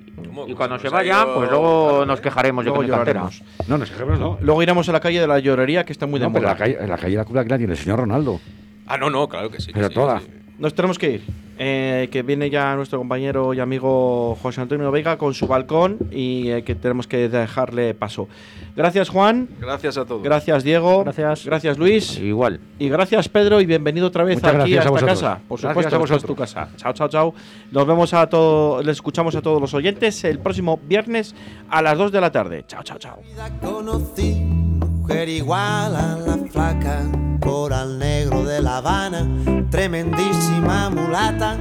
y 0.47 0.53
cuando 0.53 0.77
Se 0.77 0.83
nos 0.85 0.93
vaya, 0.93 1.23
ido 1.23 1.35
pues 1.35 1.49
luego 1.49 2.05
nos 2.05 2.19
¿eh? 2.19 2.21
quejaremos 2.21 2.65
de 2.65 2.71
que 2.71 2.77
Luego 2.77 2.93
cantera. 2.95 3.19
lloraremos. 3.21 3.43
No, 3.67 3.77
no, 3.77 3.83
ejemplos 3.85 4.19
no. 4.19 4.37
Luego 4.41 4.61
iremos 4.63 4.89
a 4.89 4.91
la 4.91 4.99
calle 4.99 5.21
de 5.21 5.27
la 5.27 5.39
llorería, 5.39 5.85
que 5.85 5.93
está 5.93 6.05
muy 6.05 6.19
de 6.19 6.25
No, 6.25 6.33
pero 6.33 6.43
moda. 6.43 6.53
la 6.53 6.57
calle, 6.59 6.77
en 6.79 6.89
la 6.89 6.97
calle 6.97 7.15
la 7.15 7.25
culpa 7.25 7.43
que 7.43 7.49
la 7.49 7.57
tiene 7.57 7.73
el 7.73 7.79
señor 7.79 7.99
Ronaldo. 7.99 8.39
Ah, 8.87 8.97
no, 8.97 9.09
no, 9.09 9.27
claro 9.29 9.49
que 9.49 9.59
sí. 9.61 9.67
que 9.67 9.73
Pero 9.73 9.87
sí, 9.87 9.93
toda. 9.93 10.19
sí. 10.19 10.27
Nos 10.59 10.73
tenemos 10.73 10.99
que 10.99 11.11
ir. 11.11 11.23
Eh, 11.59 12.09
que 12.11 12.21
viene 12.21 12.51
ya 12.51 12.75
nuestro 12.75 12.99
compañero 12.99 13.51
y 13.53 13.59
amigo 13.59 14.37
José 14.43 14.61
Antonio 14.61 14.91
Vega 14.91 15.17
con 15.17 15.33
su 15.33 15.47
balcón 15.47 15.97
y 16.11 16.51
eh, 16.51 16.63
que 16.63 16.75
tenemos 16.75 17.07
que 17.07 17.29
dejarle 17.29 17.95
paso. 17.95 18.27
Gracias 18.75 19.09
Juan, 19.09 19.47
Gracias 19.59 19.97
a 19.97 20.05
todos. 20.05 20.21
gracias 20.21 20.63
Diego, 20.63 21.03
Gracias. 21.03 21.45
gracias 21.45 21.79
Luis 21.79 22.19
Igual. 22.19 22.59
y 22.77 22.89
gracias 22.89 23.27
Pedro 23.27 23.59
y 23.59 23.65
bienvenido 23.65 24.05
otra 24.05 24.23
vez 24.23 24.35
Muchas 24.35 24.53
aquí 24.61 24.73
a 24.75 24.77
a 24.77 24.79
esta 24.83 24.89
vosotros. 24.91 25.19
casa. 25.19 25.39
Por 25.47 25.59
Gracias 25.59 25.71
supuesto, 25.71 25.95
a 25.95 26.03
esta 26.03 26.15
es 26.15 26.21
tu 26.21 26.35
vosotros. 26.35 26.53
casa. 26.53 26.69
Chao, 26.77 26.93
chao, 26.93 27.07
chao. 27.07 27.33
Nos 27.71 27.87
vemos 27.87 28.13
a 28.13 28.27
todos, 28.27 28.85
les 28.85 28.97
escuchamos 28.97 29.35
a 29.35 29.41
todos 29.41 29.59
los 29.59 29.73
oyentes 29.73 30.23
el 30.25 30.37
próximo 30.37 30.79
viernes 30.87 31.33
a 31.71 31.81
las 31.81 31.97
2 31.97 32.11
de 32.11 32.21
la 32.21 32.31
tarde. 32.31 32.65
Chao, 32.67 32.83
chao, 32.83 32.99
chao. 32.99 33.19
Conocí 33.63 34.35
mujer 34.35 35.27
igual 35.29 35.95
a 35.95 36.17
la 36.23 36.37
flaca, 36.51 37.01
coral 37.47 37.97
negro 37.97 38.43
de 38.43 38.61
La 38.61 38.77
Habana, 38.77 39.25
tremendísima 39.69 40.89
mulata, 40.89 41.55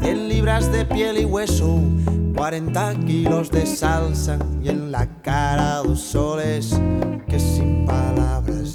100 0.00 0.28
libras 0.28 0.70
de 0.70 0.84
piel 0.84 1.18
y 1.18 1.24
hueso, 1.24 1.80
40 2.36 2.94
kilos 3.06 3.50
de 3.50 3.66
salsa 3.66 4.38
y 4.62 4.68
en 4.68 4.92
la 4.92 5.08
cara 5.20 5.78
dos 5.78 6.00
soles 6.00 6.80
que 7.28 7.40
sin 7.40 7.84
palabras 7.84 8.74